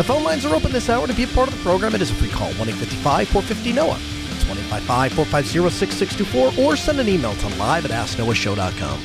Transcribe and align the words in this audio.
The 0.00 0.04
phone 0.04 0.24
lines 0.24 0.46
are 0.46 0.54
open 0.54 0.72
this 0.72 0.88
hour 0.88 1.06
to 1.06 1.12
be 1.12 1.24
a 1.24 1.26
part 1.26 1.48
of 1.48 1.54
the 1.54 1.62
program. 1.62 1.94
It 1.94 2.00
is 2.00 2.10
a 2.10 2.14
free 2.14 2.30
call, 2.30 2.48
1 2.52 2.70
855 2.70 3.28
450 3.28 3.72
NOAH. 3.74 3.98
It's 4.34 4.48
1 4.48 4.56
855 4.56 5.12
450 5.12 5.68
6624 5.68 6.64
or 6.64 6.74
send 6.74 7.00
an 7.00 7.06
email 7.06 7.34
to 7.34 7.48
live 7.58 7.84
at 7.84 7.90
AskNoahShow.com. 7.90 8.98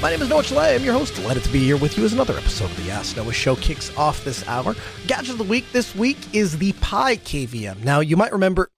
My 0.00 0.10
name 0.10 0.22
is 0.22 0.28
Noah 0.28 0.44
Chelliah. 0.44 0.76
I'm 0.76 0.84
your 0.84 0.92
host. 0.92 1.16
Delighted 1.16 1.42
to 1.42 1.50
be 1.50 1.58
here 1.58 1.76
with 1.76 1.98
you 1.98 2.04
as 2.04 2.12
another 2.12 2.36
episode 2.38 2.66
of 2.70 2.76
the 2.84 2.92
Ask 2.92 3.16
Noah 3.16 3.32
Show 3.32 3.56
kicks 3.56 3.90
off 3.96 4.24
this 4.24 4.46
hour. 4.46 4.76
Gadget 5.08 5.30
of 5.30 5.38
the 5.38 5.42
week 5.42 5.64
this 5.72 5.96
week 5.96 6.18
is 6.32 6.58
the 6.58 6.72
Pi 6.74 7.16
KVM. 7.16 7.82
Now, 7.82 7.98
you 7.98 8.16
might 8.16 8.30
remember 8.30 8.70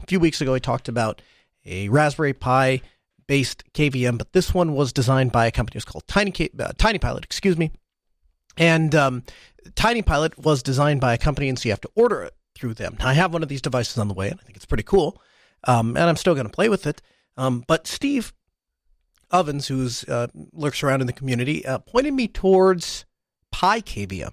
a 0.00 0.06
few 0.06 0.20
weeks 0.20 0.40
ago 0.40 0.54
I 0.54 0.60
talked 0.60 0.86
about 0.86 1.20
a 1.66 1.88
Raspberry 1.88 2.32
Pi 2.32 2.80
based 3.26 3.64
KVM, 3.74 4.16
but 4.18 4.32
this 4.34 4.54
one 4.54 4.74
was 4.74 4.92
designed 4.92 5.32
by 5.32 5.46
a 5.46 5.50
company 5.50 5.78
was 5.78 5.84
called 5.84 6.06
Tiny 6.06 6.30
K- 6.30 6.50
uh, 6.60 6.70
Tiny 6.78 7.00
Pilot, 7.00 7.24
excuse 7.24 7.58
me. 7.58 7.72
And 8.56 8.94
um, 8.94 9.24
Tiny 9.74 10.02
Pilot 10.02 10.38
was 10.38 10.62
designed 10.62 11.00
by 11.00 11.14
a 11.14 11.18
company, 11.18 11.48
and 11.48 11.58
so 11.58 11.68
you 11.68 11.72
have 11.72 11.80
to 11.82 11.90
order 11.94 12.22
it 12.22 12.34
through 12.54 12.74
them. 12.74 12.96
Now, 12.98 13.08
I 13.08 13.14
have 13.14 13.32
one 13.32 13.42
of 13.42 13.48
these 13.48 13.62
devices 13.62 13.98
on 13.98 14.08
the 14.08 14.14
way, 14.14 14.28
and 14.28 14.38
I 14.40 14.42
think 14.42 14.56
it's 14.56 14.66
pretty 14.66 14.82
cool, 14.82 15.20
um, 15.64 15.96
and 15.96 16.04
I'm 16.04 16.16
still 16.16 16.34
going 16.34 16.46
to 16.46 16.52
play 16.52 16.68
with 16.68 16.86
it. 16.86 17.00
Um, 17.36 17.64
but 17.66 17.86
Steve 17.86 18.32
Ovens, 19.30 19.68
who 19.68 19.88
uh, 20.08 20.28
lurks 20.52 20.82
around 20.82 21.00
in 21.00 21.06
the 21.06 21.12
community, 21.12 21.64
uh, 21.64 21.78
pointed 21.78 22.14
me 22.14 22.28
towards 22.28 23.04
Pi 23.52 23.80
KVM. 23.80 24.32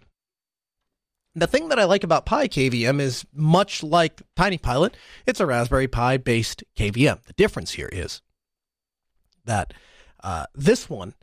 The 1.38 1.48
thing 1.48 1.68
that 1.68 1.80
I 1.80 1.84
like 1.84 2.06
about 2.06 2.26
Pi 2.26 2.48
KVM 2.48 3.02
is 3.02 3.26
much 3.34 3.84
like 3.84 4.22
Tiny 4.38 4.58
Pilot, 4.58 4.96
it's 5.26 5.42
a 5.42 5.46
Raspberry 5.46 5.88
Pi 5.88 6.18
based 6.18 6.64
KVM. 6.78 7.24
The 7.24 7.34
difference 7.34 7.72
here 7.72 7.90
is 7.92 8.22
that 9.44 9.74
uh, 10.24 10.46
this 10.56 10.90
one 10.90 11.14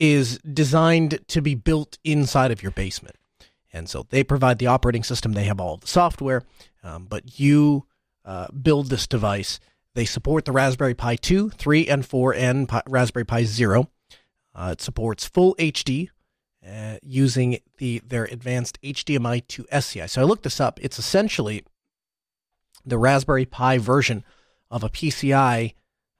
is 0.00 0.38
designed 0.38 1.20
to 1.28 1.40
be 1.40 1.54
built 1.54 1.98
inside 2.04 2.50
of 2.50 2.62
your 2.62 2.72
basement. 2.72 3.16
And 3.72 3.88
so 3.88 4.06
they 4.08 4.24
provide 4.24 4.58
the 4.58 4.66
operating 4.66 5.04
system, 5.04 5.32
they 5.32 5.44
have 5.44 5.60
all 5.60 5.76
the 5.76 5.86
software, 5.86 6.42
um, 6.82 7.06
but 7.08 7.38
you 7.38 7.86
uh, 8.24 8.48
build 8.48 8.88
this 8.88 9.06
device. 9.06 9.60
They 9.94 10.04
support 10.04 10.44
the 10.44 10.52
Raspberry 10.52 10.94
Pi 10.94 11.16
2, 11.16 11.50
3, 11.50 11.88
and 11.88 12.06
4, 12.06 12.34
and 12.34 12.68
Pi- 12.68 12.82
Raspberry 12.88 13.24
Pi 13.24 13.44
Zero. 13.44 13.90
Uh, 14.54 14.70
it 14.72 14.80
supports 14.80 15.26
full 15.26 15.54
HD 15.56 16.08
uh, 16.66 16.96
using 17.02 17.58
the 17.78 18.00
their 18.06 18.24
advanced 18.24 18.80
HDMI 18.82 19.46
to 19.48 19.66
SCI. 19.70 20.06
So 20.06 20.20
I 20.20 20.24
looked 20.24 20.42
this 20.42 20.60
up. 20.60 20.78
It's 20.82 20.98
essentially 20.98 21.64
the 22.84 22.98
Raspberry 22.98 23.46
Pi 23.46 23.78
version 23.78 24.24
of 24.70 24.84
a 24.84 24.88
PCI 24.88 25.74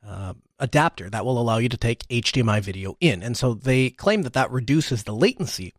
uh, 0.06 0.34
adapter 0.58 1.10
that 1.10 1.24
will 1.24 1.40
allow 1.40 1.58
you 1.58 1.68
to 1.68 1.76
take 1.76 2.06
HDMI 2.08 2.60
video 2.60 2.96
in. 3.00 3.22
And 3.22 3.36
so 3.36 3.54
they 3.54 3.90
claim 3.90 4.22
that 4.22 4.32
that 4.34 4.50
reduces 4.50 5.04
the 5.04 5.14
latency 5.14 5.74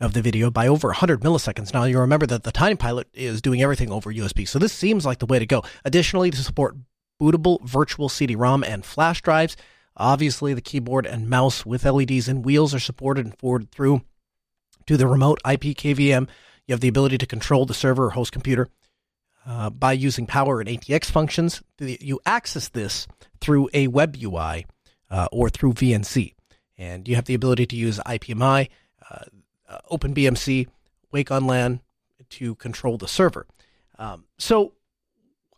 of 0.00 0.12
the 0.12 0.22
video 0.22 0.50
by 0.50 0.68
over 0.68 0.88
100 0.88 1.20
milliseconds. 1.20 1.72
Now, 1.72 1.84
you 1.84 1.98
remember 1.98 2.26
that 2.26 2.44
the 2.44 2.52
Tiny 2.52 2.76
Pilot 2.76 3.08
is 3.12 3.42
doing 3.42 3.62
everything 3.62 3.90
over 3.90 4.12
USB, 4.12 4.46
so 4.46 4.58
this 4.58 4.72
seems 4.72 5.06
like 5.06 5.18
the 5.18 5.26
way 5.26 5.38
to 5.38 5.46
go. 5.46 5.62
Additionally, 5.84 6.30
to 6.30 6.36
support 6.38 6.76
bootable 7.20 7.62
virtual 7.62 8.08
CD-ROM 8.08 8.64
and 8.64 8.84
flash 8.84 9.22
drives, 9.22 9.56
obviously 9.96 10.54
the 10.54 10.60
keyboard 10.60 11.06
and 11.06 11.28
mouse 11.28 11.64
with 11.64 11.84
LEDs 11.84 12.28
and 12.28 12.44
wheels 12.44 12.74
are 12.74 12.80
supported 12.80 13.24
and 13.24 13.38
forwarded 13.38 13.70
through 13.70 14.02
to 14.86 14.96
the 14.96 15.06
remote 15.06 15.40
IP 15.44 15.76
KVM. 15.76 16.28
You 16.66 16.72
have 16.72 16.80
the 16.80 16.88
ability 16.88 17.18
to 17.18 17.26
control 17.26 17.66
the 17.66 17.74
server 17.74 18.06
or 18.06 18.10
host 18.10 18.32
computer 18.32 18.68
uh, 19.46 19.70
by 19.70 19.92
using 19.92 20.26
power 20.26 20.60
and 20.60 20.68
ATX 20.68 21.06
functions. 21.06 21.62
You 21.78 22.20
access 22.24 22.68
this 22.68 23.06
through 23.40 23.68
a 23.74 23.88
web 23.88 24.16
UI 24.20 24.66
uh, 25.10 25.28
or 25.32 25.48
through 25.48 25.74
VNC. 25.74 26.34
And 26.78 27.06
you 27.06 27.16
have 27.16 27.26
the 27.26 27.34
ability 27.34 27.66
to 27.66 27.76
use 27.76 27.98
IPMI, 27.98 28.68
uh, 29.10 29.24
OpenBMC, 29.90 30.68
Wake 31.10 31.30
on 31.30 31.46
LAN 31.46 31.80
to 32.30 32.54
control 32.56 32.96
the 32.96 33.08
server. 33.08 33.46
Um, 33.98 34.24
so, 34.38 34.72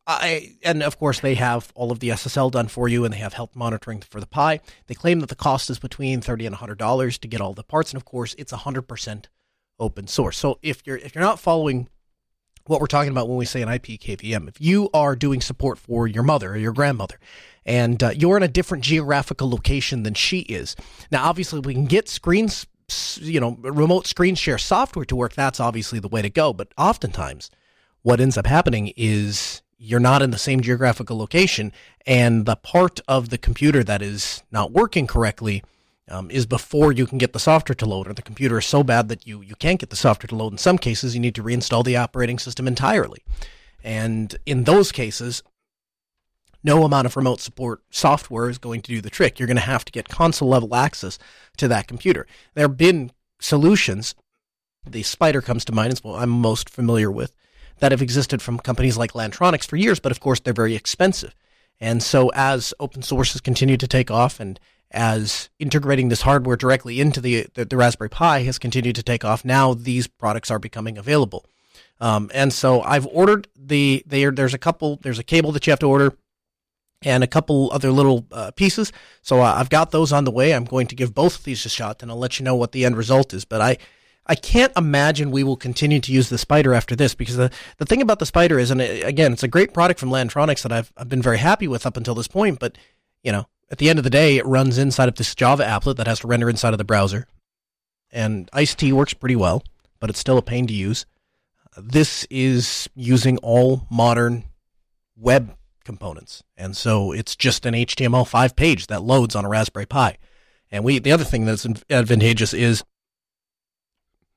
I 0.07 0.57
and 0.63 0.83
of 0.83 0.99
course 0.99 1.21
they 1.21 1.35
have 1.37 1.73
all 1.75 1.91
of 1.91 2.01
the 2.01 2.11
SSL 2.11 2.51
done 2.51 2.69
for 2.69 2.89
you, 2.89 3.05
and 3.05 3.15
they 3.15 3.19
have 3.19 3.33
health 3.33 3.57
monitoring 3.57 4.01
for 4.01 4.21
the 4.21 4.27
Pi. 4.27 4.61
They 4.87 4.95
claim 4.95 5.21
that 5.21 5.31
the 5.31 5.35
cost 5.35 5.71
is 5.71 5.79
between 5.79 6.21
thirty 6.21 6.45
and 6.45 6.57
hundred 6.57 6.79
dollars 6.79 7.17
to 7.19 7.29
get 7.29 7.41
all 7.41 7.55
the 7.55 7.63
parts, 7.63 7.93
and 7.93 7.97
of 7.97 8.05
course 8.05 8.35
it's 8.37 8.53
hundred 8.53 8.83
percent 8.83 9.29
open 9.79 10.07
source. 10.07 10.37
So 10.37 10.59
if 10.63 10.87
you're 10.87 10.99
if 10.99 11.15
you're 11.15 11.25
not 11.25 11.41
following 11.41 11.89
what 12.67 12.81
we're 12.81 12.87
talking 12.87 13.11
about 13.11 13.29
when 13.29 13.37
we 13.37 13.45
say 13.45 13.63
an 13.63 13.69
IP 13.69 13.85
KVM, 14.01 14.49
if 14.49 14.61
you 14.61 14.89
are 14.95 15.15
doing 15.15 15.41
support 15.41 15.79
for 15.79 16.07
your 16.07 16.23
mother 16.23 16.53
or 16.53 16.57
your 16.57 16.73
grandmother, 16.73 17.19
and 17.67 18.03
uh, 18.03 18.11
you're 18.15 18.37
in 18.37 18.43
a 18.43 18.49
different 18.49 18.85
geographical 18.85 19.51
location 19.51 20.03
than 20.03 20.15
she 20.15 20.41
is, 20.41 20.75
now 21.11 21.25
obviously 21.25 21.61
we 21.61 21.75
can 21.75 21.85
get 21.85 22.09
screens, 22.09 22.67
you 23.17 23.41
know, 23.41 23.57
remote 23.61 24.07
screen 24.07 24.35
share 24.35 24.59
software 24.59 25.05
to 25.07 25.17
work. 25.17 25.35
That's 25.35 25.61
obviously 25.61 25.99
the 25.99 26.09
way 26.09 26.23
to 26.23 26.31
go. 26.31 26.53
But 26.53 26.73
oftentimes, 26.77 27.51
what 28.03 28.21
ends 28.21 28.37
up 28.37 28.47
happening 28.47 28.93
is 28.97 29.63
you're 29.79 30.01
not 30.01 30.23
in 30.23 30.31
the 30.31 30.39
same 30.39 30.61
geographical 30.61 31.19
location, 31.19 31.73
and 32.07 32.47
the 32.47 32.57
part 32.57 33.01
of 33.09 33.31
the 33.31 33.39
computer 33.39 33.85
that 33.85 34.03
is 34.03 34.43
not 34.51 34.73
working 34.73 35.07
correctly 35.07 35.63
um, 36.09 36.31
is 36.31 36.47
before 36.47 36.93
you 36.93 37.07
can 37.07 37.19
get 37.19 37.33
the 37.33 37.39
software 37.39 37.75
to 37.75 37.87
load, 37.87 38.09
or 38.09 38.13
the 38.13 38.23
computer 38.23 38.59
is 38.59 38.67
so 38.67 38.83
bad 38.83 39.09
that 39.09 39.27
you, 39.27 39.41
you 39.41 39.55
can't 39.57 39.81
get 39.81 39.91
the 39.91 39.97
software 39.97 40.29
to 40.29 40.35
load. 40.35 40.53
In 40.53 40.59
some 40.59 40.79
cases, 40.79 41.15
you 41.15 41.21
need 41.21 41.35
to 41.35 41.43
reinstall 41.43 41.85
the 41.85 41.97
operating 41.97 42.39
system 42.39 42.69
entirely. 42.69 43.23
And 43.83 44.37
in 44.47 44.65
those 44.65 44.93
cases, 44.93 45.43
no 46.65 46.85
amount 46.85 47.07
of 47.07 47.17
remote 47.17 47.41
support 47.41 47.83
software 47.91 48.49
is 48.49 48.59
going 48.59 48.81
to 48.83 48.91
do 48.91 49.01
the 49.01 49.11
trick. 49.11 49.39
You're 49.39 49.47
going 49.47 49.57
to 49.57 49.63
have 49.63 49.85
to 49.85 49.93
get 49.93 50.09
console 50.09 50.49
level 50.49 50.75
access 50.75 51.19
to 51.59 51.69
that 51.69 51.87
computer. 51.87 52.27
There 52.55 52.67
have 52.67 52.77
been 52.77 53.13
solutions. 53.39 54.15
The 54.89 55.03
Spider 55.03 55.43
comes 55.43 55.65
to 55.67 55.73
mind, 55.73 55.93
as 55.93 56.03
well 56.03 56.17
I'm 56.17 56.31
most 56.31 56.71
familiar 56.71 57.11
with, 57.11 57.37
that 57.79 57.93
have 57.93 58.03
existed 58.03 58.41
from 58.41 58.59
companies 58.59 58.97
like 58.97 59.13
Lantronix 59.13 59.67
for 59.67 59.77
years, 59.77 60.01
but 60.01 60.11
of 60.11 60.21
course 60.21 60.41
they're 60.41 60.53
very 60.55 60.75
expensive. 60.75 61.35
And 61.81 62.03
so 62.03 62.31
as 62.35 62.73
open 62.81 63.03
sources 63.03 63.41
continue 63.41 63.77
to 63.77 63.87
take 63.87 64.11
off 64.11 64.41
and 64.41 64.59
as 64.91 65.51
integrating 65.59 66.09
this 66.09 66.23
hardware 66.23 66.57
directly 66.57 67.01
into 67.01 67.21
the, 67.21 67.47
the, 67.55 67.65
the 67.65 67.77
Raspberry 67.77 68.09
Pi 68.11 68.43
has 68.43 68.59
continued 68.59 68.95
to 68.97 69.03
take 69.03 69.25
off, 69.25 69.45
now 69.45 69.75
these 69.75 70.07
products 70.07 70.51
are 70.51 70.61
becoming 70.61 70.97
available. 70.97 71.45
Um, 72.01 72.31
and 72.33 72.53
so 72.53 72.81
I've 72.83 73.07
ordered 73.07 73.49
the, 73.57 74.05
they, 74.07 74.25
there's 74.27 74.55
a 74.55 74.59
couple, 74.59 75.01
there's 75.03 75.19
a 75.19 75.25
cable 75.25 75.53
that 75.53 75.67
you 75.67 75.73
have 75.73 75.81
to 75.81 75.89
order 75.89 76.17
and 77.05 77.23
a 77.23 77.27
couple 77.27 77.71
other 77.73 77.93
little 77.93 78.27
uh, 78.33 78.51
pieces. 78.53 78.93
So 79.23 79.41
uh, 79.41 79.55
I've 79.57 79.71
got 79.71 79.91
those 79.91 80.13
on 80.13 80.25
the 80.25 80.31
way. 80.31 80.55
I'm 80.55 80.65
going 80.65 80.87
to 80.89 80.95
give 80.95 81.15
both 81.15 81.39
of 81.39 81.45
these 81.45 81.65
a 81.67 81.69
shot, 81.69 82.03
and 82.03 82.11
I'll 82.11 82.19
let 82.19 82.39
you 82.39 82.45
know 82.45 82.57
what 82.57 82.73
the 82.73 82.85
end 82.85 82.97
result 82.97 83.35
is. 83.35 83.45
But 83.45 83.61
I, 83.61 83.77
I 84.27 84.35
can't 84.35 84.73
imagine 84.77 85.31
we 85.31 85.45
will 85.45 85.57
continue 85.57 86.01
to 86.01 86.13
use 86.13 86.31
the 86.31 86.39
Spider 86.39 86.73
after 86.73 86.97
this 86.97 87.15
because 87.15 87.37
the, 87.37 87.51
the 87.77 87.85
thing 87.85 88.01
about 88.01 88.19
the 88.19 88.27
Spider 88.27 88.59
is, 88.59 88.71
and 88.71 88.81
it, 88.81 89.05
again, 89.05 89.33
it's 89.33 89.43
a 89.43 89.49
great 89.49 89.75
product 89.75 90.01
from 90.01 90.11
Lantronix 90.11 90.63
that 90.63 90.73
I've, 90.73 90.93
I've 90.97 91.09
been 91.09 91.23
very 91.23 91.39
happy 91.39 91.69
with 91.69 91.87
up 91.87 91.97
until 91.97 92.15
this 92.15 92.29
point. 92.29 92.59
But 92.59 92.79
you 93.23 93.33
know, 93.33 93.47
at 93.71 93.79
the 93.79 93.91
end 93.91 93.99
of 93.99 94.05
the 94.05 94.11
day, 94.11 94.39
it 94.39 94.47
runs 94.47 94.79
inside 94.79 95.09
of 95.09 95.17
this 95.17 95.35
Java 95.35 95.65
applet 95.65 95.97
that 95.97 96.07
has 96.07 96.21
to 96.21 96.27
render 96.27 96.49
inside 96.49 96.73
of 96.73 96.79
the 96.79 96.85
browser, 96.85 97.27
and 98.11 98.51
IcedTea 98.53 98.93
works 98.93 99.15
pretty 99.15 99.37
well, 99.37 99.63
but 100.01 100.09
it's 100.09 100.19
still 100.19 100.39
a 100.39 100.43
pain 100.43 100.67
to 100.67 100.75
use. 100.75 101.05
This 101.77 102.25
is 102.31 102.89
using 102.95 103.37
all 103.39 103.87
modern 103.91 104.45
web 105.17 105.57
components. 105.85 106.43
And 106.57 106.77
so 106.77 107.13
it's 107.13 107.37
just 107.37 107.67
an 107.67 107.75
HTML5 107.75 108.57
page 108.57 108.87
that 108.89 109.03
loads 109.03 109.35
on 109.35 109.45
a 109.45 109.49
Raspberry 109.49 109.87
Pi. 109.87 110.17
And 110.71 110.85
we 110.85 110.99
the 110.99 111.13
other 111.13 111.25
thing 111.25 111.45
that's 111.45 111.67
advantageous 111.91 112.55
is 112.55 112.83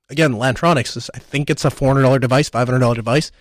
again, 0.09 0.33
Lantronix. 0.33 0.95
is 0.95 1.09
I 1.13 1.19
think 1.19 1.49
it's 1.49 1.65
a 1.65 1.69
$400 1.69 2.19
device, 2.21 2.49
$500 2.49 2.95
device. 2.95 3.31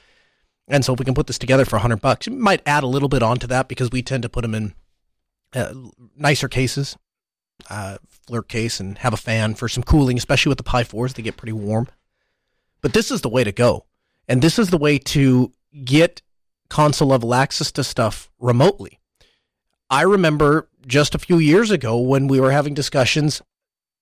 And 0.68 0.84
so 0.84 0.92
if 0.92 0.98
we 0.98 1.04
can 1.04 1.14
put 1.14 1.26
this 1.26 1.38
together 1.38 1.64
for 1.64 1.76
100 1.76 2.00
bucks, 2.00 2.28
we 2.28 2.34
might 2.34 2.62
add 2.66 2.82
a 2.82 2.88
little 2.88 3.08
bit 3.08 3.22
onto 3.22 3.46
that 3.46 3.68
because 3.68 3.90
we 3.90 4.02
tend 4.02 4.22
to 4.24 4.28
put 4.28 4.42
them 4.42 4.54
in 4.54 4.74
uh, 5.54 5.72
nicer 6.16 6.48
cases, 6.48 6.96
uh, 7.70 7.98
Flirc 8.26 8.48
case 8.48 8.80
and 8.80 8.98
have 8.98 9.14
a 9.14 9.18
fan 9.18 9.54
for 9.54 9.68
some 9.68 9.84
cooling, 9.84 10.16
especially 10.16 10.50
with 10.50 10.58
the 10.58 10.64
Pi 10.64 10.82
4s, 10.82 11.14
they 11.14 11.22
get 11.22 11.36
pretty 11.36 11.52
warm. 11.52 11.88
But 12.80 12.92
this 12.92 13.10
is 13.10 13.20
the 13.20 13.28
way 13.28 13.44
to 13.44 13.52
go. 13.52 13.86
And 14.28 14.42
this 14.42 14.58
is 14.58 14.70
the 14.70 14.78
way 14.78 14.98
to 14.98 15.52
get 15.84 16.22
console 16.68 17.08
level 17.08 17.34
access 17.34 17.72
to 17.72 17.84
stuff 17.84 18.30
remotely. 18.38 18.98
I 19.88 20.02
remember 20.02 20.68
just 20.86 21.14
a 21.14 21.18
few 21.18 21.38
years 21.38 21.70
ago 21.70 21.98
when 21.98 22.26
we 22.26 22.40
were 22.40 22.52
having 22.52 22.74
discussions 22.74 23.42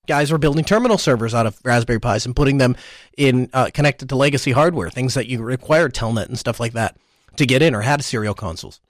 guys 0.06 0.30
were 0.30 0.38
building 0.38 0.64
terminal 0.64 0.98
servers 0.98 1.34
out 1.34 1.46
of 1.46 1.58
Raspberry 1.64 2.00
Pis 2.00 2.26
and 2.26 2.36
putting 2.36 2.58
them 2.58 2.76
in 3.16 3.48
uh, 3.52 3.70
connected 3.72 4.08
to 4.08 4.16
legacy 4.16 4.52
hardware, 4.52 4.90
things 4.90 5.14
that 5.14 5.26
you 5.26 5.42
required 5.42 5.94
Telnet 5.94 6.26
and 6.26 6.38
stuff 6.38 6.60
like 6.60 6.72
that 6.72 6.96
to 7.36 7.46
get 7.46 7.62
in 7.62 7.74
or 7.74 7.82
had 7.82 8.04
serial 8.04 8.34
consoles. 8.34 8.80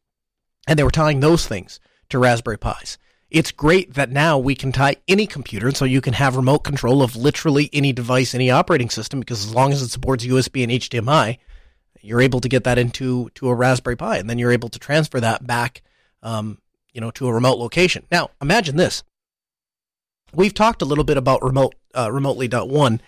And 0.66 0.78
they 0.78 0.84
were 0.84 0.90
tying 0.90 1.20
those 1.20 1.46
things 1.46 1.80
to 2.08 2.18
Raspberry 2.18 2.58
Pis. 2.58 2.98
It's 3.30 3.52
great 3.52 3.94
that 3.94 4.10
now 4.10 4.38
we 4.38 4.54
can 4.54 4.70
tie 4.70 4.96
any 5.08 5.26
computer 5.26 5.72
so 5.72 5.84
you 5.84 6.00
can 6.00 6.14
have 6.14 6.36
remote 6.36 6.60
control 6.60 7.02
of 7.02 7.16
literally 7.16 7.68
any 7.72 7.92
device, 7.92 8.34
any 8.34 8.50
operating 8.50 8.90
system, 8.90 9.20
because 9.20 9.44
as 9.44 9.54
long 9.54 9.72
as 9.72 9.82
it 9.82 9.88
supports 9.88 10.24
USB 10.24 10.62
and 10.62 10.70
HDMI, 10.70 11.38
you're 12.04 12.20
able 12.20 12.40
to 12.40 12.48
get 12.48 12.64
that 12.64 12.78
into 12.78 13.30
to 13.34 13.48
a 13.48 13.54
Raspberry 13.54 13.96
Pi, 13.96 14.18
and 14.18 14.28
then 14.28 14.38
you're 14.38 14.52
able 14.52 14.68
to 14.68 14.78
transfer 14.78 15.20
that 15.20 15.46
back, 15.46 15.82
um, 16.22 16.58
you 16.92 17.00
know, 17.00 17.10
to 17.12 17.26
a 17.26 17.32
remote 17.32 17.58
location. 17.58 18.06
Now, 18.10 18.30
imagine 18.40 18.76
this: 18.76 19.02
we've 20.32 20.54
talked 20.54 20.82
a 20.82 20.84
little 20.84 21.04
bit 21.04 21.16
about 21.16 21.42
remote 21.42 21.74
uh, 21.94 22.10
one, 22.10 23.00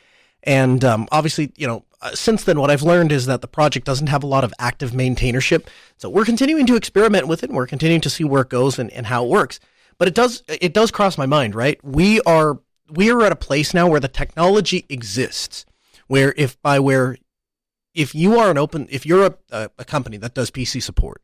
and 0.42 0.84
um, 0.84 1.08
obviously, 1.10 1.52
you 1.56 1.66
know, 1.66 1.84
uh, 2.02 2.14
since 2.14 2.44
then, 2.44 2.60
what 2.60 2.70
I've 2.70 2.82
learned 2.82 3.10
is 3.10 3.26
that 3.26 3.40
the 3.40 3.48
project 3.48 3.86
doesn't 3.86 4.08
have 4.08 4.22
a 4.22 4.26
lot 4.28 4.44
of 4.44 4.52
active 4.58 4.90
maintainership. 4.90 5.66
So 5.96 6.08
we're 6.08 6.24
continuing 6.24 6.66
to 6.66 6.76
experiment 6.76 7.26
with 7.26 7.42
it. 7.42 7.50
And 7.50 7.56
we're 7.56 7.66
continuing 7.66 8.02
to 8.02 8.10
see 8.10 8.24
where 8.24 8.42
it 8.42 8.48
goes 8.48 8.78
and, 8.78 8.90
and 8.92 9.06
how 9.06 9.24
it 9.24 9.30
works. 9.30 9.58
But 9.98 10.08
it 10.08 10.14
does 10.14 10.42
it 10.48 10.74
does 10.74 10.90
cross 10.90 11.16
my 11.16 11.26
mind, 11.26 11.54
right? 11.54 11.82
We 11.82 12.20
are 12.22 12.60
we 12.90 13.10
are 13.10 13.22
at 13.22 13.32
a 13.32 13.36
place 13.36 13.72
now 13.72 13.88
where 13.88 14.00
the 14.00 14.08
technology 14.08 14.84
exists, 14.88 15.64
where 16.06 16.34
if 16.36 16.60
by 16.60 16.78
where 16.78 17.16
if 17.96 18.14
you 18.14 18.38
are 18.38 18.50
an 18.50 18.58
open 18.58 18.86
if 18.90 19.06
you're 19.06 19.34
a, 19.50 19.70
a, 19.78 19.84
company 19.84 20.18
that 20.18 20.34
does 20.34 20.50
PC 20.50 20.82
support, 20.82 21.22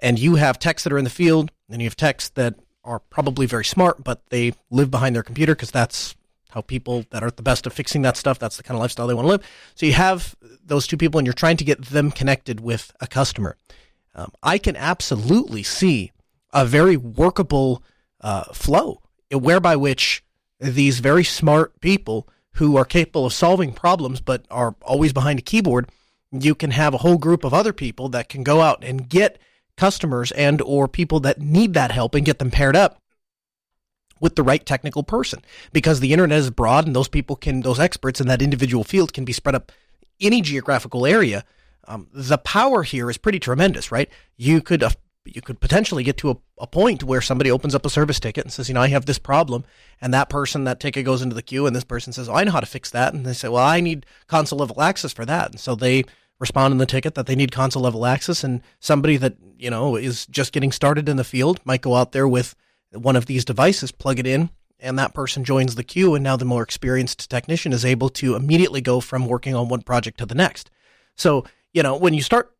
and 0.00 0.18
you 0.18 0.36
have 0.36 0.58
techs 0.58 0.82
that 0.82 0.92
are 0.92 0.98
in 0.98 1.04
the 1.04 1.10
field, 1.10 1.52
and 1.68 1.82
you 1.82 1.86
have 1.86 1.96
techs 1.96 2.30
that 2.30 2.54
are 2.82 2.98
probably 2.98 3.46
very 3.46 3.64
smart, 3.64 4.02
but 4.02 4.22
they 4.30 4.54
live 4.70 4.90
behind 4.90 5.14
their 5.14 5.22
computer 5.22 5.54
because 5.54 5.70
that's 5.70 6.16
how 6.50 6.62
people 6.62 7.04
that 7.10 7.22
are 7.22 7.30
the 7.30 7.42
best 7.42 7.66
at 7.66 7.72
fixing 7.72 8.02
that 8.02 8.16
stuff, 8.16 8.38
that's 8.38 8.56
the 8.56 8.62
kind 8.62 8.76
of 8.76 8.80
lifestyle 8.80 9.06
they 9.06 9.14
want 9.14 9.26
to 9.26 9.30
live. 9.30 9.46
So 9.74 9.84
you 9.84 9.92
have 9.92 10.34
those 10.64 10.86
two 10.86 10.96
people 10.96 11.18
and 11.18 11.26
you're 11.26 11.34
trying 11.34 11.58
to 11.58 11.64
get 11.64 11.84
them 11.84 12.10
connected 12.10 12.60
with 12.60 12.92
a 13.00 13.06
customer. 13.06 13.56
Um, 14.14 14.32
I 14.42 14.56
can 14.56 14.76
absolutely 14.76 15.62
see 15.62 16.12
a 16.54 16.64
very 16.64 16.96
workable 16.96 17.82
uh, 18.22 18.44
flow 18.54 19.02
whereby 19.30 19.76
which 19.76 20.24
these 20.58 21.00
very 21.00 21.24
smart 21.24 21.78
people 21.80 22.26
who 22.56 22.76
are 22.76 22.84
capable 22.84 23.26
of 23.26 23.32
solving 23.32 23.72
problems 23.72 24.20
but 24.20 24.44
are 24.50 24.74
always 24.82 25.12
behind 25.12 25.38
a 25.38 25.42
keyboard, 25.42 25.90
you 26.30 26.54
can 26.54 26.70
have 26.70 26.94
a 26.94 26.98
whole 26.98 27.18
group 27.18 27.44
of 27.44 27.54
other 27.54 27.72
people 27.72 28.08
that 28.08 28.28
can 28.28 28.42
go 28.42 28.60
out 28.60 28.82
and 28.82 29.08
get 29.08 29.38
customers 29.76 30.32
and 30.32 30.60
or 30.62 30.88
people 30.88 31.20
that 31.20 31.40
need 31.40 31.74
that 31.74 31.92
help 31.92 32.14
and 32.14 32.24
get 32.24 32.38
them 32.38 32.50
paired 32.50 32.76
up 32.76 33.00
with 34.20 34.34
the 34.36 34.42
right 34.42 34.64
technical 34.64 35.02
person. 35.02 35.40
Because 35.72 36.00
the 36.00 36.12
internet 36.12 36.38
is 36.38 36.50
broad 36.50 36.86
and 36.86 36.96
those 36.96 37.08
people 37.08 37.36
can 37.36 37.60
those 37.60 37.78
experts 37.78 38.20
in 38.20 38.28
that 38.28 38.42
individual 38.42 38.84
field 38.84 39.12
can 39.12 39.24
be 39.24 39.32
spread 39.32 39.54
up 39.54 39.70
any 40.20 40.40
geographical 40.40 41.04
area 41.04 41.44
um, 41.88 42.08
the 42.12 42.38
power 42.38 42.82
here 42.82 43.10
is 43.10 43.18
pretty 43.18 43.38
tremendous 43.38 43.92
right? 43.92 44.08
You 44.36 44.62
could 44.62 44.82
you 45.26 45.42
could 45.42 45.60
potentially 45.60 46.02
get 46.02 46.16
to 46.16 46.30
a, 46.30 46.36
a 46.58 46.66
point 46.66 47.02
where 47.02 47.20
somebody 47.20 47.50
opens 47.50 47.74
up 47.74 47.84
a 47.84 47.90
service 47.90 48.20
ticket 48.20 48.44
and 48.44 48.52
says 48.52 48.68
you 48.68 48.74
know 48.74 48.80
i 48.80 48.88
have 48.88 49.06
this 49.06 49.18
problem 49.18 49.64
and 50.00 50.12
that 50.12 50.28
person 50.28 50.64
that 50.64 50.80
ticket 50.80 51.04
goes 51.04 51.22
into 51.22 51.34
the 51.34 51.42
queue 51.42 51.66
and 51.66 51.74
this 51.74 51.84
person 51.84 52.12
says 52.12 52.28
oh, 52.28 52.34
i 52.34 52.44
know 52.44 52.52
how 52.52 52.60
to 52.60 52.66
fix 52.66 52.90
that 52.90 53.14
and 53.14 53.26
they 53.26 53.32
say 53.32 53.48
well 53.48 53.62
i 53.62 53.80
need 53.80 54.06
console 54.26 54.58
level 54.58 54.80
access 54.80 55.12
for 55.12 55.24
that 55.24 55.50
and 55.50 55.60
so 55.60 55.74
they 55.74 56.04
respond 56.38 56.72
in 56.72 56.78
the 56.78 56.86
ticket 56.86 57.14
that 57.14 57.26
they 57.26 57.34
need 57.34 57.50
console 57.50 57.82
level 57.82 58.04
access 58.06 58.44
and 58.44 58.60
somebody 58.78 59.16
that 59.16 59.36
you 59.58 59.70
know 59.70 59.96
is 59.96 60.26
just 60.26 60.52
getting 60.52 60.72
started 60.72 61.08
in 61.08 61.16
the 61.16 61.24
field 61.24 61.60
might 61.64 61.80
go 61.80 61.94
out 61.94 62.12
there 62.12 62.28
with 62.28 62.54
one 62.92 63.16
of 63.16 63.26
these 63.26 63.44
devices, 63.44 63.92
plug 63.92 64.18
it 64.18 64.26
in, 64.26 64.50
and 64.78 64.98
that 64.98 65.14
person 65.14 65.44
joins 65.44 65.74
the 65.74 65.84
queue. 65.84 66.14
And 66.14 66.24
now 66.24 66.36
the 66.36 66.44
more 66.44 66.62
experienced 66.62 67.28
technician 67.30 67.72
is 67.72 67.84
able 67.84 68.08
to 68.10 68.34
immediately 68.34 68.80
go 68.80 69.00
from 69.00 69.26
working 69.26 69.54
on 69.54 69.68
one 69.68 69.82
project 69.82 70.18
to 70.18 70.26
the 70.26 70.34
next. 70.34 70.70
So, 71.16 71.44
you 71.72 71.82
know, 71.82 71.96
when 71.96 72.14
you 72.14 72.22
start 72.22 72.54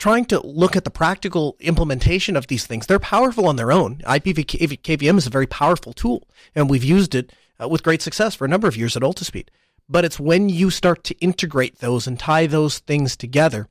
trying 0.00 0.24
to 0.24 0.44
look 0.44 0.74
at 0.74 0.84
the 0.84 0.90
practical 0.90 1.56
implementation 1.60 2.34
of 2.34 2.46
these 2.46 2.66
things, 2.66 2.86
they're 2.86 2.98
powerful 2.98 3.46
on 3.46 3.56
their 3.56 3.70
own. 3.70 3.96
IPv4 4.06 5.18
is 5.18 5.26
a 5.26 5.30
very 5.30 5.46
powerful 5.46 5.92
tool, 5.92 6.26
and 6.54 6.68
we've 6.68 6.82
used 6.82 7.14
it 7.14 7.32
uh, 7.62 7.68
with 7.68 7.82
great 7.82 8.02
success 8.02 8.34
for 8.34 8.46
a 8.46 8.48
number 8.48 8.66
of 8.66 8.76
years 8.76 8.96
at 8.96 9.02
Altispeed. 9.02 9.48
But 9.88 10.04
it's 10.04 10.18
when 10.18 10.48
you 10.48 10.70
start 10.70 11.04
to 11.04 11.18
integrate 11.18 11.78
those 11.78 12.06
and 12.06 12.18
tie 12.18 12.46
those 12.46 12.78
things 12.78 13.14
together 13.14 13.68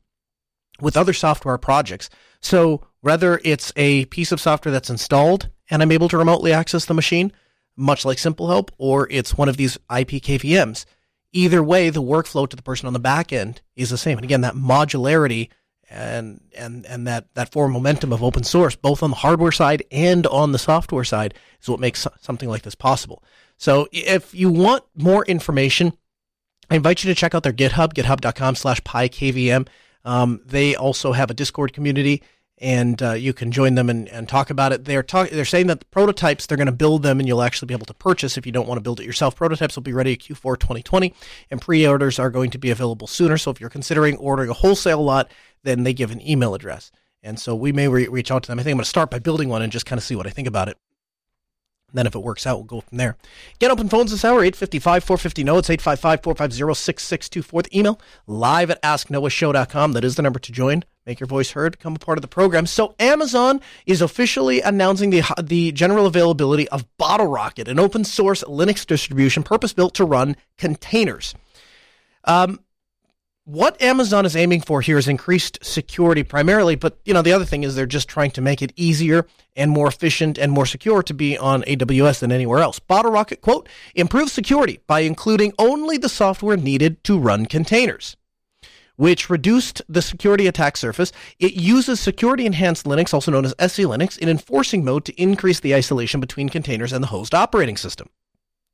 with 0.79 0.95
other 0.95 1.13
software 1.13 1.57
projects. 1.57 2.09
So 2.39 2.85
whether 3.01 3.41
it's 3.43 3.73
a 3.75 4.05
piece 4.05 4.31
of 4.31 4.39
software 4.39 4.71
that's 4.71 4.89
installed 4.89 5.49
and 5.69 5.81
I'm 5.81 5.91
able 5.91 6.09
to 6.09 6.17
remotely 6.17 6.53
access 6.53 6.85
the 6.85 6.93
machine, 6.93 7.31
much 7.75 8.05
like 8.05 8.19
Simple 8.19 8.49
Help, 8.49 8.71
or 8.77 9.07
it's 9.09 9.37
one 9.37 9.49
of 9.49 9.57
these 9.57 9.77
IP 9.77 10.21
KVMs. 10.21 10.85
Either 11.31 11.63
way, 11.63 11.89
the 11.89 12.01
workflow 12.01 12.47
to 12.47 12.55
the 12.55 12.63
person 12.63 12.87
on 12.87 12.93
the 12.93 12.99
back 12.99 13.31
end 13.31 13.61
is 13.75 13.89
the 13.89 13.97
same. 13.97 14.17
And 14.17 14.25
again, 14.25 14.41
that 14.41 14.55
modularity 14.55 15.49
and 15.89 16.41
and 16.55 16.85
and 16.85 17.07
that 17.07 17.33
that 17.33 17.51
forward 17.51 17.69
momentum 17.69 18.13
of 18.13 18.23
open 18.23 18.43
source, 18.43 18.75
both 18.75 19.01
on 19.01 19.09
the 19.09 19.17
hardware 19.17 19.51
side 19.51 19.83
and 19.91 20.27
on 20.27 20.51
the 20.51 20.59
software 20.59 21.03
side, 21.03 21.33
is 21.61 21.69
what 21.69 21.79
makes 21.79 22.05
something 22.21 22.49
like 22.49 22.61
this 22.61 22.75
possible. 22.75 23.23
So, 23.57 23.87
if 23.91 24.33
you 24.33 24.49
want 24.49 24.83
more 24.95 25.25
information, 25.25 25.93
I 26.69 26.75
invite 26.75 27.03
you 27.03 27.09
to 27.13 27.15
check 27.15 27.35
out 27.35 27.43
their 27.43 27.53
GitHub, 27.53 27.93
github.com/slash 27.93 28.81
pikvm. 28.81 29.67
Um, 30.05 30.41
they 30.45 30.75
also 30.75 31.11
have 31.11 31.29
a 31.29 31.33
Discord 31.33 31.73
community 31.73 32.23
and 32.61 33.01
uh, 33.01 33.13
you 33.13 33.33
can 33.33 33.51
join 33.51 33.75
them 33.75 33.89
and, 33.89 34.07
and 34.09 34.27
talk 34.27 34.49
about 34.49 34.71
it. 34.71 34.85
They're 34.85 35.03
talk, 35.03 35.29
they're 35.29 35.45
saying 35.45 35.67
that 35.67 35.79
the 35.79 35.85
prototypes 35.85 36.45
they're 36.45 36.57
going 36.57 36.67
to 36.67 36.71
build 36.71 37.03
them 37.03 37.19
and 37.19 37.27
you'll 37.27 37.41
actually 37.41 37.67
be 37.67 37.73
able 37.73 37.85
to 37.85 37.93
purchase 37.93 38.37
if 38.37 38.45
you 38.45 38.51
don't 38.51 38.67
want 38.67 38.77
to 38.77 38.81
build 38.81 38.99
it 38.99 39.05
yourself. 39.05 39.35
Prototypes 39.35 39.75
will 39.75 39.83
be 39.83 39.93
ready 39.93 40.13
at 40.13 40.19
Q4 40.19 40.59
2020 40.59 41.13
and 41.51 41.61
pre-orders 41.61 42.19
are 42.19 42.29
going 42.29 42.49
to 42.51 42.57
be 42.57 42.69
available 42.69 43.07
sooner. 43.07 43.37
So 43.37 43.51
if 43.51 43.61
you're 43.61 43.69
considering 43.69 44.17
ordering 44.17 44.49
a 44.49 44.53
wholesale 44.53 45.03
lot, 45.03 45.31
then 45.63 45.83
they 45.83 45.93
give 45.93 46.11
an 46.11 46.27
email 46.27 46.53
address. 46.53 46.91
And 47.21 47.39
so 47.39 47.55
we 47.55 47.71
may 47.71 47.87
re- 47.87 48.07
reach 48.07 48.31
out 48.31 48.43
to 48.43 48.47
them. 48.47 48.59
I 48.59 48.63
think 48.63 48.73
I'm 48.73 48.77
going 48.77 48.83
to 48.85 48.89
start 48.89 49.11
by 49.11 49.19
building 49.19 49.49
one 49.49 49.61
and 49.61 49.71
just 49.71 49.85
kind 49.85 49.97
of 49.97 50.03
see 50.03 50.15
what 50.15 50.27
I 50.27 50.29
think 50.29 50.47
about 50.47 50.69
it. 50.69 50.77
Then 51.93 52.05
if 52.05 52.15
it 52.15 52.19
works 52.19 52.45
out, 52.45 52.57
we'll 52.57 52.65
go 52.65 52.81
from 52.81 52.97
there. 52.97 53.17
Get 53.57 53.71
open 53.71 53.89
phones 53.89 54.11
this 54.11 54.23
hour, 54.23 54.41
855-450-NO. 54.41 55.57
It's 55.57 55.69
855-450-6624. 55.69 57.63
The 57.63 57.79
email, 57.79 57.99
live 58.27 58.69
at 58.69 58.81
asknoahshow.com. 58.83 59.93
That 59.93 60.03
is 60.03 60.15
the 60.15 60.21
number 60.21 60.39
to 60.39 60.51
join. 60.51 60.83
Make 61.05 61.19
your 61.19 61.27
voice 61.27 61.51
heard. 61.51 61.73
Become 61.73 61.95
a 61.95 61.99
part 61.99 62.17
of 62.17 62.21
the 62.21 62.27
program. 62.27 62.67
So 62.67 62.93
Amazon 62.99 63.61
is 63.87 64.01
officially 64.01 64.61
announcing 64.61 65.09
the 65.09 65.23
the 65.41 65.71
general 65.71 66.05
availability 66.05 66.69
of 66.69 66.85
Bottlerocket, 66.99 67.67
an 67.67 67.79
open 67.79 68.03
source 68.03 68.43
Linux 68.43 68.85
distribution 68.85 69.41
purpose 69.41 69.73
built 69.73 69.95
to 69.95 70.05
run 70.05 70.35
containers. 70.57 71.33
Um, 72.25 72.59
what 73.49 73.81
Amazon 73.81 74.27
is 74.27 74.35
aiming 74.35 74.61
for 74.61 74.79
here 74.79 74.99
is 74.99 75.07
increased 75.07 75.57
security 75.63 76.21
primarily, 76.21 76.75
but 76.75 76.99
you 77.03 77.15
know 77.15 77.23
the 77.23 77.33
other 77.33 77.45
thing 77.45 77.63
is 77.63 77.73
they're 77.73 77.87
just 77.87 78.07
trying 78.07 78.29
to 78.29 78.41
make 78.41 78.61
it 78.61 78.71
easier 78.75 79.25
and 79.55 79.71
more 79.71 79.87
efficient 79.87 80.37
and 80.37 80.51
more 80.51 80.67
secure 80.67 81.01
to 81.01 81.15
be 81.15 81.35
on 81.35 81.63
AWS 81.63 82.19
than 82.19 82.31
anywhere 82.31 82.59
else. 82.59 82.77
Bottlerocket 82.79 83.41
quote 83.41 83.67
improves 83.95 84.31
security 84.31 84.81
by 84.85 84.99
including 84.99 85.51
only 85.57 85.97
the 85.97 86.09
software 86.09 86.57
needed 86.57 87.03
to 87.05 87.17
run 87.17 87.47
containers 87.47 88.15
which 88.97 89.29
reduced 89.29 89.81
the 89.87 90.01
security 90.01 90.45
attack 90.45 90.75
surface. 90.75 91.13
It 91.39 91.53
uses 91.53 92.01
security 92.01 92.45
enhanced 92.45 92.85
Linux, 92.85 93.13
also 93.13 93.31
known 93.31 93.45
as 93.45 93.55
SE 93.57 93.83
Linux, 93.83 94.17
in 94.17 94.27
enforcing 94.27 94.83
mode 94.83 95.05
to 95.05 95.13
increase 95.13 95.61
the 95.61 95.73
isolation 95.73 96.19
between 96.19 96.49
containers 96.49 96.91
and 96.91 97.01
the 97.01 97.07
host 97.07 97.33
operating 97.33 97.77
system. 97.77 98.09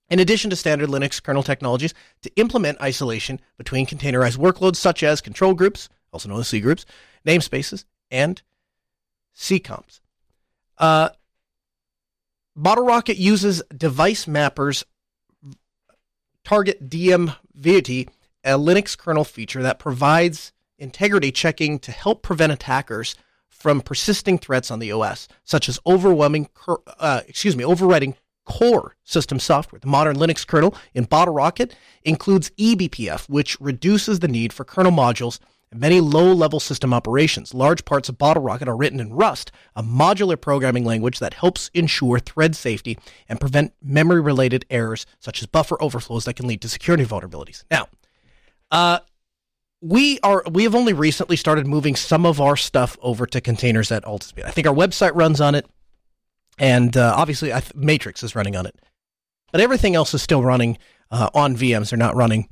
In 0.10 0.20
addition 0.20 0.50
to 0.52 0.56
standard 0.56 0.90
Linux 0.90 1.22
kernel 1.22 1.44
technologies, 1.44 1.94
to 2.22 2.32
implement 2.36 2.82
isolation 2.82 3.40
between 3.58 3.88
containerized 3.88 4.38
workloads 4.38 4.76
such 4.76 5.02
as 5.02 5.22
control 5.22 5.54
groups, 5.54 5.90
also 6.12 6.30
known 6.30 6.40
as 6.40 6.48
C 6.48 6.60
groups, 6.60 6.86
namespaces, 7.26 7.86
and 8.12 8.42
seccomps. 9.36 10.00
Uh, 10.78 11.10
Bottlerocket 12.58 13.18
uses 13.18 13.62
device 13.76 14.26
mappers 14.26 14.84
target 16.44 16.90
dm-verity 16.90 18.08
a 18.46 18.52
Linux 18.52 18.96
kernel 18.96 19.24
feature 19.24 19.64
that 19.64 19.80
provides 19.80 20.54
integrity 20.78 21.32
checking 21.32 21.80
to 21.80 21.92
help 21.92 22.22
prevent 22.22 22.52
attackers 22.52 23.16
from 23.50 23.82
persisting 23.82 24.38
threats 24.38 24.70
on 24.70 24.80
the 24.80 24.92
OS, 24.92 25.28
such 25.44 25.68
as 25.68 25.80
overwhelming, 25.88 26.48
uh, 27.00 27.22
excuse 27.28 27.58
me, 27.58 27.64
overwriting 27.64 28.16
core 28.46 28.96
system 29.04 29.40
software. 29.40 29.80
The 29.80 29.88
modern 29.88 30.16
Linux 30.16 30.46
kernel 30.46 30.76
in 30.94 31.06
Bottlerocket 31.06 31.74
includes 32.04 32.52
eBPF, 32.52 33.28
which 33.28 33.60
reduces 33.60 34.20
the 34.20 34.28
need 34.28 34.54
for 34.54 34.64
kernel 34.64 34.92
modules 34.92 35.40
and 35.72 35.82
many 35.82 36.00
low-level 36.00 36.60
system 36.60 36.94
operations. 36.94 37.54
Large 37.54 37.86
parts 37.86 38.08
of 38.08 38.18
Bottlerocket 38.18 38.68
are 38.68 38.78
written 38.78 39.00
in 39.00 39.14
Rust, 39.14 39.52
a 39.76 39.84
modular 39.84 40.40
programming 40.40 40.86
language 40.86 41.20
that 41.20 41.34
helps 41.34 41.70
ensure 41.74 42.20
thread 42.20 42.56
safety 42.56 42.98
and 43.28 43.40
prevent 43.40 43.74
memory-related 43.84 44.66
errors 44.70 45.06
such 45.20 45.42
as 45.42 45.48
buffer 45.48 45.82
overflows 45.82 46.26
that 46.26 46.36
can 46.36 46.48
lead 46.48 46.62
to 46.62 46.70
security 46.70 47.06
vulnerabilities. 47.06 47.64
Now, 47.70 47.88
uh, 48.72 49.00
we 49.82 50.20
are 50.22 50.44
we 50.50 50.64
have 50.64 50.74
only 50.74 50.94
recently 50.94 51.36
started 51.36 51.68
moving 51.68 51.96
some 51.96 52.26
of 52.26 52.42
our 52.42 52.56
stuff 52.56 52.98
over 53.02 53.28
to 53.28 53.42
containers 53.42 53.92
at 53.92 54.04
Altispeed. 54.04 54.46
I 54.46 54.52
think 54.52 54.66
our 54.66 54.74
website 54.74 55.12
runs 55.14 55.40
on 55.40 55.54
it, 55.54 55.68
and 56.58 56.96
uh, 56.96 57.14
obviously 57.16 57.52
Matrix 57.74 58.24
is 58.24 58.36
running 58.36 58.56
on 58.56 58.66
it. 58.66 58.76
but 59.52 59.62
everything 59.62 59.96
else 59.96 60.14
is 60.14 60.22
still 60.22 60.44
running 60.44 60.78
uh, 61.12 61.30
on 61.34 61.56
VMs. 61.56 61.90
They're 61.90 61.98
not 61.98 62.16
running 62.16 62.50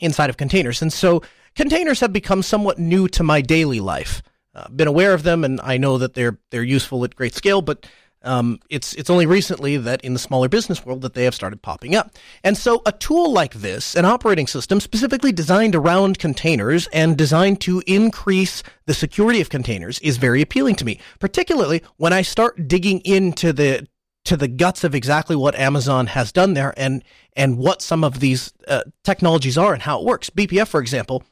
inside 0.00 0.30
of 0.30 0.36
containers. 0.36 0.82
And 0.82 0.92
so 0.92 1.22
containers 1.54 2.00
have 2.00 2.12
become 2.12 2.42
somewhat 2.42 2.78
new 2.78 3.08
to 3.08 3.22
my 3.22 3.40
daily 3.40 3.80
life. 3.80 4.22
Uh, 4.54 4.68
been 4.68 4.88
aware 4.88 5.14
of 5.14 5.22
them, 5.22 5.44
and 5.44 5.60
I 5.62 5.76
know 5.76 5.98
that 5.98 6.14
they're 6.14 6.38
they're 6.50 6.62
useful 6.62 7.04
at 7.04 7.14
great 7.14 7.34
scale, 7.34 7.62
but 7.62 7.86
um, 8.28 8.60
it's 8.68 8.92
it's 8.94 9.10
only 9.10 9.26
recently 9.26 9.76
that 9.78 10.02
in 10.02 10.12
the 10.12 10.18
smaller 10.18 10.48
business 10.48 10.84
world 10.84 11.00
that 11.02 11.14
they 11.14 11.24
have 11.24 11.34
started 11.34 11.62
popping 11.62 11.94
up. 11.94 12.12
And 12.44 12.56
so 12.56 12.82
a 12.84 12.92
tool 12.92 13.32
like 13.32 13.54
this, 13.54 13.96
an 13.96 14.04
operating 14.04 14.46
system 14.46 14.80
specifically 14.80 15.32
designed 15.32 15.74
around 15.74 16.18
containers 16.18 16.86
and 16.88 17.16
designed 17.16 17.60
to 17.62 17.82
increase 17.86 18.62
the 18.86 18.94
security 18.94 19.40
of 19.40 19.48
containers 19.48 19.98
is 20.00 20.18
very 20.18 20.42
appealing 20.42 20.74
to 20.76 20.84
me, 20.84 21.00
particularly 21.18 21.82
when 21.96 22.12
I 22.12 22.22
start 22.22 22.68
digging 22.68 23.00
into 23.00 23.52
the 23.52 23.88
to 24.24 24.36
the 24.36 24.48
guts 24.48 24.84
of 24.84 24.94
exactly 24.94 25.34
what 25.34 25.54
Amazon 25.54 26.08
has 26.08 26.30
done 26.30 26.52
there 26.52 26.74
and 26.76 27.02
and 27.34 27.56
what 27.56 27.80
some 27.80 28.04
of 28.04 28.20
these 28.20 28.52
uh, 28.68 28.82
technologies 29.04 29.56
are 29.56 29.72
and 29.72 29.82
how 29.82 30.00
it 30.00 30.04
works. 30.04 30.28
BPF, 30.28 30.68
for 30.68 30.80
example, 30.80 31.24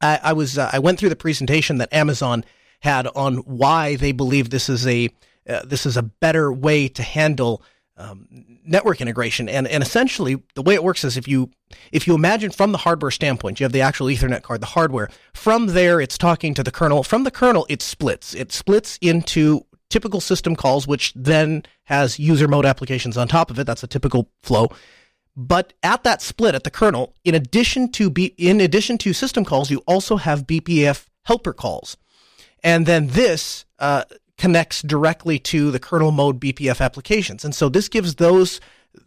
I, 0.00 0.18
I 0.24 0.32
was 0.32 0.58
uh, 0.58 0.68
I 0.72 0.80
went 0.80 0.98
through 0.98 1.10
the 1.10 1.16
presentation 1.16 1.78
that 1.78 1.92
Amazon 1.92 2.44
had 2.80 3.06
on 3.08 3.38
why 3.38 3.96
they 3.96 4.12
believe 4.12 4.50
this 4.50 4.68
is 4.68 4.86
a 4.86 5.10
uh, 5.48 5.62
this 5.64 5.86
is 5.86 5.96
a 5.96 6.02
better 6.02 6.52
way 6.52 6.88
to 6.88 7.02
handle 7.02 7.62
um, 7.98 8.28
network 8.64 9.00
integration. 9.00 9.48
And 9.48 9.66
and 9.66 9.82
essentially, 9.82 10.42
the 10.54 10.62
way 10.62 10.74
it 10.74 10.84
works 10.84 11.04
is 11.04 11.16
if 11.16 11.26
you 11.26 11.50
if 11.90 12.06
you 12.06 12.14
imagine 12.14 12.50
from 12.50 12.72
the 12.72 12.78
hardware 12.78 13.10
standpoint, 13.10 13.60
you 13.60 13.64
have 13.64 13.72
the 13.72 13.80
actual 13.80 14.06
Ethernet 14.06 14.42
card, 14.42 14.60
the 14.60 14.66
hardware. 14.66 15.10
From 15.34 15.66
there, 15.68 16.00
it's 16.00 16.16
talking 16.16 16.54
to 16.54 16.62
the 16.62 16.70
kernel. 16.70 17.02
From 17.02 17.24
the 17.24 17.30
kernel, 17.30 17.66
it 17.68 17.82
splits. 17.82 18.34
It 18.34 18.52
splits 18.52 18.98
into 19.00 19.66
typical 19.90 20.20
system 20.20 20.54
calls, 20.54 20.86
which 20.86 21.12
then 21.14 21.64
has 21.84 22.18
user 22.18 22.46
mode 22.46 22.66
applications 22.66 23.16
on 23.16 23.26
top 23.26 23.50
of 23.50 23.58
it. 23.58 23.64
That's 23.64 23.82
a 23.82 23.88
typical 23.88 24.30
flow. 24.42 24.68
But 25.36 25.72
at 25.82 26.02
that 26.02 26.20
split 26.20 26.54
at 26.54 26.64
the 26.64 26.70
kernel, 26.70 27.14
in 27.24 27.34
addition 27.34 27.90
to 27.92 28.10
B, 28.10 28.34
in 28.36 28.60
addition 28.60 28.98
to 28.98 29.12
system 29.12 29.44
calls, 29.44 29.70
you 29.70 29.82
also 29.86 30.16
have 30.16 30.46
BPF 30.46 31.06
helper 31.24 31.52
calls, 31.52 31.96
and 32.64 32.86
then 32.86 33.08
this 33.08 33.64
uh, 33.78 34.04
connects 34.38 34.82
directly 34.82 35.38
to 35.38 35.70
the 35.70 35.78
kernel 35.78 36.12
mode 36.12 36.40
BPF 36.40 36.80
applications. 36.80 37.44
And 37.44 37.54
so 37.54 37.68
this 37.68 37.88
gives 37.88 38.14
those 38.14 38.60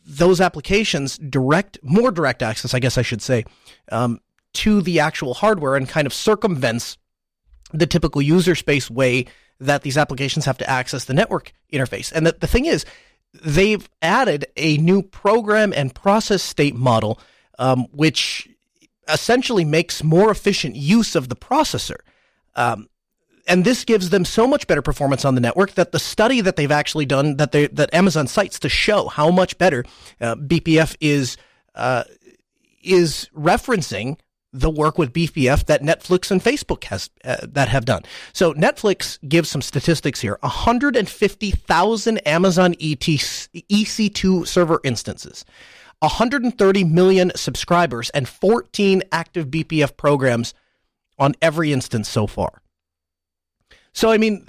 those 0.06 0.40
applications 0.40 1.18
direct, 1.18 1.80
more 1.82 2.12
direct 2.12 2.42
access, 2.42 2.74
I 2.74 2.80
guess 2.80 2.98
I 2.98 3.02
should 3.02 3.22
say, 3.22 3.46
um, 3.92 4.22
to 4.54 4.82
the 4.82 5.00
actual 5.00 5.34
hardware 5.34 5.76
and 5.76 5.90
kind 5.90 6.06
of 6.06 6.14
circumvents 6.14 6.98
the 7.74 7.88
typical 7.88 8.22
user 8.22 8.56
space 8.56 8.90
way 8.90 9.26
that 9.60 9.82
these 9.82 9.98
applications 9.98 10.46
have 10.46 10.58
to 10.58 10.70
access 10.70 11.06
the 11.06 11.14
network 11.14 11.54
interface. 11.72 12.12
And 12.12 12.28
the, 12.28 12.36
the 12.40 12.48
thing 12.48 12.66
is, 12.66 12.86
they've 13.44 13.88
added 14.02 14.46
a 14.58 14.78
new 14.78 15.02
program 15.02 15.74
and 15.76 15.94
process 15.94 16.42
state 16.42 16.76
model, 16.76 17.20
um, 17.60 17.88
which 17.92 18.50
essentially 19.08 19.66
makes 19.66 20.04
more 20.04 20.32
efficient 20.32 20.76
use 20.76 21.16
of 21.16 21.30
the 21.30 21.36
processor. 21.36 21.98
Um, 22.56 22.90
and 23.48 23.64
this 23.64 23.86
gives 23.86 24.10
them 24.10 24.26
so 24.26 24.48
much 24.48 24.68
better 24.68 24.82
performance 24.82 25.26
on 25.26 25.36
the 25.36 25.42
network 25.42 25.74
that 25.74 25.92
the 25.92 26.00
study 26.00 26.42
that 26.42 26.56
they've 26.56 26.72
actually 26.72 27.06
done 27.06 27.38
that 27.38 27.52
they 27.52 27.68
that 27.68 27.94
Amazon 27.94 28.28
cites 28.28 28.60
to 28.60 28.70
show 28.70 29.08
how 29.08 29.32
much 29.32 29.58
better 29.58 29.84
uh, 30.20 30.36
BPF 30.36 30.96
is 31.00 31.38
uh, 31.76 32.04
is 32.84 33.30
referencing 33.36 34.18
the 34.54 34.70
work 34.70 34.98
with 34.98 35.14
BPF 35.14 35.66
that 35.68 35.82
Netflix 35.82 36.30
and 36.30 36.42
Facebook 36.42 36.84
has 36.86 37.10
uh, 37.24 37.38
that 37.44 37.70
have 37.70 37.86
done. 37.86 38.04
So 38.34 38.54
Netflix 38.54 39.18
gives 39.28 39.50
some 39.50 39.62
statistics 39.62 40.20
here: 40.22 40.38
150,000 40.42 42.28
Amazon 42.28 42.74
ET, 42.80 43.00
EC2 43.00 44.48
server 44.48 44.82
instances. 44.84 45.46
130 46.00 46.84
million 46.84 47.32
subscribers 47.36 48.10
and 48.10 48.28
14 48.28 49.04
active 49.12 49.48
BPF 49.48 49.96
programs 49.98 50.56
on 51.20 51.36
every 51.44 51.72
instance 51.72 52.10
so 52.10 52.26
far. 52.26 52.61
So 53.94 54.12
I 54.12 54.18
mean, 54.18 54.46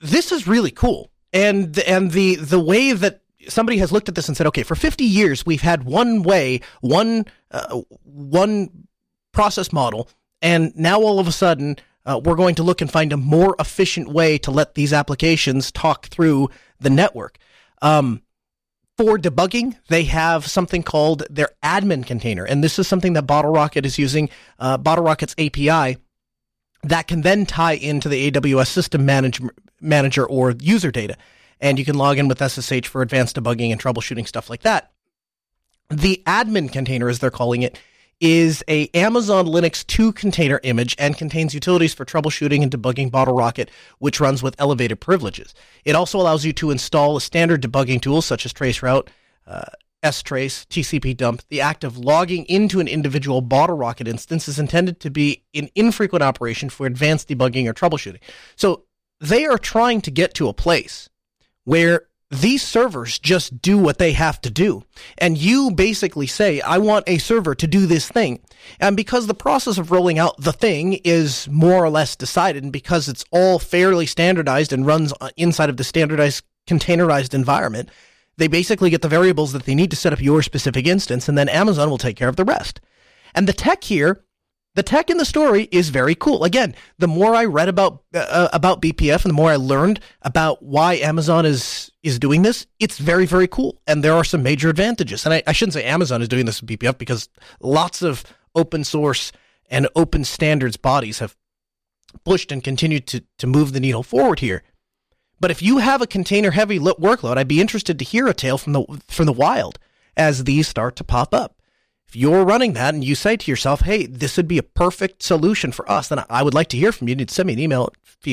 this 0.00 0.32
is 0.32 0.46
really 0.46 0.70
cool, 0.70 1.10
and 1.32 1.78
and 1.80 2.12
the 2.12 2.36
the 2.36 2.60
way 2.60 2.92
that 2.92 3.20
somebody 3.48 3.78
has 3.78 3.92
looked 3.92 4.08
at 4.08 4.14
this 4.14 4.28
and 4.28 4.36
said, 4.36 4.46
okay, 4.48 4.62
for 4.62 4.74
50 4.74 5.04
years 5.04 5.46
we've 5.46 5.62
had 5.62 5.84
one 5.84 6.22
way, 6.22 6.60
one 6.80 7.24
uh, 7.50 7.80
one 8.04 8.86
process 9.32 9.72
model, 9.72 10.08
and 10.42 10.74
now 10.76 11.00
all 11.00 11.18
of 11.18 11.28
a 11.28 11.32
sudden 11.32 11.76
uh, 12.06 12.20
we're 12.22 12.34
going 12.34 12.54
to 12.56 12.62
look 12.62 12.80
and 12.80 12.90
find 12.90 13.12
a 13.12 13.16
more 13.16 13.54
efficient 13.58 14.08
way 14.08 14.38
to 14.38 14.50
let 14.50 14.74
these 14.74 14.92
applications 14.92 15.70
talk 15.70 16.06
through 16.06 16.48
the 16.80 16.90
network. 16.90 17.38
Um, 17.82 18.22
for 18.96 19.16
debugging, 19.16 19.76
they 19.88 20.04
have 20.04 20.46
something 20.46 20.82
called 20.82 21.22
their 21.30 21.50
admin 21.62 22.06
container, 22.06 22.44
and 22.44 22.62
this 22.62 22.78
is 22.78 22.86
something 22.86 23.14
that 23.14 23.26
Bottlerocket 23.26 23.86
is 23.86 23.98
using. 23.98 24.28
Uh, 24.58 24.76
Bottlerocket's 24.76 25.34
API 25.38 25.98
that 26.82 27.08
can 27.08 27.22
then 27.22 27.46
tie 27.46 27.74
into 27.74 28.08
the 28.08 28.30
AWS 28.30 28.68
system 28.68 29.04
manage, 29.04 29.40
manager 29.80 30.26
or 30.26 30.54
user 30.60 30.90
data. 30.90 31.16
And 31.60 31.78
you 31.78 31.84
can 31.84 31.96
log 31.96 32.18
in 32.18 32.28
with 32.28 32.38
SSH 32.38 32.86
for 32.86 33.02
advanced 33.02 33.36
debugging 33.36 33.70
and 33.70 33.80
troubleshooting 33.80 34.26
stuff 34.26 34.48
like 34.48 34.62
that. 34.62 34.90
The 35.90 36.22
admin 36.26 36.72
container, 36.72 37.08
as 37.08 37.18
they're 37.18 37.30
calling 37.30 37.62
it, 37.62 37.78
is 38.20 38.62
a 38.68 38.88
Amazon 38.88 39.46
Linux 39.46 39.86
2 39.86 40.12
container 40.12 40.60
image 40.62 40.94
and 40.98 41.16
contains 41.16 41.54
utilities 41.54 41.94
for 41.94 42.04
troubleshooting 42.04 42.62
and 42.62 42.70
debugging 42.70 43.10
Bottlerocket, 43.10 43.70
which 43.98 44.20
runs 44.20 44.42
with 44.42 44.54
elevated 44.58 45.00
privileges. 45.00 45.54
It 45.84 45.94
also 45.94 46.18
allows 46.18 46.44
you 46.44 46.52
to 46.54 46.70
install 46.70 47.16
a 47.16 47.20
standard 47.20 47.62
debugging 47.62 48.00
tool 48.00 48.20
such 48.20 48.44
as 48.44 48.52
traceroute, 48.52 49.08
uh, 49.46 49.62
strace, 50.08 50.66
TCP 50.66 51.16
dump, 51.16 51.42
the 51.48 51.60
act 51.60 51.84
of 51.84 51.98
logging 51.98 52.44
into 52.46 52.80
an 52.80 52.88
individual 52.88 53.42
Bottlerocket 53.42 54.08
instance 54.08 54.48
is 54.48 54.58
intended 54.58 55.00
to 55.00 55.10
be 55.10 55.42
an 55.54 55.68
infrequent 55.74 56.22
operation 56.22 56.70
for 56.70 56.86
advanced 56.86 57.28
debugging 57.28 57.66
or 57.66 57.74
troubleshooting. 57.74 58.20
So 58.56 58.84
they 59.20 59.44
are 59.44 59.58
trying 59.58 60.00
to 60.02 60.10
get 60.10 60.34
to 60.34 60.48
a 60.48 60.54
place 60.54 61.08
where 61.64 62.06
these 62.30 62.62
servers 62.62 63.18
just 63.18 63.60
do 63.60 63.76
what 63.76 63.98
they 63.98 64.12
have 64.12 64.40
to 64.42 64.50
do. 64.50 64.84
And 65.18 65.36
you 65.36 65.72
basically 65.72 66.28
say, 66.28 66.60
I 66.60 66.78
want 66.78 67.08
a 67.08 67.18
server 67.18 67.54
to 67.56 67.66
do 67.66 67.86
this 67.86 68.08
thing. 68.08 68.40
And 68.78 68.96
because 68.96 69.26
the 69.26 69.34
process 69.34 69.78
of 69.78 69.90
rolling 69.90 70.18
out 70.18 70.36
the 70.38 70.52
thing 70.52 70.94
is 71.04 71.48
more 71.48 71.84
or 71.84 71.90
less 71.90 72.14
decided, 72.14 72.62
and 72.62 72.72
because 72.72 73.08
it's 73.08 73.24
all 73.32 73.58
fairly 73.58 74.06
standardized 74.06 74.72
and 74.72 74.86
runs 74.86 75.12
uh, 75.20 75.30
inside 75.36 75.70
of 75.70 75.76
the 75.76 75.84
standardized 75.84 76.44
containerized 76.68 77.34
environment, 77.34 77.88
they 78.36 78.48
basically 78.48 78.90
get 78.90 79.02
the 79.02 79.08
variables 79.08 79.52
that 79.52 79.64
they 79.64 79.74
need 79.74 79.90
to 79.90 79.96
set 79.96 80.12
up 80.12 80.20
your 80.20 80.42
specific 80.42 80.86
instance, 80.86 81.28
and 81.28 81.36
then 81.36 81.48
Amazon 81.48 81.90
will 81.90 81.98
take 81.98 82.16
care 82.16 82.28
of 82.28 82.36
the 82.36 82.44
rest. 82.44 82.80
And 83.34 83.46
the 83.46 83.52
tech 83.52 83.84
here, 83.84 84.24
the 84.74 84.82
tech 84.82 85.10
in 85.10 85.18
the 85.18 85.24
story 85.24 85.68
is 85.72 85.88
very 85.88 86.14
cool. 86.14 86.44
Again, 86.44 86.74
the 86.98 87.08
more 87.08 87.34
I 87.34 87.44
read 87.44 87.68
about 87.68 88.02
uh, 88.14 88.48
about 88.52 88.80
BPF 88.80 89.24
and 89.24 89.30
the 89.30 89.34
more 89.34 89.50
I 89.50 89.56
learned 89.56 90.00
about 90.22 90.62
why 90.62 90.94
Amazon 90.94 91.44
is 91.44 91.90
is 92.02 92.18
doing 92.18 92.42
this, 92.42 92.66
it's 92.78 92.98
very 92.98 93.26
very 93.26 93.48
cool. 93.48 93.80
And 93.86 94.04
there 94.04 94.14
are 94.14 94.24
some 94.24 94.42
major 94.42 94.68
advantages. 94.68 95.24
And 95.24 95.34
I, 95.34 95.42
I 95.46 95.52
shouldn't 95.52 95.74
say 95.74 95.84
Amazon 95.84 96.22
is 96.22 96.28
doing 96.28 96.46
this 96.46 96.60
with 96.60 96.70
BPF 96.70 96.98
because 96.98 97.28
lots 97.60 98.02
of 98.02 98.24
open 98.54 98.84
source 98.84 99.32
and 99.68 99.88
open 99.96 100.24
standards 100.24 100.76
bodies 100.76 101.18
have 101.18 101.36
pushed 102.24 102.52
and 102.52 102.62
continued 102.62 103.06
to 103.08 103.24
to 103.38 103.46
move 103.46 103.72
the 103.72 103.80
needle 103.80 104.02
forward 104.02 104.38
here. 104.38 104.62
But 105.40 105.50
if 105.50 105.62
you 105.62 105.78
have 105.78 106.02
a 106.02 106.06
container 106.06 106.50
heavy 106.50 106.78
workload, 106.78 107.38
I'd 107.38 107.48
be 107.48 107.60
interested 107.60 107.98
to 107.98 108.04
hear 108.04 108.28
a 108.28 108.34
tale 108.34 108.58
from 108.58 108.74
the 108.74 109.02
from 109.08 109.26
the 109.26 109.32
wild 109.32 109.78
as 110.16 110.44
these 110.44 110.68
start 110.68 110.96
to 110.96 111.04
pop 111.04 111.34
up. 111.34 111.56
If 112.06 112.14
you're 112.14 112.44
running 112.44 112.74
that 112.74 112.92
and 112.92 113.02
you 113.02 113.14
say 113.14 113.36
to 113.36 113.50
yourself, 113.50 113.80
"Hey, 113.80 114.04
this 114.04 114.36
would 114.36 114.48
be 114.48 114.58
a 114.58 114.62
perfect 114.62 115.22
solution 115.22 115.72
for 115.72 115.90
us," 115.90 116.08
then 116.08 116.22
I 116.28 116.42
would 116.42 116.54
like 116.54 116.68
to 116.68 116.76
hear 116.76 116.92
from 116.92 117.08
you. 117.08 117.12
You 117.12 117.16
need 117.16 117.28
to 117.28 117.34
send 117.34 117.46
me 117.46 117.54
an 117.54 117.58
email 117.58 117.90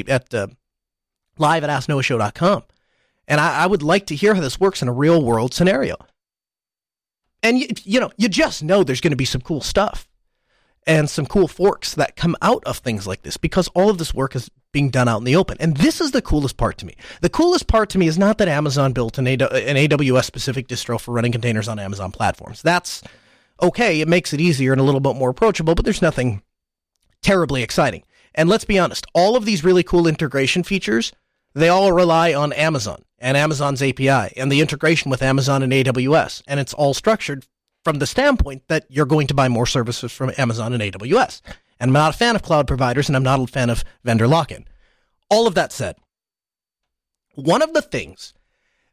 at 0.08 0.34
uh, 0.34 0.48
live 1.38 1.64
at 1.64 1.70
asknoahshow.com. 1.70 2.64
And 3.28 3.40
I, 3.40 3.64
I 3.64 3.68
would 3.68 3.84
like 3.84 4.06
to 4.08 4.16
hear 4.16 4.36
how 4.36 4.42
this 4.42 4.60
works 4.60 4.82
in 4.82 4.88
a 4.88 4.94
real 4.94 5.24
world 5.24 5.54
scenario. 5.54 5.96
And 7.44 7.60
you, 7.60 7.68
you 7.84 8.00
know, 8.00 8.12
you 8.18 8.30
just 8.30 8.64
know 8.64 8.84
there's 8.84 9.02
going 9.02 9.12
to 9.12 9.18
be 9.18 9.26
some 9.26 9.42
cool 9.42 9.62
stuff 9.62 10.10
and 10.86 11.10
some 11.10 11.26
cool 11.26 11.48
forks 11.48 11.94
that 11.96 12.16
come 12.16 12.36
out 12.42 12.64
of 12.66 12.78
things 12.78 13.06
like 13.06 13.22
this 13.22 13.38
because 13.38 13.68
all 13.70 13.90
of 13.90 13.98
this 13.98 14.14
work 14.14 14.36
is 14.36 14.50
being 14.72 14.90
done 14.90 15.08
out 15.08 15.20
in 15.20 15.24
the 15.24 15.36
open. 15.36 15.58
And 15.60 15.78
this 15.78 16.02
is 16.02 16.12
the 16.12 16.22
coolest 16.22 16.58
part 16.58 16.78
to 16.80 16.86
me. 16.86 16.96
The 17.22 17.30
coolest 17.30 17.68
part 17.68 17.90
to 17.92 17.98
me 17.98 18.08
is 18.08 18.18
not 18.18 18.38
that 18.38 18.48
Amazon 18.48 18.94
built 18.94 19.18
an, 19.18 19.28
an 19.28 19.38
AWS 19.40 20.26
specific 20.26 20.68
distro 20.68 21.00
for 21.00 21.14
running 21.14 21.32
containers 21.32 21.68
on 21.68 21.80
Amazon 21.80 22.12
platforms. 22.12 22.62
That's 22.62 23.02
okay. 23.62 24.02
It 24.02 24.08
makes 24.08 24.34
it 24.34 24.42
easier 24.42 24.72
and 24.72 24.82
a 24.82 24.84
little 24.84 25.00
bit 25.00 25.16
more 25.16 25.30
approachable, 25.30 25.76
but 25.76 25.86
there's 25.86 26.02
nothing 26.02 26.42
terribly 27.22 27.64
exciting. 27.64 28.04
And 28.36 28.50
let's 28.50 28.66
be 28.66 28.78
honest, 28.78 29.06
all 29.14 29.36
of 29.36 29.46
these 29.46 29.64
really 29.64 29.84
cool 29.84 30.06
integration 30.06 30.64
features, 30.64 31.12
they 31.54 31.70
all 31.70 31.92
rely 31.92 32.34
on 32.34 32.54
Amazon 32.54 33.04
and 33.18 33.36
Amazon's 33.36 33.82
API 33.82 34.38
and 34.38 34.52
the 34.52 34.62
integration 34.62 35.10
with 35.10 35.24
Amazon 35.24 35.64
and 35.64 35.74
AWS. 35.74 36.44
And 36.48 36.60
it's 36.60 36.74
all 36.74 36.94
structured 36.94 37.48
from 37.84 38.00
the 38.00 38.06
standpoint 38.06 38.64
that 38.68 38.86
you're 38.90 39.06
going 39.06 39.28
to 39.28 39.34
buy 39.34 39.48
more 39.48 39.66
services 39.66 40.12
from 40.12 40.32
Amazon 40.38 40.74
and 40.74 40.84
AWS. 40.84 41.42
And 41.80 41.90
I'm 41.90 41.94
not 41.94 42.16
a 42.16 42.18
fan 42.18 42.36
of 42.36 42.42
cloud 42.42 42.68
providers 42.68 43.08
and 43.08 43.16
I'm 43.16 43.24
not 43.24 43.40
a 43.40 43.48
fan 43.48 43.70
of 43.70 43.84
vendor 44.04 44.28
lock 44.28 44.52
in. 44.52 44.66
All 45.30 45.48
of 45.48 45.56
that 45.56 45.72
said, 45.72 45.96
one 47.36 47.62
of 47.62 47.74
the 47.74 47.82
things 47.82 48.34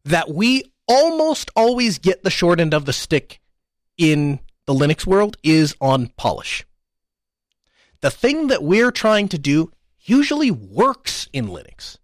that 0.04 0.30
we 0.30 0.64
almost 0.86 1.50
always 1.56 1.98
get 1.98 2.22
the 2.22 2.30
short 2.30 2.60
end 2.60 2.74
of 2.74 2.84
the 2.84 2.92
stick 2.92 3.40
in 3.96 4.40
the 4.66 4.74
Linux 4.74 5.06
world 5.06 5.36
is 5.42 5.74
on 5.80 6.08
polish. 6.16 6.64
The 8.00 8.10
thing 8.10 8.48
that 8.48 8.62
we're 8.62 8.90
trying 8.90 9.28
to 9.28 9.38
do 9.38 9.70
usually 10.00 10.50
works 10.50 11.28
in 11.32 11.46
Linux, 11.46 11.96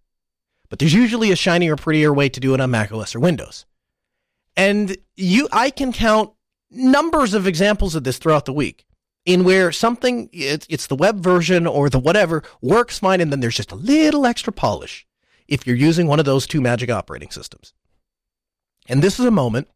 but 0.71 0.79
there's 0.79 0.95
usually 0.95 1.31
a 1.31 1.37
shinier, 1.37 1.77
prettier 1.77 2.13
way 2.13 2.31
to 2.31 2.41
do 2.41 2.55
it 2.55 2.61
on 2.61 2.71
Mac 2.71 2.91
OS 2.91 3.15
or 3.15 3.21
Windows. 3.21 3.67
And 4.57 4.97
you, 5.17 5.49
I 5.53 5.69
can 5.71 5.93
count 5.93 6.33
numbers 6.71 7.35
of 7.35 7.47
examples 7.47 7.95
of 7.95 8.05
this 8.05 8.19
throughout 8.19 8.47
the 8.47 8.53
week 8.53 8.87
in 9.33 9.45
where 9.45 9.71
something, 9.71 10.29
it's, 10.33 10.87
the 10.87 10.97
web 10.97 11.23
version 11.23 11.67
or 11.67 11.89
the 11.89 11.99
whatever, 11.99 12.43
works 12.61 12.99
fine, 12.99 13.21
and 13.21 13.31
then 13.31 13.41
there's 13.41 13.57
just 13.57 13.73
a 13.73 13.77
little 13.77 14.27
extra 14.27 14.53
polish 14.53 15.07
if 15.47 15.67
you're 15.67 15.77
using 15.77 16.07
one 16.07 16.19
of 16.19 16.25
those 16.25 16.47
two 16.47 16.61
magic 16.61 16.91
operating 16.91 17.31
systems. 17.31 17.73
And 18.89 19.03
this 19.03 19.19
is 19.21 19.27
a 19.27 19.31
moment, 19.31 19.69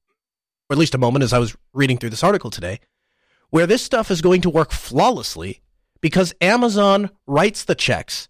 or 0.68 0.74
at 0.74 0.78
least 0.78 0.94
a 0.94 0.98
moment 0.98 1.22
as 1.22 1.32
I 1.32 1.38
was 1.38 1.56
reading 1.72 1.98
through 1.98 2.10
this 2.10 2.24
article 2.24 2.50
today, 2.50 2.80
where 3.50 3.66
this 3.66 3.82
stuff 3.82 4.10
is 4.10 4.22
going 4.22 4.40
to 4.40 4.50
work 4.50 4.72
flawlessly 4.72 5.60
because 6.00 6.34
Amazon 6.40 7.10
writes 7.26 7.64
the 7.64 7.74
checks 7.74 8.28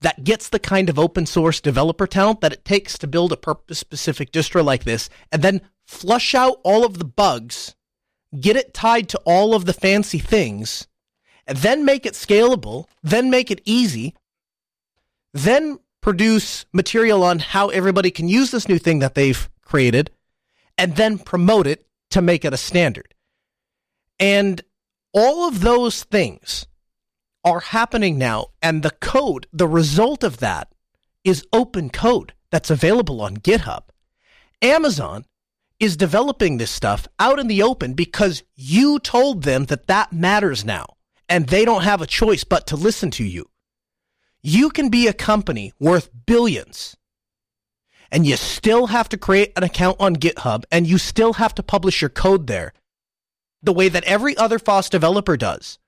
that 0.00 0.24
gets 0.24 0.48
the 0.48 0.58
kind 0.58 0.90
of 0.90 0.98
open 0.98 1.24
source 1.24 1.60
developer 1.60 2.06
talent 2.06 2.40
that 2.40 2.52
it 2.52 2.64
takes 2.64 2.98
to 2.98 3.06
build 3.06 3.32
a 3.32 3.36
purpose 3.36 3.78
specific 3.78 4.32
distro 4.32 4.62
like 4.64 4.84
this 4.84 5.08
and 5.32 5.42
then 5.42 5.62
flush 5.86 6.34
out 6.34 6.60
all 6.62 6.84
of 6.84 6.98
the 6.98 7.04
bugs, 7.04 7.74
get 8.40 8.56
it 8.56 8.74
tied 8.74 9.08
to 9.10 9.18
all 9.24 9.54
of 9.54 9.64
the 9.64 9.72
fancy 9.72 10.18
things, 10.18 10.86
and 11.46 11.58
then 11.58 11.84
make 11.84 12.06
it 12.06 12.14
scalable, 12.14 12.86
then 13.02 13.30
make 13.30 13.50
it 13.50 13.60
easy, 13.64 14.14
then 15.32 15.78
produce 16.00 16.66
material 16.72 17.22
on 17.22 17.38
how 17.38 17.68
everybody 17.68 18.10
can 18.10 18.28
use 18.28 18.50
this 18.50 18.68
new 18.68 18.78
thing 18.78 18.98
that 18.98 19.14
they've 19.14 19.48
created, 19.62 20.10
and 20.76 20.96
then 20.96 21.18
promote 21.18 21.66
it 21.66 21.86
to 22.10 22.20
make 22.22 22.44
it 22.44 22.52
a 22.52 22.58
standard. 22.58 23.14
And 24.18 24.62
all 25.12 25.48
of 25.48 25.60
those 25.60 26.04
things 26.04 26.66
are 27.44 27.60
happening 27.60 28.18
now, 28.18 28.48
and 28.62 28.82
the 28.82 28.90
code, 28.90 29.46
the 29.52 29.68
result 29.68 30.24
of 30.24 30.38
that, 30.38 30.72
is 31.24 31.46
open 31.52 31.90
code 31.90 32.32
that's 32.50 32.70
available 32.70 33.20
on 33.20 33.36
GitHub. 33.38 33.84
Amazon 34.62 35.24
is 35.84 35.98
developing 35.98 36.56
this 36.56 36.70
stuff 36.70 37.06
out 37.18 37.38
in 37.38 37.46
the 37.46 37.62
open 37.62 37.92
because 37.92 38.42
you 38.56 38.98
told 38.98 39.42
them 39.42 39.66
that 39.66 39.86
that 39.86 40.14
matters 40.14 40.64
now, 40.64 40.86
and 41.28 41.46
they 41.46 41.66
don't 41.66 41.82
have 41.82 42.00
a 42.00 42.06
choice 42.06 42.42
but 42.42 42.66
to 42.66 42.74
listen 42.74 43.10
to 43.10 43.24
you. 43.24 43.44
You 44.42 44.70
can 44.70 44.88
be 44.88 45.06
a 45.06 45.12
company 45.12 45.72
worth 45.78 46.08
billions 46.24 46.96
and 48.10 48.26
you 48.26 48.36
still 48.36 48.86
have 48.88 49.08
to 49.10 49.18
create 49.18 49.52
an 49.56 49.62
account 49.62 49.96
on 50.00 50.16
GitHub 50.16 50.64
and 50.70 50.86
you 50.86 50.98
still 50.98 51.34
have 51.34 51.54
to 51.54 51.62
publish 51.62 52.00
your 52.00 52.10
code 52.10 52.46
there 52.46 52.72
the 53.62 53.72
way 53.72 53.88
that 53.88 54.04
every 54.04 54.36
other 54.36 54.58
FOSS 54.58 54.88
developer 54.88 55.36
does 55.36 55.78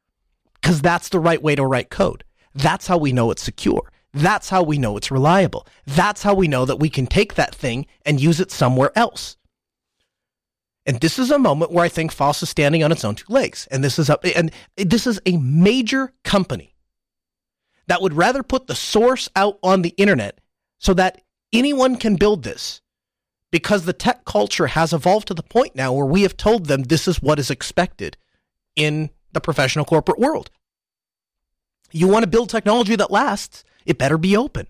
because 0.55 0.83
that's 0.83 1.09
the 1.09 1.21
right 1.21 1.43
way 1.43 1.55
to 1.55 1.65
write 1.65 1.91
code. 1.91 2.25
That's 2.55 2.87
how 2.87 2.99
we 2.99 3.13
know 3.13 3.31
it's 3.31 3.43
secure. 3.43 3.91
That's 4.13 4.49
how 4.49 4.63
we 4.63 4.79
know 4.79 4.97
it's 4.97 5.11
reliable. 5.11 5.67
That's 5.87 6.23
how 6.23 6.35
we 6.35 6.49
know 6.49 6.65
that 6.65 6.81
we 6.81 6.91
can 6.91 7.07
take 7.07 7.35
that 7.35 7.55
thing 7.55 7.87
and 8.05 8.21
use 8.21 8.41
it 8.41 8.51
somewhere 8.51 8.91
else. 8.97 9.37
And 10.87 11.01
this 11.01 11.19
is 11.19 11.33
a 11.33 11.39
moment 11.39 11.73
where 11.73 11.85
I 11.85 11.89
think 11.89 12.13
FOSS 12.13 12.45
is 12.45 12.49
standing 12.49 12.85
on 12.85 12.93
its 12.93 13.05
own 13.05 13.17
two 13.17 13.33
legs. 13.33 13.67
And 13.71 13.83
this 13.83 13.99
is 13.99 14.09
a, 14.09 14.19
and 14.37 14.53
this 14.77 15.07
is 15.07 15.21
a 15.27 15.37
major 15.37 16.13
company 16.23 16.75
that 17.89 18.01
would 18.01 18.15
rather 18.15 18.43
put 18.43 18.69
the 18.69 18.75
source 18.75 19.29
out 19.35 19.59
on 19.63 19.83
the 19.83 19.95
internet 19.97 20.41
so 20.79 20.95
that 20.95 21.21
anyone 21.53 21.97
can 21.97 22.17
build 22.17 22.45
this 22.45 22.81
because 23.51 23.85
the 23.85 23.93
tech 23.93 24.25
culture 24.25 24.69
has 24.69 24.93
evolved 24.93 25.29
to 25.29 25.35
the 25.35 25.43
point 25.43 25.75
now 25.75 25.93
where 25.93 26.07
we 26.07 26.23
have 26.23 26.37
told 26.37 26.67
them 26.67 26.83
this 26.83 27.09
is 27.09 27.23
what 27.23 27.39
is 27.39 27.51
expected 27.51 28.17
in 28.77 29.11
the 29.33 29.41
professional 29.41 29.85
corporate 29.85 30.19
world. 30.19 30.51
You 31.91 32.09
want 32.09 32.25
to 32.25 32.29
build 32.29 32.51
technology 32.51 32.97
that 32.97 33.11
lasts, 33.11 33.65
it 33.85 33.99
better 33.99 34.19
be 34.19 34.37
open. 34.37 34.67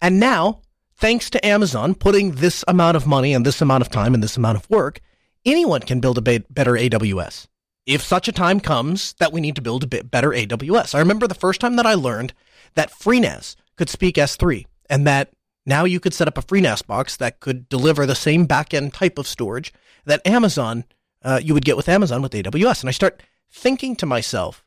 And 0.00 0.18
now, 0.20 0.60
thanks 1.04 1.28
to 1.28 1.46
Amazon 1.46 1.94
putting 1.94 2.30
this 2.30 2.64
amount 2.66 2.96
of 2.96 3.06
money 3.06 3.34
and 3.34 3.44
this 3.44 3.60
amount 3.60 3.82
of 3.82 3.90
time 3.90 4.14
and 4.14 4.22
this 4.22 4.38
amount 4.38 4.56
of 4.56 4.70
work, 4.70 5.00
anyone 5.44 5.82
can 5.82 6.00
build 6.00 6.16
a 6.16 6.40
better 6.48 6.72
AWS 6.72 7.46
if 7.84 8.00
such 8.00 8.26
a 8.26 8.32
time 8.32 8.58
comes 8.58 9.12
that 9.18 9.30
we 9.30 9.42
need 9.42 9.54
to 9.54 9.60
build 9.60 9.84
a 9.84 9.86
bit 9.86 10.10
better 10.10 10.30
AWS. 10.30 10.94
I 10.94 11.00
remember 11.00 11.26
the 11.26 11.34
first 11.34 11.60
time 11.60 11.76
that 11.76 11.84
I 11.84 11.92
learned 11.92 12.32
that 12.72 12.90
FreeNAS 12.90 13.54
could 13.76 13.90
speak 13.90 14.14
S3 14.14 14.64
and 14.88 15.06
that 15.06 15.30
now 15.66 15.84
you 15.84 16.00
could 16.00 16.14
set 16.14 16.26
up 16.26 16.38
a 16.38 16.42
FreeNAS 16.42 16.86
box 16.86 17.18
that 17.18 17.38
could 17.38 17.68
deliver 17.68 18.06
the 18.06 18.14
same 18.14 18.48
backend 18.48 18.94
type 18.94 19.18
of 19.18 19.26
storage 19.26 19.74
that 20.06 20.26
Amazon, 20.26 20.84
uh, 21.22 21.38
you 21.42 21.52
would 21.52 21.66
get 21.66 21.76
with 21.76 21.90
Amazon 21.90 22.22
with 22.22 22.32
AWS. 22.32 22.80
And 22.80 22.88
I 22.88 22.92
start 22.92 23.22
thinking 23.50 23.94
to 23.96 24.06
myself 24.06 24.64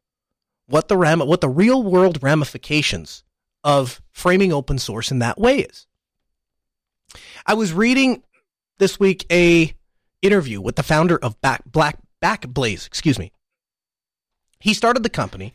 what 0.67 0.87
the 0.87 0.97
ram- 0.97 1.21
what 1.21 1.41
the 1.41 1.49
real 1.49 1.81
world 1.81 2.21
ramifications 2.21 3.23
of 3.63 4.03
framing 4.11 4.53
open 4.53 4.77
source 4.77 5.09
in 5.09 5.17
that 5.17 5.39
way 5.39 5.61
is. 5.61 5.87
I 7.45 7.53
was 7.53 7.73
reading 7.73 8.23
this 8.77 8.99
week 8.99 9.25
a 9.31 9.73
interview 10.21 10.61
with 10.61 10.75
the 10.75 10.83
founder 10.83 11.17
of 11.17 11.39
Back, 11.41 11.63
Black 11.65 11.97
Backblaze, 12.21 12.85
excuse 12.85 13.19
me. 13.19 13.31
He 14.59 14.73
started 14.73 15.03
the 15.03 15.09
company 15.09 15.53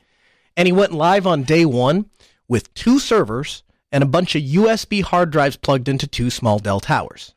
and 0.56 0.66
he 0.66 0.72
went 0.72 0.92
live 0.92 1.26
on 1.26 1.42
day 1.42 1.64
one 1.64 2.06
with 2.48 2.72
two 2.74 2.98
servers 2.98 3.62
and 3.90 4.02
a 4.02 4.06
bunch 4.06 4.34
of 4.34 4.42
USB 4.42 5.02
hard 5.02 5.30
drives 5.30 5.56
plugged 5.56 5.88
into 5.88 6.06
two 6.06 6.30
small 6.30 6.58
Dell 6.58 6.80
towers. 6.80 7.34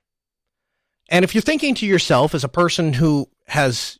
And 1.09 1.23
if 1.23 1.35
you're 1.35 1.41
thinking 1.41 1.75
to 1.75 1.85
yourself 1.85 2.33
as 2.33 2.43
a 2.43 2.49
person 2.49 2.93
who 2.93 3.29
has 3.47 3.99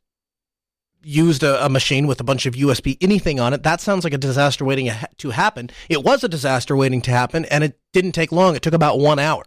used 1.03 1.43
a, 1.43 1.63
a, 1.63 1.69
machine 1.69 2.07
with 2.07 2.19
a 2.19 2.23
bunch 2.23 2.47
of 2.47 2.55
USB 2.55 2.97
anything 2.99 3.39
on 3.39 3.53
it, 3.53 3.61
that 3.63 3.81
sounds 3.81 4.03
like 4.03 4.13
a 4.13 4.17
disaster 4.17 4.65
waiting 4.65 4.89
to 5.17 5.29
happen. 5.29 5.69
It 5.87 6.03
was 6.03 6.23
a 6.23 6.29
disaster 6.29 6.75
waiting 6.75 7.01
to 7.03 7.11
happen, 7.11 7.45
and 7.45 7.63
it 7.63 7.79
didn't 7.93 8.13
take 8.13 8.31
long. 8.31 8.55
It 8.55 8.63
took 8.63 8.73
about 8.73 8.97
one 8.97 9.19
hour. 9.19 9.43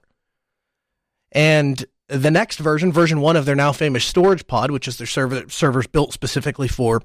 And 1.33 1.85
the 2.09 2.31
next 2.31 2.59
version, 2.59 2.93
version 2.93 3.21
one 3.21 3.37
of 3.37 3.45
their 3.45 3.57
now 3.57 3.73
famous 3.73 4.05
storage 4.05 4.47
pod, 4.47 4.71
which 4.71 4.89
is 4.89 4.99
their 4.99 5.07
server 5.07 5.49
servers 5.49 5.87
built 5.87 6.13
specifically 6.13 6.69
for 6.69 7.03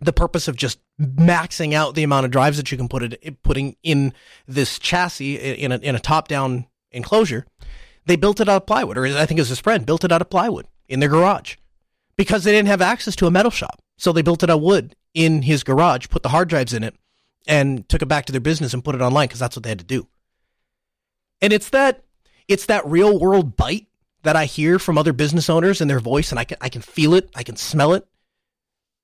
the 0.00 0.12
purpose 0.12 0.48
of 0.48 0.56
just 0.56 0.78
maxing 1.00 1.72
out 1.72 1.94
the 1.94 2.02
amount 2.02 2.26
of 2.26 2.30
drives 2.30 2.56
that 2.56 2.70
you 2.70 2.76
can 2.76 2.88
put 2.88 3.02
it 3.02 3.42
putting 3.42 3.76
in 3.82 4.12
this 4.46 4.78
chassis 4.78 5.36
in 5.36 5.72
a, 5.72 5.76
in 5.76 5.94
a 5.94 6.00
top 6.00 6.28
down 6.28 6.66
enclosure. 6.90 7.46
They 8.04 8.16
built 8.16 8.40
it 8.40 8.48
out 8.48 8.62
of 8.62 8.66
plywood, 8.66 8.98
or 8.98 9.06
I 9.06 9.26
think 9.26 9.38
it 9.38 9.42
was 9.42 9.48
his 9.48 9.60
friend 9.60 9.86
built 9.86 10.04
it 10.04 10.12
out 10.12 10.20
of 10.20 10.30
plywood 10.30 10.66
in 10.88 11.00
their 11.00 11.08
garage 11.08 11.56
because 12.16 12.44
they 12.44 12.52
didn't 12.52 12.68
have 12.68 12.82
access 12.82 13.16
to 13.16 13.26
a 13.26 13.30
metal 13.30 13.50
shop. 13.50 13.80
So 13.98 14.12
they 14.12 14.22
built 14.22 14.42
it 14.42 14.50
out 14.50 14.58
of 14.58 14.62
wood 14.62 14.94
in 15.14 15.42
his 15.42 15.64
garage, 15.64 16.08
put 16.08 16.22
the 16.22 16.28
hard 16.28 16.48
drives 16.48 16.72
in 16.72 16.82
it, 16.82 16.94
and 17.46 17.88
took 17.88 18.02
it 18.02 18.06
back 18.06 18.26
to 18.26 18.32
their 18.32 18.40
business 18.40 18.74
and 18.74 18.84
put 18.84 18.94
it 18.94 19.00
online 19.00 19.28
because 19.28 19.40
that's 19.40 19.56
what 19.56 19.62
they 19.62 19.70
had 19.70 19.78
to 19.78 19.84
do. 19.84 20.06
And 21.40 21.52
it's 21.52 21.70
that 21.70 22.04
it's 22.48 22.66
that 22.66 22.86
real 22.86 23.18
world 23.18 23.56
bite 23.56 23.86
that 24.22 24.36
I 24.36 24.44
hear 24.44 24.78
from 24.78 24.98
other 24.98 25.12
business 25.12 25.48
owners 25.48 25.80
and 25.80 25.88
their 25.88 26.00
voice, 26.00 26.30
and 26.30 26.38
I 26.38 26.44
can 26.44 26.58
I 26.60 26.68
can 26.68 26.82
feel 26.82 27.14
it, 27.14 27.30
I 27.34 27.42
can 27.42 27.56
smell 27.56 27.94
it 27.94 28.06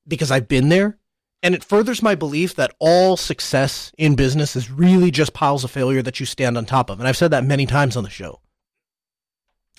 because 0.06 0.30
I've 0.30 0.48
been 0.48 0.68
there. 0.68 0.98
And 1.44 1.56
it 1.56 1.64
furthers 1.64 2.02
my 2.02 2.14
belief 2.14 2.54
that 2.54 2.74
all 2.78 3.16
success 3.16 3.92
in 3.98 4.14
business 4.14 4.54
is 4.54 4.70
really 4.70 5.10
just 5.10 5.34
piles 5.34 5.64
of 5.64 5.72
failure 5.72 6.02
that 6.02 6.20
you 6.20 6.26
stand 6.26 6.56
on 6.56 6.64
top 6.64 6.88
of. 6.88 7.00
And 7.00 7.08
I've 7.08 7.16
said 7.16 7.32
that 7.32 7.44
many 7.44 7.66
times 7.66 7.96
on 7.96 8.04
the 8.04 8.10
show. 8.10 8.40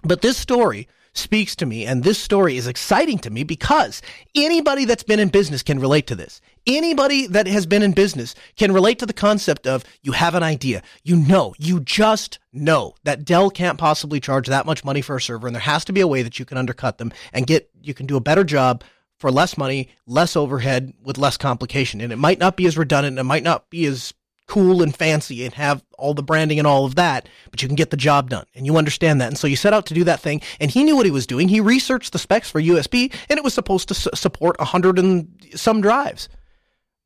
But 0.04 0.22
this 0.22 0.36
story 0.38 0.90
speaks 1.14 1.56
to 1.58 1.66
me, 1.66 1.86
and 1.86 2.04
this 2.04 2.18
story 2.18 2.58
is 2.58 2.68
exciting 2.68 3.20
to 3.20 3.30
me 3.30 3.44
because 3.44 4.02
anybody 4.36 4.86
that's 4.86 5.04
been 5.04 5.20
in 5.20 5.30
business 5.30 5.64
can 5.64 5.80
relate 5.80 6.08
to 6.08 6.16
this. 6.16 6.42
Anybody 6.66 7.28
that 7.28 7.46
has 7.48 7.66
been 7.66 7.84
in 7.84 7.92
business 7.92 8.36
can 8.56 8.72
relate 8.72 9.00
to 9.00 9.06
the 9.06 9.14
concept 9.14 9.68
of 9.68 9.84
you 10.02 10.14
have 10.14 10.34
an 10.34 10.44
idea. 10.44 10.82
You 11.04 11.16
know, 11.16 11.54
you 11.60 11.80
just 11.82 12.40
know 12.52 12.96
that 13.04 13.26
Dell 13.26 13.50
can't 13.50 13.78
possibly 13.78 14.20
charge 14.20 14.48
that 14.48 14.66
much 14.66 14.84
money 14.84 15.02
for 15.02 15.16
a 15.16 15.22
server, 15.22 15.48
and 15.48 15.56
there 15.56 15.62
has 15.62 15.86
to 15.86 15.94
be 15.94 16.02
a 16.02 16.08
way 16.08 16.24
that 16.24 16.40
you 16.40 16.46
can 16.46 16.58
undercut 16.58 16.98
them 16.98 17.14
and 17.32 17.48
get, 17.48 17.70
you 17.82 17.94
can 17.94 18.06
do 18.06 18.18
a 18.18 18.22
better 18.22 18.44
job 18.44 18.84
for 19.20 19.32
less 19.32 19.58
money, 19.58 19.90
less 20.08 20.36
overhead, 20.36 20.94
with 21.02 21.18
less 21.18 21.38
complication. 21.38 22.02
And 22.02 22.12
it 22.12 22.18
might 22.18 22.40
not 22.40 22.58
be 22.58 22.66
as 22.66 22.78
redundant, 22.78 23.20
it 23.20 23.24
might 23.24 23.44
not 23.44 23.70
be 23.70 23.86
as 23.86 24.14
cool 24.54 24.84
and 24.84 24.96
fancy 24.96 25.44
and 25.46 25.56
have 25.56 25.84
all 25.98 26.14
the 26.14 26.22
branding 26.22 26.60
and 26.60 26.68
all 26.68 26.86
of 26.86 26.94
that, 26.94 27.28
but 27.50 27.64
you 27.64 27.68
can 27.68 27.76
get 27.76 27.90
the 27.90 27.98
job 27.98 28.30
done 28.30 28.46
and 28.54 28.68
you 28.68 28.78
understand 28.78 29.20
that. 29.20 29.30
And 29.30 29.38
so 29.38 29.48
you 29.48 29.56
set 29.56 29.74
out 29.74 29.88
to 29.88 29.96
do 29.96 30.04
that 30.04 30.20
thing 30.20 30.42
and 30.60 30.70
he 30.70 30.84
knew 30.84 30.96
what 30.96 31.08
he 31.08 31.12
was 31.12 31.26
doing. 31.26 31.48
He 31.48 31.60
researched 31.60 32.14
the 32.14 32.20
specs 32.20 32.52
for 32.52 32.62
USB 32.62 33.12
and 33.30 33.40
it 33.40 33.44
was 33.44 33.56
supposed 33.56 33.88
to 33.88 33.96
su- 33.96 34.12
support 34.14 34.56
a 34.60 34.66
hundred 34.66 35.00
and 35.00 35.28
some 35.56 35.82
drives, 35.82 36.30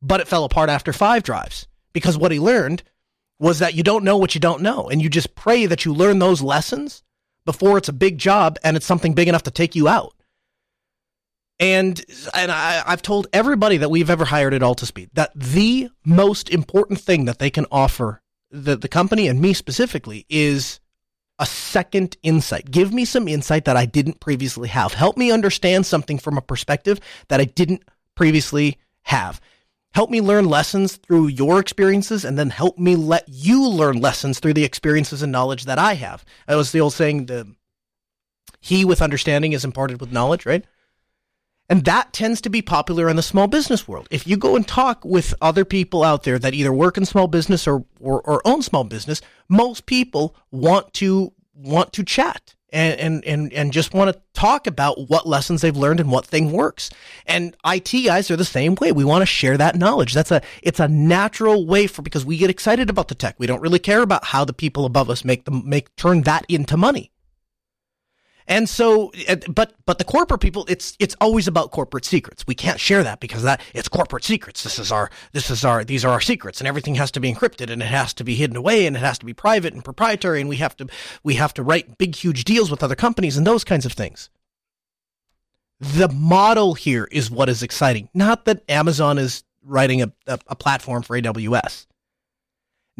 but 0.01 0.19
it 0.19 0.27
fell 0.27 0.43
apart 0.43 0.69
after 0.69 0.91
five 0.91 1.23
drives 1.23 1.69
because 1.93 2.17
what 2.17 2.33
he 2.33 2.39
learned 2.39 2.83
was 3.39 3.59
that 3.59 3.75
you 3.75 3.81
don't 3.81 4.03
know 4.03 4.17
what 4.17 4.35
you 4.35 4.41
don't 4.41 4.61
know 4.61 4.89
and 4.89 5.01
you 5.01 5.09
just 5.09 5.33
pray 5.33 5.65
that 5.67 5.85
you 5.85 5.93
learn 5.93 6.19
those 6.19 6.41
lessons 6.41 7.01
before 7.45 7.77
it's 7.77 7.87
a 7.87 7.93
big 7.93 8.17
job 8.17 8.57
and 8.61 8.75
it's 8.75 8.85
something 8.85 9.13
big 9.13 9.29
enough 9.29 9.43
to 9.43 9.51
take 9.51 9.73
you 9.73 9.87
out. 9.87 10.13
And 11.59 12.03
and 12.33 12.51
I, 12.51 12.83
I've 12.85 13.01
told 13.01 13.27
everybody 13.33 13.77
that 13.77 13.89
we've 13.89 14.09
ever 14.09 14.25
hired 14.25 14.53
at 14.53 14.61
Altispeed 14.61 15.09
that 15.13 15.31
the 15.33 15.89
most 16.05 16.49
important 16.49 16.99
thing 16.99 17.25
that 17.25 17.39
they 17.39 17.49
can 17.49 17.65
offer 17.71 18.21
the, 18.51 18.75
the 18.75 18.87
company 18.87 19.27
and 19.27 19.41
me 19.41 19.53
specifically 19.53 20.25
is 20.29 20.79
a 21.39 21.45
second 21.45 22.17
insight. 22.23 22.71
Give 22.71 22.93
me 22.93 23.05
some 23.05 23.27
insight 23.27 23.65
that 23.65 23.77
I 23.77 23.85
didn't 23.85 24.19
previously 24.19 24.69
have. 24.69 24.93
Help 24.93 25.17
me 25.17 25.31
understand 25.31 25.85
something 25.85 26.17
from 26.17 26.37
a 26.37 26.41
perspective 26.41 26.99
that 27.27 27.39
I 27.39 27.45
didn't 27.45 27.83
previously 28.15 28.77
have. 29.03 29.39
Help 29.93 30.09
me 30.09 30.21
learn 30.21 30.45
lessons 30.45 30.97
through 30.97 31.27
your 31.27 31.59
experiences 31.59 32.25
and 32.25 32.37
then 32.37 32.49
help 32.49 32.77
me 32.77 32.95
let 32.95 33.25
you 33.27 33.67
learn 33.67 33.99
lessons 33.99 34.39
through 34.39 34.53
the 34.53 34.63
experiences 34.63 35.21
and 35.23 35.31
knowledge 35.31 35.65
that 35.65 35.79
I 35.79 35.93
have. 35.93 36.25
That 36.47 36.55
was 36.55 36.71
the 36.71 36.81
old 36.81 36.93
saying, 36.93 37.27
the 37.27 37.55
he 38.59 38.83
with 38.85 39.01
understanding 39.01 39.53
is 39.53 39.63
imparted 39.63 40.01
with 40.01 40.11
knowledge, 40.11 40.45
right? 40.45 40.65
And 41.69 41.83
that 41.85 42.13
tends 42.13 42.39
to 42.41 42.49
be 42.49 42.61
popular 42.61 43.09
in 43.09 43.17
the 43.17 43.21
small 43.21 43.47
business 43.47 43.87
world. 43.87 44.07
If 44.09 44.25
you 44.25 44.37
go 44.37 44.55
and 44.55 44.65
talk 44.65 45.03
with 45.03 45.33
other 45.41 45.65
people 45.65 46.03
out 46.03 46.23
there 46.23 46.39
that 46.39 46.53
either 46.53 46.71
work 46.71 46.97
in 46.97 47.05
small 47.05 47.27
business 47.27 47.67
or, 47.67 47.83
or, 47.99 48.21
or 48.21 48.41
own 48.45 48.61
small 48.61 48.85
business, 48.85 49.21
most 49.49 49.85
people 49.85 50.35
want 50.51 50.93
to 50.95 51.33
want 51.53 51.91
to 51.91 52.03
chat 52.03 52.55
and, 52.69 52.99
and, 52.99 53.25
and, 53.25 53.53
and 53.53 53.73
just 53.73 53.93
want 53.93 54.13
to 54.13 54.21
talk 54.33 54.67
about 54.67 55.09
what 55.09 55.27
lessons 55.27 55.61
they've 55.61 55.75
learned 55.75 55.99
and 55.99 56.11
what 56.11 56.25
thing 56.25 56.51
works. 56.51 56.89
And 57.25 57.55
IT 57.65 57.91
guys 58.05 58.29
are 58.29 58.35
the 58.35 58.45
same 58.45 58.75
way. 58.75 58.91
We 58.91 59.05
want 59.05 59.21
to 59.21 59.25
share 59.25 59.57
that 59.57 59.75
knowledge. 59.75 60.13
That's 60.13 60.31
a, 60.31 60.41
it's 60.61 60.79
a 60.79 60.87
natural 60.87 61.65
way 61.65 61.87
for, 61.87 62.01
because 62.01 62.25
we 62.25 62.37
get 62.37 62.49
excited 62.49 62.89
about 62.89 63.07
the 63.07 63.15
tech. 63.15 63.35
We 63.37 63.47
don't 63.47 63.61
really 63.61 63.79
care 63.79 64.01
about 64.01 64.25
how 64.25 64.45
the 64.45 64.53
people 64.53 64.85
above 64.85 65.09
us 65.09 65.23
make 65.23 65.45
them, 65.45 65.63
make, 65.67 65.95
turn 65.95 66.21
that 66.23 66.45
into 66.49 66.77
money. 66.77 67.11
And 68.47 68.69
so, 68.69 69.11
uh, 69.27 69.35
but 69.49 69.73
but 69.85 69.97
the 69.97 70.05
corporate 70.05 70.39
people, 70.39 70.65
it's 70.69 70.95
it's 70.99 71.15
always 71.19 71.47
about 71.47 71.71
corporate 71.71 72.05
secrets. 72.05 72.45
We 72.47 72.55
can't 72.55 72.79
share 72.79 73.03
that 73.03 73.19
because 73.19 73.43
that 73.43 73.61
it's 73.73 73.89
corporate 73.89 74.23
secrets. 74.23 74.63
This 74.63 74.79
is 74.79 74.89
our 74.91 75.11
this 75.33 75.49
is 75.49 75.65
our 75.65 75.83
these 75.83 76.05
are 76.05 76.11
our 76.11 76.21
secrets, 76.21 76.61
and 76.61 76.67
everything 76.67 76.95
has 76.95 77.11
to 77.11 77.19
be 77.19 77.33
encrypted, 77.33 77.69
and 77.69 77.81
it 77.81 77.87
has 77.87 78.13
to 78.15 78.23
be 78.23 78.35
hidden 78.35 78.55
away, 78.55 78.87
and 78.87 78.95
it 78.95 78.99
has 78.99 79.19
to 79.19 79.25
be 79.25 79.33
private 79.33 79.73
and 79.73 79.83
proprietary, 79.83 80.39
and 80.39 80.49
we 80.49 80.55
have 80.57 80.77
to 80.77 80.87
we 81.23 81.33
have 81.35 81.53
to 81.55 81.63
write 81.63 81.97
big 81.97 82.15
huge 82.15 82.45
deals 82.45 82.71
with 82.71 82.83
other 82.83 82.95
companies 82.95 83.35
and 83.35 83.45
those 83.45 83.65
kinds 83.65 83.85
of 83.85 83.91
things. 83.91 84.29
The 85.79 86.09
model 86.09 86.73
here 86.73 87.07
is 87.11 87.29
what 87.29 87.49
is 87.49 87.61
exciting, 87.61 88.09
not 88.13 88.45
that 88.45 88.63
Amazon 88.69 89.17
is 89.17 89.43
writing 89.61 90.01
a, 90.01 90.11
a, 90.25 90.39
a 90.47 90.55
platform 90.55 91.03
for 91.03 91.19
AWS. 91.19 91.85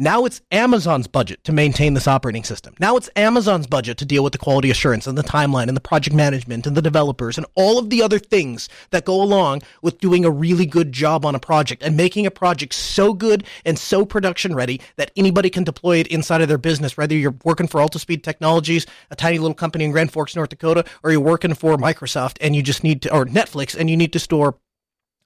Now 0.00 0.24
it's 0.26 0.40
Amazon's 0.52 1.08
budget 1.08 1.42
to 1.42 1.52
maintain 1.52 1.94
this 1.94 2.06
operating 2.06 2.44
system. 2.44 2.72
Now 2.78 2.96
it's 2.96 3.10
Amazon's 3.16 3.66
budget 3.66 3.98
to 3.98 4.04
deal 4.04 4.22
with 4.22 4.32
the 4.32 4.38
quality 4.38 4.70
assurance 4.70 5.08
and 5.08 5.18
the 5.18 5.24
timeline 5.24 5.66
and 5.66 5.76
the 5.76 5.80
project 5.80 6.14
management 6.14 6.68
and 6.68 6.76
the 6.76 6.82
developers 6.82 7.36
and 7.36 7.44
all 7.56 7.80
of 7.80 7.90
the 7.90 8.00
other 8.00 8.20
things 8.20 8.68
that 8.90 9.04
go 9.04 9.20
along 9.20 9.62
with 9.82 9.98
doing 9.98 10.24
a 10.24 10.30
really 10.30 10.66
good 10.66 10.92
job 10.92 11.26
on 11.26 11.34
a 11.34 11.40
project 11.40 11.82
and 11.82 11.96
making 11.96 12.26
a 12.26 12.30
project 12.30 12.74
so 12.74 13.12
good 13.12 13.42
and 13.64 13.76
so 13.76 14.06
production 14.06 14.54
ready 14.54 14.80
that 14.94 15.10
anybody 15.16 15.50
can 15.50 15.64
deploy 15.64 15.96
it 15.96 16.06
inside 16.06 16.42
of 16.42 16.46
their 16.46 16.58
business, 16.58 16.96
whether 16.96 17.16
you're 17.16 17.34
working 17.42 17.66
for 17.66 17.80
Altispeed 17.80 18.22
Technologies, 18.22 18.86
a 19.10 19.16
tiny 19.16 19.38
little 19.38 19.52
company 19.52 19.84
in 19.84 19.90
Grand 19.90 20.12
Forks, 20.12 20.36
North 20.36 20.50
Dakota, 20.50 20.84
or 21.02 21.10
you're 21.10 21.18
working 21.18 21.54
for 21.54 21.76
Microsoft 21.76 22.36
and 22.40 22.54
you 22.54 22.62
just 22.62 22.84
need 22.84 23.02
to, 23.02 23.12
or 23.12 23.26
Netflix, 23.26 23.76
and 23.76 23.90
you 23.90 23.96
need 23.96 24.12
to 24.12 24.20
store 24.20 24.60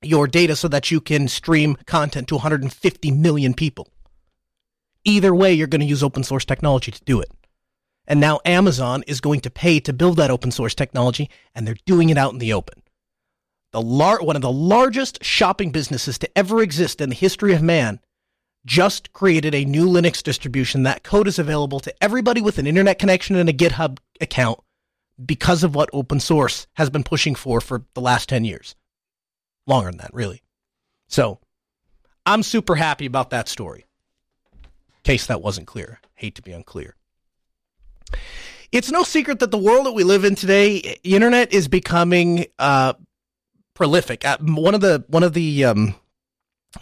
your 0.00 0.26
data 0.26 0.56
so 0.56 0.66
that 0.68 0.90
you 0.90 0.98
can 0.98 1.28
stream 1.28 1.76
content 1.84 2.26
to 2.28 2.36
150 2.36 3.10
million 3.10 3.52
people. 3.52 3.91
Either 5.04 5.34
way, 5.34 5.52
you're 5.52 5.66
going 5.66 5.80
to 5.80 5.86
use 5.86 6.02
open 6.02 6.22
source 6.22 6.44
technology 6.44 6.92
to 6.92 7.04
do 7.04 7.20
it. 7.20 7.30
And 8.06 8.20
now 8.20 8.40
Amazon 8.44 9.04
is 9.06 9.20
going 9.20 9.40
to 9.40 9.50
pay 9.50 9.80
to 9.80 9.92
build 9.92 10.16
that 10.16 10.30
open 10.30 10.50
source 10.50 10.74
technology, 10.74 11.30
and 11.54 11.66
they're 11.66 11.76
doing 11.86 12.10
it 12.10 12.18
out 12.18 12.32
in 12.32 12.38
the 12.38 12.52
open. 12.52 12.82
The 13.72 13.80
lar- 13.80 14.22
one 14.22 14.36
of 14.36 14.42
the 14.42 14.52
largest 14.52 15.24
shopping 15.24 15.70
businesses 15.70 16.18
to 16.18 16.38
ever 16.38 16.62
exist 16.62 17.00
in 17.00 17.08
the 17.08 17.14
history 17.14 17.54
of 17.54 17.62
man 17.62 18.00
just 18.66 19.12
created 19.12 19.54
a 19.54 19.64
new 19.64 19.88
Linux 19.88 20.22
distribution. 20.22 20.82
That 20.82 21.02
code 21.02 21.26
is 21.26 21.38
available 21.38 21.80
to 21.80 21.94
everybody 22.02 22.40
with 22.40 22.58
an 22.58 22.66
internet 22.66 22.98
connection 22.98 23.34
and 23.36 23.48
a 23.48 23.52
GitHub 23.52 23.98
account 24.20 24.60
because 25.24 25.64
of 25.64 25.74
what 25.74 25.90
open 25.92 26.20
source 26.20 26.66
has 26.74 26.90
been 26.90 27.02
pushing 27.02 27.34
for 27.34 27.60
for 27.60 27.84
the 27.94 28.00
last 28.00 28.28
10 28.28 28.44
years. 28.44 28.76
Longer 29.66 29.90
than 29.90 29.98
that, 29.98 30.14
really. 30.14 30.42
So 31.08 31.40
I'm 32.26 32.42
super 32.42 32.76
happy 32.76 33.06
about 33.06 33.30
that 33.30 33.48
story 33.48 33.84
case 35.04 35.26
that 35.26 35.42
wasn't 35.42 35.66
clear. 35.66 36.00
Hate 36.14 36.34
to 36.36 36.42
be 36.42 36.52
unclear. 36.52 36.96
It's 38.70 38.90
no 38.90 39.02
secret 39.02 39.40
that 39.40 39.50
the 39.50 39.58
world 39.58 39.86
that 39.86 39.92
we 39.92 40.04
live 40.04 40.24
in 40.24 40.34
today, 40.34 40.98
internet 41.04 41.52
is 41.52 41.68
becoming 41.68 42.46
uh, 42.58 42.94
prolific. 43.74 44.24
Uh, 44.24 44.38
one 44.40 44.74
of 44.74 44.80
the 44.80 45.04
one 45.08 45.22
of 45.22 45.34
the 45.34 45.64
um, 45.66 45.94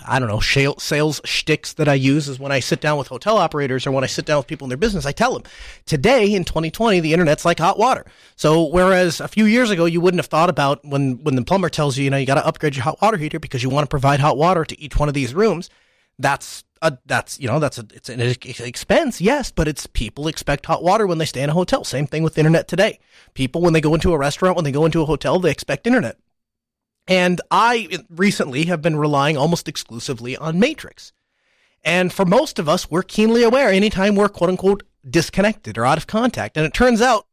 I 0.06 0.20
don't 0.20 0.28
know 0.28 0.38
sales 0.38 1.20
shticks 1.24 1.72
that 1.74 1.88
I 1.88 1.94
use 1.94 2.28
is 2.28 2.38
when 2.38 2.52
I 2.52 2.60
sit 2.60 2.80
down 2.80 2.96
with 2.96 3.08
hotel 3.08 3.36
operators 3.36 3.86
or 3.86 3.90
when 3.90 4.04
I 4.04 4.06
sit 4.06 4.24
down 4.24 4.38
with 4.38 4.46
people 4.46 4.66
in 4.66 4.68
their 4.68 4.78
business, 4.78 5.04
I 5.04 5.10
tell 5.10 5.32
them 5.32 5.42
today 5.84 6.32
in 6.32 6.44
2020 6.44 7.00
the 7.00 7.12
internet's 7.12 7.44
like 7.44 7.58
hot 7.58 7.76
water. 7.76 8.06
So 8.36 8.64
whereas 8.66 9.20
a 9.20 9.26
few 9.26 9.46
years 9.46 9.70
ago 9.70 9.86
you 9.86 10.00
wouldn't 10.00 10.20
have 10.20 10.26
thought 10.26 10.48
about 10.48 10.84
when 10.84 11.22
when 11.24 11.34
the 11.34 11.42
plumber 11.42 11.68
tells 11.68 11.98
you 11.98 12.04
you 12.04 12.10
know 12.10 12.18
you 12.18 12.26
got 12.26 12.36
to 12.36 12.46
upgrade 12.46 12.76
your 12.76 12.84
hot 12.84 13.02
water 13.02 13.16
heater 13.16 13.40
because 13.40 13.64
you 13.64 13.70
want 13.70 13.84
to 13.84 13.90
provide 13.90 14.20
hot 14.20 14.36
water 14.36 14.64
to 14.64 14.80
each 14.80 14.96
one 14.96 15.08
of 15.08 15.14
these 15.14 15.34
rooms, 15.34 15.70
that's 16.20 16.62
a, 16.82 16.96
that's 17.04 17.38
you 17.38 17.46
know 17.46 17.58
that's 17.58 17.78
a 17.78 17.86
it's 17.92 18.08
an 18.08 18.20
expense 18.20 19.20
yes 19.20 19.50
but 19.50 19.68
it's 19.68 19.86
people 19.86 20.28
expect 20.28 20.66
hot 20.66 20.82
water 20.82 21.06
when 21.06 21.18
they 21.18 21.26
stay 21.26 21.42
in 21.42 21.50
a 21.50 21.54
hotel. 21.54 21.84
Same 21.84 22.06
thing 22.06 22.22
with 22.22 22.38
internet 22.38 22.68
today. 22.68 22.98
People 23.34 23.60
when 23.60 23.72
they 23.72 23.80
go 23.80 23.94
into 23.94 24.12
a 24.12 24.18
restaurant 24.18 24.56
when 24.56 24.64
they 24.64 24.72
go 24.72 24.84
into 24.84 25.02
a 25.02 25.06
hotel 25.06 25.38
they 25.38 25.50
expect 25.50 25.86
internet. 25.86 26.16
And 27.06 27.40
i 27.50 27.88
recently 28.08 28.66
have 28.66 28.82
been 28.82 28.96
relying 28.96 29.36
almost 29.36 29.68
exclusively 29.68 30.36
on 30.36 30.58
matrix. 30.58 31.12
And 31.84 32.12
for 32.12 32.24
most 32.24 32.58
of 32.58 32.68
us 32.68 32.90
we're 32.90 33.02
keenly 33.02 33.42
aware 33.42 33.68
anytime 33.68 34.16
we're 34.16 34.28
quote 34.28 34.50
unquote 34.50 34.82
disconnected 35.08 35.76
or 35.76 35.84
out 35.84 35.98
of 35.98 36.06
contact. 36.06 36.56
And 36.56 36.64
it 36.64 36.74
turns 36.74 37.02
out 37.02 37.26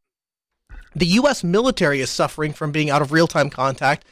the 0.94 1.06
us 1.06 1.42
military 1.42 2.00
is 2.00 2.10
suffering 2.10 2.52
from 2.52 2.72
being 2.72 2.90
out 2.90 3.02
of 3.02 3.12
real-time 3.12 3.50
contact 3.50 4.04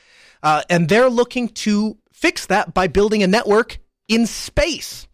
uh, 0.43 0.63
and 0.71 0.89
they're 0.89 1.11
looking 1.11 1.49
to 1.49 1.99
fix 2.13 2.47
that 2.47 2.73
by 2.73 2.87
building 2.87 3.23
a 3.23 3.27
network 3.27 3.79
in 4.09 4.27
space 4.27 5.06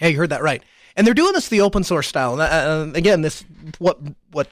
yeah, 0.00 0.08
you 0.08 0.16
heard 0.16 0.30
that 0.30 0.42
right. 0.42 0.62
And 0.96 1.06
they're 1.06 1.14
doing 1.14 1.32
this 1.32 1.48
the 1.48 1.60
open 1.60 1.84
source 1.84 2.08
style. 2.08 2.40
And 2.40 2.94
uh, 2.94 2.98
again, 2.98 3.22
this 3.22 3.44
what 3.78 3.98
what 4.32 4.48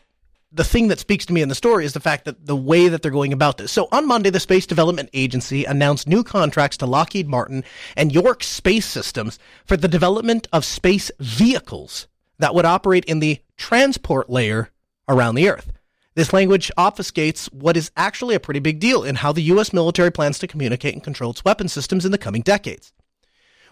the 0.50 0.64
thing 0.64 0.88
that 0.88 0.98
speaks 0.98 1.26
to 1.26 1.32
me 1.32 1.42
in 1.42 1.48
the 1.48 1.54
story 1.54 1.84
is 1.84 1.92
the 1.92 2.00
fact 2.00 2.24
that 2.24 2.46
the 2.46 2.56
way 2.56 2.88
that 2.88 3.02
they're 3.02 3.10
going 3.10 3.32
about 3.32 3.58
this. 3.58 3.70
So 3.70 3.88
on 3.92 4.06
Monday, 4.06 4.30
the 4.30 4.40
Space 4.40 4.66
Development 4.66 5.10
Agency 5.12 5.64
announced 5.64 6.08
new 6.08 6.24
contracts 6.24 6.78
to 6.78 6.86
Lockheed 6.86 7.28
Martin 7.28 7.64
and 7.96 8.12
York 8.12 8.42
Space 8.42 8.86
Systems 8.86 9.38
for 9.66 9.76
the 9.76 9.88
development 9.88 10.48
of 10.52 10.64
space 10.64 11.10
vehicles 11.20 12.06
that 12.38 12.54
would 12.54 12.64
operate 12.64 13.04
in 13.04 13.20
the 13.20 13.40
transport 13.56 14.30
layer 14.30 14.70
around 15.08 15.34
the 15.34 15.48
Earth. 15.48 15.72
This 16.14 16.32
language 16.32 16.72
obfuscates 16.78 17.52
what 17.52 17.76
is 17.76 17.90
actually 17.96 18.34
a 18.34 18.40
pretty 18.40 18.60
big 18.60 18.80
deal 18.80 19.04
in 19.04 19.16
how 19.16 19.32
the 19.32 19.42
U.S. 19.42 19.72
military 19.72 20.10
plans 20.10 20.38
to 20.40 20.46
communicate 20.46 20.94
and 20.94 21.04
control 21.04 21.30
its 21.30 21.44
weapon 21.44 21.68
systems 21.68 22.04
in 22.04 22.10
the 22.10 22.18
coming 22.18 22.42
decades. 22.42 22.92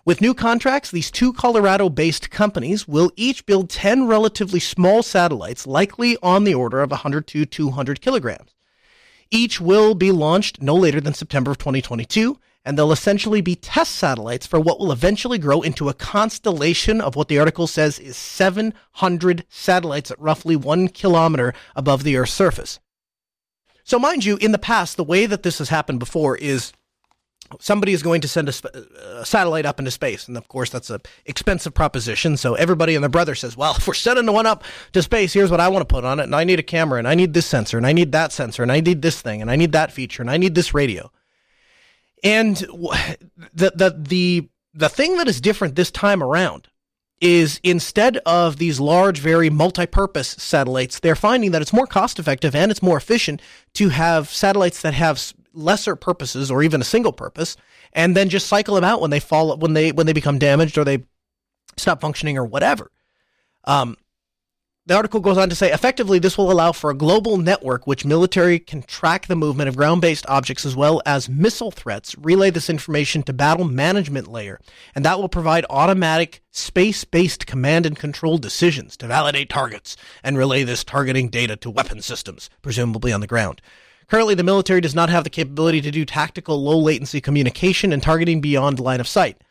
With 0.06 0.20
new 0.20 0.34
contracts, 0.34 0.92
these 0.92 1.10
two 1.10 1.32
Colorado 1.32 1.88
based 1.88 2.30
companies 2.30 2.86
will 2.86 3.10
each 3.16 3.44
build 3.44 3.68
10 3.68 4.06
relatively 4.06 4.60
small 4.60 5.02
satellites, 5.02 5.66
likely 5.66 6.16
on 6.22 6.44
the 6.44 6.54
order 6.54 6.80
of 6.80 6.92
100 6.92 7.26
to 7.26 7.44
200 7.44 8.00
kilograms. 8.00 8.54
Each 9.32 9.60
will 9.60 9.96
be 9.96 10.12
launched 10.12 10.62
no 10.62 10.76
later 10.76 11.00
than 11.00 11.12
September 11.12 11.50
of 11.50 11.58
2022, 11.58 12.38
and 12.64 12.78
they'll 12.78 12.92
essentially 12.92 13.40
be 13.40 13.56
test 13.56 13.96
satellites 13.96 14.46
for 14.46 14.60
what 14.60 14.78
will 14.78 14.92
eventually 14.92 15.38
grow 15.38 15.60
into 15.60 15.88
a 15.88 15.94
constellation 15.94 17.00
of 17.00 17.16
what 17.16 17.26
the 17.26 17.40
article 17.40 17.66
says 17.66 17.98
is 17.98 18.16
700 18.16 19.44
satellites 19.48 20.12
at 20.12 20.20
roughly 20.20 20.54
one 20.54 20.86
kilometer 20.86 21.52
above 21.74 22.04
the 22.04 22.16
Earth's 22.16 22.32
surface. 22.32 22.78
So, 23.82 23.98
mind 23.98 24.24
you, 24.24 24.36
in 24.36 24.52
the 24.52 24.58
past, 24.58 24.96
the 24.96 25.02
way 25.02 25.26
that 25.26 25.42
this 25.42 25.58
has 25.58 25.70
happened 25.70 25.98
before 25.98 26.36
is 26.36 26.72
somebody 27.60 27.92
is 27.92 28.02
going 28.02 28.20
to 28.20 28.28
send 28.28 28.48
a, 28.48 28.52
sp- 28.52 28.74
a, 28.74 29.24
satellite 29.24 29.66
up 29.66 29.78
into 29.78 29.90
space. 29.90 30.28
And 30.28 30.36
of 30.36 30.48
course 30.48 30.70
that's 30.70 30.90
an 30.90 31.00
expensive 31.24 31.74
proposition. 31.74 32.36
So 32.36 32.54
everybody 32.54 32.94
and 32.94 33.02
their 33.02 33.08
brother 33.08 33.34
says 33.34 33.56
well 33.56 33.74
if 33.76 33.86
we're 33.86 33.94
sending 33.94 34.32
one 34.32 34.46
up 34.46 34.64
to 34.92 35.02
space 35.02 35.32
here's 35.32 35.50
what 35.50 35.60
i 35.60 35.68
want 35.68 35.88
to 35.88 35.92
put 35.92 36.04
on 36.04 36.20
it. 36.20 36.24
And 36.24 36.34
i 36.34 36.44
need 36.44 36.58
a 36.58 36.64
camera 36.64 36.98
and 36.98 37.08
i 37.08 37.14
need 37.14 37.34
this 37.34 37.46
sensor 37.46 37.76
and 37.76 37.86
i 37.86 37.92
need 37.92 38.12
that 38.12 38.32
sensor 38.32 38.62
and 38.62 38.72
i 38.72 38.80
need 38.80 39.02
this 39.02 39.20
thing 39.20 39.42
and 39.42 39.50
i 39.50 39.56
need 39.56 39.72
that 39.72 39.92
feature 39.92 40.22
and 40.22 40.30
i 40.30 40.36
need 40.36 40.54
this 40.54 40.74
radio. 40.74 41.10
And 42.24 42.56
the 42.56 43.72
the 43.74 43.96
the 43.96 44.48
the 44.74 44.88
thing 44.88 45.16
that 45.16 45.28
is 45.28 45.40
different 45.40 45.74
this 45.74 45.90
time 45.90 46.22
around 46.22 46.68
is 47.20 47.60
instead 47.62 48.18
of 48.26 48.58
these 48.58 48.78
large, 48.78 49.18
very 49.20 49.48
multi-purpose 49.48 50.28
satellites, 50.28 51.00
they're 51.00 51.16
finding 51.16 51.50
that 51.50 51.62
it's 51.62 51.72
more 51.72 51.86
cost 51.86 52.18
effective 52.18 52.54
and 52.54 52.70
it's 52.70 52.82
more 52.82 52.98
efficient 52.98 53.40
to 53.74 53.88
have 53.88 54.28
satellites 54.28 54.82
that 54.82 54.92
have 54.92 55.32
lesser 55.56 55.96
purposes 55.96 56.50
or 56.50 56.62
even 56.62 56.80
a 56.80 56.84
single 56.84 57.12
purpose 57.12 57.56
and 57.92 58.14
then 58.14 58.28
just 58.28 58.46
cycle 58.46 58.74
them 58.74 58.84
out 58.84 59.00
when 59.00 59.10
they 59.10 59.20
fall 59.20 59.56
when 59.56 59.72
they 59.72 59.90
when 59.90 60.06
they 60.06 60.12
become 60.12 60.38
damaged 60.38 60.76
or 60.76 60.84
they 60.84 61.02
stop 61.76 62.00
functioning 62.00 62.36
or 62.36 62.44
whatever 62.44 62.90
um, 63.64 63.96
the 64.86 64.94
article 64.94 65.18
goes 65.18 65.36
on 65.36 65.48
to 65.48 65.56
say 65.56 65.72
effectively, 65.72 66.20
this 66.20 66.38
will 66.38 66.52
allow 66.52 66.70
for 66.70 66.90
a 66.90 66.96
global 66.96 67.38
network 67.38 67.88
which 67.88 68.04
military 68.04 68.60
can 68.60 68.82
track 68.82 69.26
the 69.26 69.34
movement 69.34 69.68
of 69.68 69.76
ground 69.76 70.00
based 70.00 70.24
objects 70.28 70.64
as 70.64 70.76
well 70.76 71.02
as 71.04 71.28
missile 71.28 71.72
threats, 71.72 72.16
relay 72.18 72.50
this 72.50 72.70
information 72.70 73.24
to 73.24 73.32
battle 73.32 73.64
management 73.64 74.28
layer, 74.28 74.60
and 74.94 75.04
that 75.04 75.18
will 75.18 75.28
provide 75.28 75.66
automatic 75.68 76.40
space 76.52 77.02
based 77.02 77.48
command 77.48 77.84
and 77.84 77.98
control 77.98 78.38
decisions 78.38 78.96
to 78.96 79.08
validate 79.08 79.50
targets 79.50 79.96
and 80.22 80.38
relay 80.38 80.62
this 80.62 80.84
targeting 80.84 81.30
data 81.30 81.56
to 81.56 81.68
weapon 81.68 82.00
systems, 82.00 82.48
presumably 82.62 83.12
on 83.12 83.20
the 83.20 83.26
ground. 83.26 83.60
Currently, 84.08 84.34
the 84.34 84.44
military 84.44 84.80
does 84.80 84.94
not 84.94 85.10
have 85.10 85.24
the 85.24 85.30
capability 85.30 85.80
to 85.80 85.90
do 85.90 86.04
tactical 86.04 86.62
low 86.62 86.78
latency 86.78 87.20
communication 87.20 87.92
and 87.92 88.02
targeting 88.02 88.40
beyond 88.40 88.78
line 88.78 89.00
of 89.00 89.08
sight. 89.08 89.42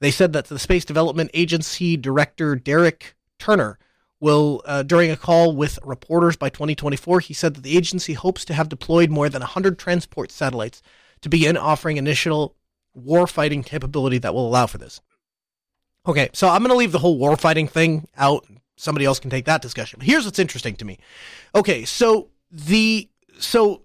They 0.00 0.10
said 0.10 0.32
that 0.32 0.46
the 0.46 0.58
Space 0.58 0.84
Development 0.84 1.30
Agency 1.34 1.96
Director 1.96 2.56
Derek 2.56 3.14
Tournear 3.38 3.78
will, 4.18 4.62
uh, 4.64 4.82
during 4.82 5.10
a 5.10 5.16
call 5.16 5.54
with 5.54 5.78
reporters 5.84 6.36
by 6.36 6.48
2024, 6.48 7.20
he 7.20 7.34
said 7.34 7.54
that 7.54 7.62
the 7.62 7.76
agency 7.76 8.14
hopes 8.14 8.44
to 8.46 8.54
have 8.54 8.68
deployed 8.68 9.10
more 9.10 9.28
than 9.28 9.40
100 9.40 9.78
transport 9.78 10.30
satellites 10.30 10.80
to 11.20 11.28
begin 11.28 11.56
offering 11.56 11.96
initial 11.98 12.56
warfighting 12.96 13.64
capability 13.64 14.18
that 14.18 14.34
will 14.34 14.46
allow 14.46 14.66
for 14.66 14.78
this. 14.78 15.00
Okay, 16.06 16.30
so 16.32 16.48
I'm 16.48 16.62
going 16.62 16.70
to 16.70 16.76
leave 16.76 16.92
the 16.92 16.98
whole 16.98 17.18
warfighting 17.18 17.68
thing 17.68 18.08
out. 18.16 18.46
Somebody 18.76 19.04
else 19.04 19.20
can 19.20 19.30
take 19.30 19.44
that 19.44 19.62
discussion. 19.62 19.98
But 19.98 20.08
here's 20.08 20.24
what's 20.24 20.38
interesting 20.38 20.74
to 20.76 20.84
me. 20.84 20.98
Okay, 21.54 21.84
so 21.84 22.30
the 22.50 23.08
so 23.38 23.82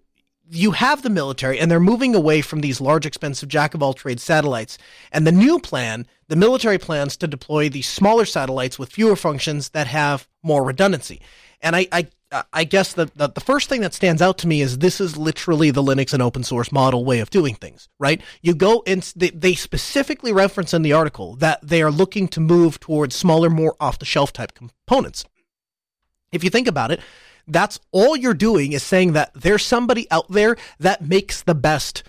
you 0.49 0.71
have 0.71 1.01
the 1.01 1.09
military 1.09 1.59
and 1.59 1.69
they're 1.69 1.79
moving 1.79 2.15
away 2.15 2.41
from 2.41 2.61
these 2.61 2.79
large 2.79 3.05
expensive 3.05 3.49
jack 3.49 3.73
of 3.73 3.83
all 3.83 3.93
trades 3.93 4.23
satellites. 4.23 4.77
And 5.11 5.27
the 5.27 5.31
new 5.31 5.59
plan 5.59 6.07
the 6.29 6.35
military 6.35 6.77
plans 6.77 7.15
to 7.17 7.27
deploy 7.27 7.69
these 7.69 7.87
smaller 7.87 8.25
satellites 8.25 8.77
with 8.77 8.91
fewer 8.91 9.15
functions 9.15 9.69
that 9.69 9.87
have 9.87 10.27
more 10.43 10.63
redundancy. 10.63 11.21
And 11.61 11.75
i 11.75 11.87
i, 11.91 12.07
I 12.51 12.65
guess 12.65 12.91
the, 12.93 13.09
the, 13.15 13.29
the 13.29 13.39
first 13.41 13.69
thing 13.69 13.79
that 13.81 13.93
stands 13.93 14.21
out 14.21 14.37
to 14.39 14.47
me 14.47 14.61
is 14.61 14.79
this 14.79 14.99
is 14.99 15.15
literally 15.15 15.71
the 15.71 15.83
linux 15.83 16.13
and 16.13 16.21
open 16.21 16.43
source 16.43 16.73
model 16.73 17.05
way 17.05 17.19
of 17.19 17.29
doing 17.29 17.55
things 17.55 17.87
right? 17.99 18.21
You 18.41 18.53
go 18.53 18.83
and 18.85 19.01
they, 19.15 19.29
they 19.29 19.53
specifically 19.53 20.33
reference 20.33 20.73
in 20.73 20.81
the 20.81 20.93
article 20.93 21.35
that 21.37 21.59
they 21.63 21.81
are 21.81 21.91
looking 21.91 22.27
to 22.29 22.39
move 22.39 22.79
towards 22.79 23.15
smaller 23.15 23.49
more 23.49 23.75
off 23.79 23.99
the 23.99 24.05
shelf 24.05 24.33
type 24.33 24.53
components. 24.53 25.25
If 26.33 26.43
you 26.43 26.49
think 26.49 26.67
about 26.67 26.91
it 26.91 26.99
that's 27.47 27.79
all 27.91 28.15
you're 28.15 28.33
doing 28.33 28.73
is 28.73 28.83
saying 28.83 29.13
that 29.13 29.31
there's 29.33 29.65
somebody 29.65 30.09
out 30.11 30.29
there 30.29 30.57
that 30.79 31.01
makes 31.01 31.41
the 31.43 31.55
best. 31.55 32.03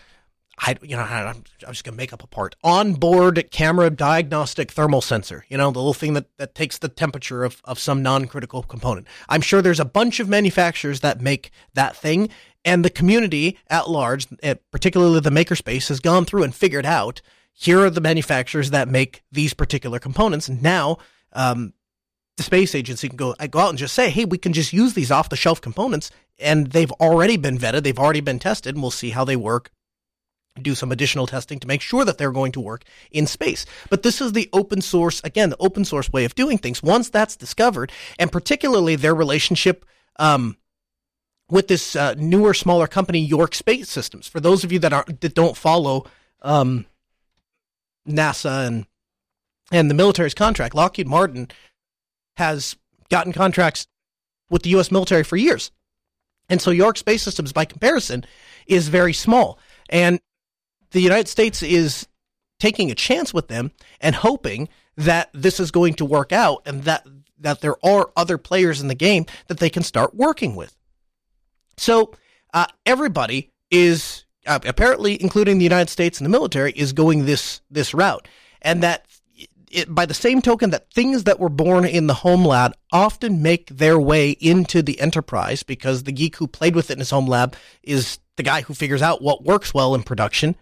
I, 0.61 0.77
you 0.83 0.97
know, 0.97 1.03
I'm, 1.03 1.45
I'm 1.67 1.73
just 1.73 1.85
gonna 1.85 1.97
make 1.97 2.13
up 2.13 2.23
a 2.23 2.27
part. 2.27 2.57
Onboard 2.65 3.49
camera 3.53 3.91
diagnostic 3.91 4.73
thermal 4.73 5.01
sensor. 5.01 5.45
You 5.49 5.57
know, 5.57 5.71
the 5.71 5.79
little 5.79 5.95
thing 5.95 6.15
that, 6.15 6.27
that 6.39 6.55
takes 6.55 6.79
the 6.79 6.89
temperature 6.89 7.45
of, 7.45 7.61
of 7.65 7.79
some 7.79 8.03
non-critical 8.03 8.65
component. 8.65 9.07
I'm 9.29 9.41
sure 9.41 9.63
there's 9.63 9.81
a 9.81 9.85
bunch 9.85 10.19
of 10.19 10.29
manufacturers 10.29 11.01
that 11.01 11.21
make 11.21 11.53
that 11.75 11.97
thing, 11.97 12.29
and 12.65 12.85
the 12.85 12.91
community 12.91 13.57
at 13.69 13.89
large, 13.89 14.27
eh, 14.43 14.55
particularly 14.73 15.21
the 15.21 15.31
makerspace, 15.31 15.89
has 15.89 16.01
gone 16.01 16.25
through 16.25 16.43
and 16.43 16.55
figured 16.55 16.87
out 16.87 17.21
here 17.61 17.81
are 17.81 17.91
the 17.91 18.01
manufacturers 18.01 18.71
that 18.71 18.89
make 18.89 19.23
these 19.33 19.53
particular 19.53 19.99
components. 19.99 20.49
Now, 20.49 20.99
um, 21.33 21.73
the 22.39 22.43
space 22.43 22.75
agency 22.75 23.09
can 23.09 23.17
go, 23.17 23.35
I 23.39 23.49
go 23.49 23.59
out 23.59 23.69
and 23.69 23.79
just 23.79 23.95
say, 23.95 24.09
hey, 24.09 24.25
we 24.25 24.39
can 24.39 24.55
just 24.55 24.73
use 24.73 24.95
these 24.95 25.11
off 25.11 25.29
the 25.29 25.37
shelf 25.37 25.61
components, 25.61 26.11
and 26.39 26.69
they've 26.69 26.93
already 26.93 27.37
been 27.37 27.59
vetted, 27.59 27.83
they've 27.83 27.99
already 27.99 28.21
been 28.21 28.39
tested, 28.39 28.75
and 28.75 28.83
we'll 28.83 28.91
see 28.91 29.11
how 29.11 29.25
they 29.25 29.37
work. 29.37 29.71
Do 30.61 30.75
some 30.75 30.91
additional 30.91 31.27
testing 31.27 31.61
to 31.61 31.69
make 31.69 31.83
sure 31.83 32.05
that 32.05 32.17
they're 32.19 32.33
going 32.33 32.53
to 32.53 32.61
work 32.61 32.85
in 33.13 33.27
space. 33.27 33.67
But 33.91 34.03
this 34.03 34.21
is 34.21 34.33
the 34.33 34.49
open 34.53 34.81
source, 34.81 35.21
again, 35.23 35.51
the 35.51 35.57
open 35.61 35.85
source 35.85 36.11
way 36.11 36.25
of 36.25 36.35
doing 36.35 36.59
things. 36.59 36.83
Once 36.83 37.11
that's 37.11 37.37
discovered, 37.37 37.93
and 38.19 38.33
particularly 38.33 38.97
their 38.97 39.15
relationship 39.15 39.85
um, 40.19 40.57
with 41.51 41.69
this 41.69 41.95
uh, 41.95 42.15
newer, 42.17 42.55
smaller 42.55 42.87
company, 42.87 43.21
York 43.21 43.55
Space 43.55 43.89
Systems. 43.89 44.27
For 44.27 44.41
those 44.41 44.65
of 44.65 44.73
you 44.73 44.79
that 44.81 44.93
aren't 44.93 45.21
that 45.21 45.35
don't 45.35 45.57
follow 45.57 46.07
um, 46.43 46.87
NASA 48.09 48.67
and 48.67 48.87
and 49.71 49.91
the 49.91 49.95
military's 49.95 50.35
contract, 50.35 50.75
Lockheed 50.75 51.07
Martin 51.07 51.49
has 52.39 52.77
gotten 53.11 53.33
contracts 53.33 53.89
with 54.49 54.63
the 54.63 54.71
U.S. 54.71 54.93
military 54.93 55.25
for 55.25 55.37
years. 55.37 55.73
And 56.49 56.63
so 56.63 56.71
York 56.71 56.97
Space 56.97 57.23
Systems, 57.23 57.53
by 57.53 57.65
comparison, 57.65 58.25
is 58.67 58.89
very 58.89 59.13
small. 59.13 59.59
And 59.91 60.21
the 60.93 61.01
United 61.01 61.29
States 61.29 61.63
is 61.63 62.07
taking 62.61 62.91
a 62.91 62.95
chance 62.95 63.35
with 63.35 63.49
them 63.49 63.73
and 64.01 64.15
hoping 64.15 64.69
that 64.97 65.31
this 65.35 65.59
is 65.59 65.71
going 65.71 65.95
to 65.95 66.05
work 66.05 66.33
out 66.33 66.63
and 66.65 66.85
that, 66.85 67.07
that 67.41 67.61
there 67.61 67.77
are 67.85 68.11
other 68.17 68.39
players 68.39 68.81
in 68.81 68.89
the 68.89 68.95
game 68.95 69.27
that 69.49 69.59
they 69.59 69.69
can 69.69 69.83
start 69.83 70.15
working 70.15 70.55
with. 70.55 70.77
So 71.77 72.15
uh, 72.55 72.67
everybody 72.87 73.51
is 73.71 74.25
uh, 74.47 74.61
apparently, 74.65 75.21
including 75.21 75.59
the 75.59 75.65
United 75.65 75.91
States 75.91 76.19
and 76.19 76.25
the 76.25 76.31
military, 76.31 76.73
is 76.73 76.93
going 76.93 77.27
this 77.27 77.61
this 77.71 77.93
route, 77.93 78.27
and 78.63 78.83
that 78.83 79.05
it, 79.71 79.95
by 79.95 80.07
the 80.07 80.15
same 80.15 80.43
token 80.43 80.71
that 80.71 80.93
things 80.93 81.25
that 81.25 81.41
were 81.41 81.49
born 81.49 81.85
in 81.85 82.07
the 82.07 82.15
home 82.15 82.45
lab 82.45 82.75
often 82.93 83.43
make 83.43 83.69
their 83.69 83.99
way 83.99 84.31
into 84.31 84.83
the 84.83 85.01
enterprise 85.01 85.63
because 85.63 86.03
the 86.03 86.13
geek 86.13 86.37
who 86.37 86.47
played 86.47 86.75
with 86.75 86.91
it 86.91 86.95
in 86.95 86.99
his 87.01 87.11
home 87.11 87.27
lab 87.27 87.55
is 87.83 88.19
the 88.37 88.43
guy 88.43 88.63
who 88.63 88.75
figures 88.75 89.03
out 89.03 89.23
what 89.23 89.45
works 89.45 89.75
well 89.75 89.95
in 89.95 90.03
production. 90.03 90.57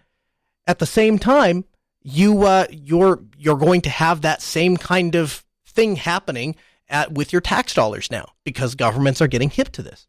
At 0.65 0.79
the 0.79 0.85
same 0.85 1.17
time, 1.19 1.65
you 2.01 2.43
uh, 2.43 2.67
you're 2.71 3.21
you're 3.37 3.57
going 3.57 3.81
to 3.81 3.89
have 3.89 4.21
that 4.21 4.41
same 4.41 4.77
kind 4.77 5.15
of 5.15 5.43
thing 5.65 5.95
happening 5.95 6.55
at, 6.89 7.11
with 7.11 7.31
your 7.31 7.41
tax 7.41 7.73
dollars 7.73 8.09
now 8.11 8.29
because 8.43 8.75
governments 8.75 9.21
are 9.21 9.27
getting 9.27 9.49
hip 9.49 9.69
to 9.73 9.83
this. 9.83 10.07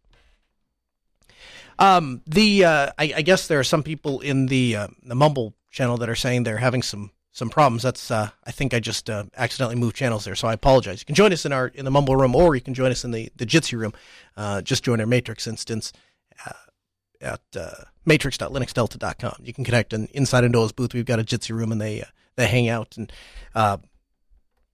Um, 1.78 2.22
the 2.26 2.64
uh, 2.64 2.90
I, 2.98 3.12
I, 3.16 3.22
guess 3.22 3.46
there 3.46 3.60
are 3.60 3.64
some 3.64 3.84
people 3.84 4.20
in 4.20 4.46
the 4.46 4.76
uh, 4.76 4.88
the 5.04 5.14
Mumble 5.14 5.54
channel 5.70 5.96
that 5.98 6.08
are 6.08 6.16
saying 6.16 6.42
they're 6.42 6.56
having 6.56 6.82
some 6.82 7.12
some 7.38 7.48
problems. 7.48 7.84
That's 7.84 8.10
uh, 8.10 8.30
I 8.44 8.50
think 8.50 8.74
I 8.74 8.80
just 8.80 9.08
uh, 9.08 9.24
accidentally 9.36 9.76
moved 9.76 9.96
channels 9.96 10.24
there, 10.24 10.34
so 10.34 10.48
I 10.48 10.52
apologize. 10.52 11.00
You 11.00 11.06
can 11.06 11.14
join 11.14 11.32
us 11.32 11.46
in 11.46 11.52
our 11.52 11.68
in 11.68 11.84
the 11.84 11.90
Mumble 11.90 12.16
room, 12.16 12.34
or 12.34 12.54
you 12.54 12.60
can 12.60 12.74
join 12.74 12.90
us 12.90 13.04
in 13.04 13.12
the 13.12 13.30
the 13.36 13.46
Jitsi 13.46 13.78
room. 13.78 13.94
Uh, 14.36 14.60
just 14.60 14.84
join 14.84 15.00
our 15.00 15.06
Matrix 15.06 15.46
instance 15.46 15.92
uh, 16.44 16.52
at 17.20 17.40
uh, 17.56 17.84
matrix.linuxdelta.com. 18.04 19.36
You 19.42 19.52
can 19.54 19.64
connect 19.64 19.92
and 19.92 20.10
inside 20.10 20.50
Noah's 20.50 20.72
booth. 20.72 20.92
We've 20.92 21.06
got 21.06 21.20
a 21.20 21.24
Jitsi 21.24 21.56
room, 21.56 21.72
and 21.72 21.80
they 21.80 22.02
uh, 22.02 22.06
they 22.36 22.48
hang 22.48 22.68
out 22.68 22.96
and 22.96 23.10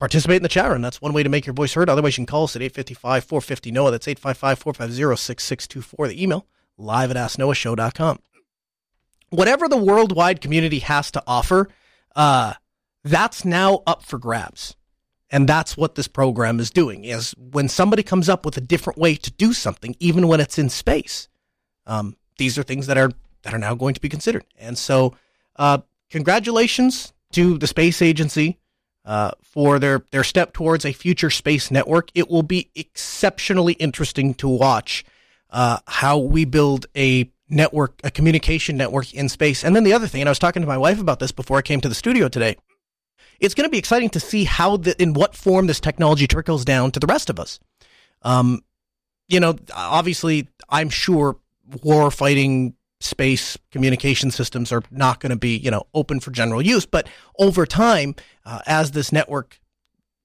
participate 0.00 0.36
in 0.36 0.42
the 0.42 0.48
chat 0.48 0.70
room. 0.70 0.82
That's 0.82 1.00
one 1.00 1.12
way 1.12 1.22
to 1.22 1.28
make 1.28 1.46
your 1.46 1.54
voice 1.54 1.74
heard. 1.74 1.88
Otherwise, 1.88 2.16
you 2.16 2.24
can 2.24 2.30
call 2.30 2.44
us 2.44 2.56
at 2.56 2.62
855 2.62 3.24
450 3.24 3.70
Noah. 3.72 3.90
That's 3.90 4.08
855 4.08 4.58
450 4.58 5.22
6624. 5.22 6.08
The 6.08 6.22
email 6.22 6.46
live 6.78 7.10
at 7.10 7.16
asknoahshow.com. 7.16 8.18
Whatever 9.30 9.68
the 9.68 9.76
worldwide 9.76 10.40
community 10.40 10.78
has 10.80 11.10
to 11.12 11.22
offer 11.26 11.68
uh, 12.14 12.54
that's 13.02 13.44
now 13.44 13.82
up 13.86 14.04
for 14.04 14.18
grabs. 14.18 14.76
And 15.30 15.48
that's 15.48 15.76
what 15.76 15.96
this 15.96 16.06
program 16.06 16.60
is 16.60 16.70
doing 16.70 17.04
is 17.04 17.34
when 17.36 17.68
somebody 17.68 18.02
comes 18.02 18.28
up 18.28 18.44
with 18.44 18.56
a 18.56 18.60
different 18.60 18.98
way 18.98 19.16
to 19.16 19.32
do 19.32 19.52
something, 19.52 19.96
even 19.98 20.28
when 20.28 20.38
it's 20.38 20.58
in 20.58 20.68
space, 20.68 21.28
um, 21.86 22.16
these 22.38 22.56
are 22.58 22.62
things 22.62 22.86
that 22.86 22.96
are 22.98 23.10
that 23.42 23.52
are 23.52 23.58
now 23.58 23.74
going 23.74 23.94
to 23.94 24.00
be 24.00 24.08
considered. 24.08 24.44
And 24.58 24.78
so, 24.78 25.16
uh, 25.56 25.78
congratulations 26.08 27.12
to 27.32 27.58
the 27.58 27.66
space 27.66 28.00
agency 28.00 28.58
uh, 29.04 29.32
for 29.42 29.78
their 29.78 30.04
their 30.12 30.24
step 30.24 30.52
towards 30.52 30.84
a 30.84 30.92
future 30.92 31.30
space 31.30 31.70
network. 31.70 32.10
It 32.14 32.30
will 32.30 32.42
be 32.42 32.70
exceptionally 32.74 33.74
interesting 33.74 34.34
to 34.34 34.48
watch 34.48 35.04
uh, 35.50 35.78
how 35.86 36.18
we 36.18 36.44
build 36.44 36.86
a 36.96 37.30
network, 37.54 38.00
a 38.04 38.10
communication 38.10 38.76
network 38.76 39.14
in 39.14 39.28
space. 39.28 39.64
And 39.64 39.74
then 39.74 39.84
the 39.84 39.92
other 39.92 40.06
thing, 40.06 40.20
and 40.20 40.28
I 40.28 40.32
was 40.32 40.38
talking 40.38 40.62
to 40.62 40.68
my 40.68 40.78
wife 40.78 41.00
about 41.00 41.20
this 41.20 41.32
before 41.32 41.56
I 41.56 41.62
came 41.62 41.80
to 41.80 41.88
the 41.88 41.94
studio 41.94 42.28
today. 42.28 42.56
It's 43.40 43.54
going 43.54 43.66
to 43.66 43.70
be 43.70 43.78
exciting 43.78 44.10
to 44.10 44.20
see 44.20 44.44
how, 44.44 44.76
the, 44.76 45.00
in 45.00 45.12
what 45.12 45.34
form 45.34 45.66
this 45.66 45.80
technology 45.80 46.26
trickles 46.26 46.64
down 46.64 46.90
to 46.92 47.00
the 47.00 47.06
rest 47.06 47.30
of 47.30 47.40
us. 47.40 47.58
Um, 48.22 48.62
you 49.28 49.40
know, 49.40 49.56
obviously, 49.74 50.48
I'm 50.68 50.88
sure 50.88 51.36
war 51.82 52.10
fighting 52.10 52.74
space 53.00 53.58
communication 53.70 54.30
systems 54.30 54.72
are 54.72 54.82
not 54.90 55.20
going 55.20 55.30
to 55.30 55.36
be, 55.36 55.56
you 55.56 55.70
know, 55.70 55.86
open 55.94 56.20
for 56.20 56.30
general 56.30 56.62
use. 56.62 56.86
But 56.86 57.08
over 57.38 57.66
time, 57.66 58.14
uh, 58.44 58.60
as 58.66 58.92
this 58.92 59.12
network 59.12 59.60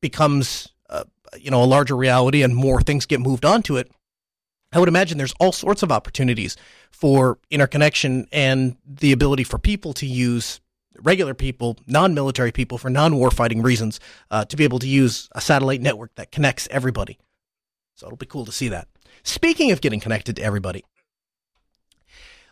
becomes, 0.02 0.70
uh, 0.89 1.04
you 1.38 1.52
know, 1.52 1.63
a 1.63 1.65
larger 1.65 1.96
reality 1.96 2.42
and 2.42 2.56
more 2.56 2.82
things 2.82 3.06
get 3.06 3.20
moved 3.20 3.46
onto 3.46 3.78
it, 3.78 3.92
I 4.71 4.79
would 4.79 4.88
imagine 4.89 5.17
there's 5.17 5.34
all 5.39 5.51
sorts 5.51 5.84
of 5.84 5.91
opportunities 5.91 6.55
for 6.91 7.39
interconnection 7.49 8.27
and 8.32 8.77
the 8.86 9.12
ability 9.12 9.43
for 9.43 9.58
people 9.58 9.93
to 9.93 10.05
use 10.05 10.62
regular 11.01 11.34
people, 11.34 11.77
non-military 11.88 12.51
people, 12.51 12.77
for 12.77 12.89
non-warfighting 12.89 13.63
reasons, 13.63 13.99
uh, 14.32 14.45
to 14.45 14.55
be 14.55 14.63
able 14.63 14.79
to 14.79 14.88
use 14.88 15.29
a 15.34 15.41
satellite 15.41 15.82
network 15.82 16.13
that 16.15 16.32
connects 16.32 16.67
everybody. 16.69 17.17
So 17.95 18.08
it'll 18.08 18.17
be 18.17 18.25
cool 18.25 18.45
to 18.45 18.51
see 18.51 18.69
that. 18.69 18.88
Speaking 19.23 19.71
of 19.71 19.82
getting 19.82 19.99
connected 19.99 20.36
to 20.36 20.43
everybody, 20.43 20.84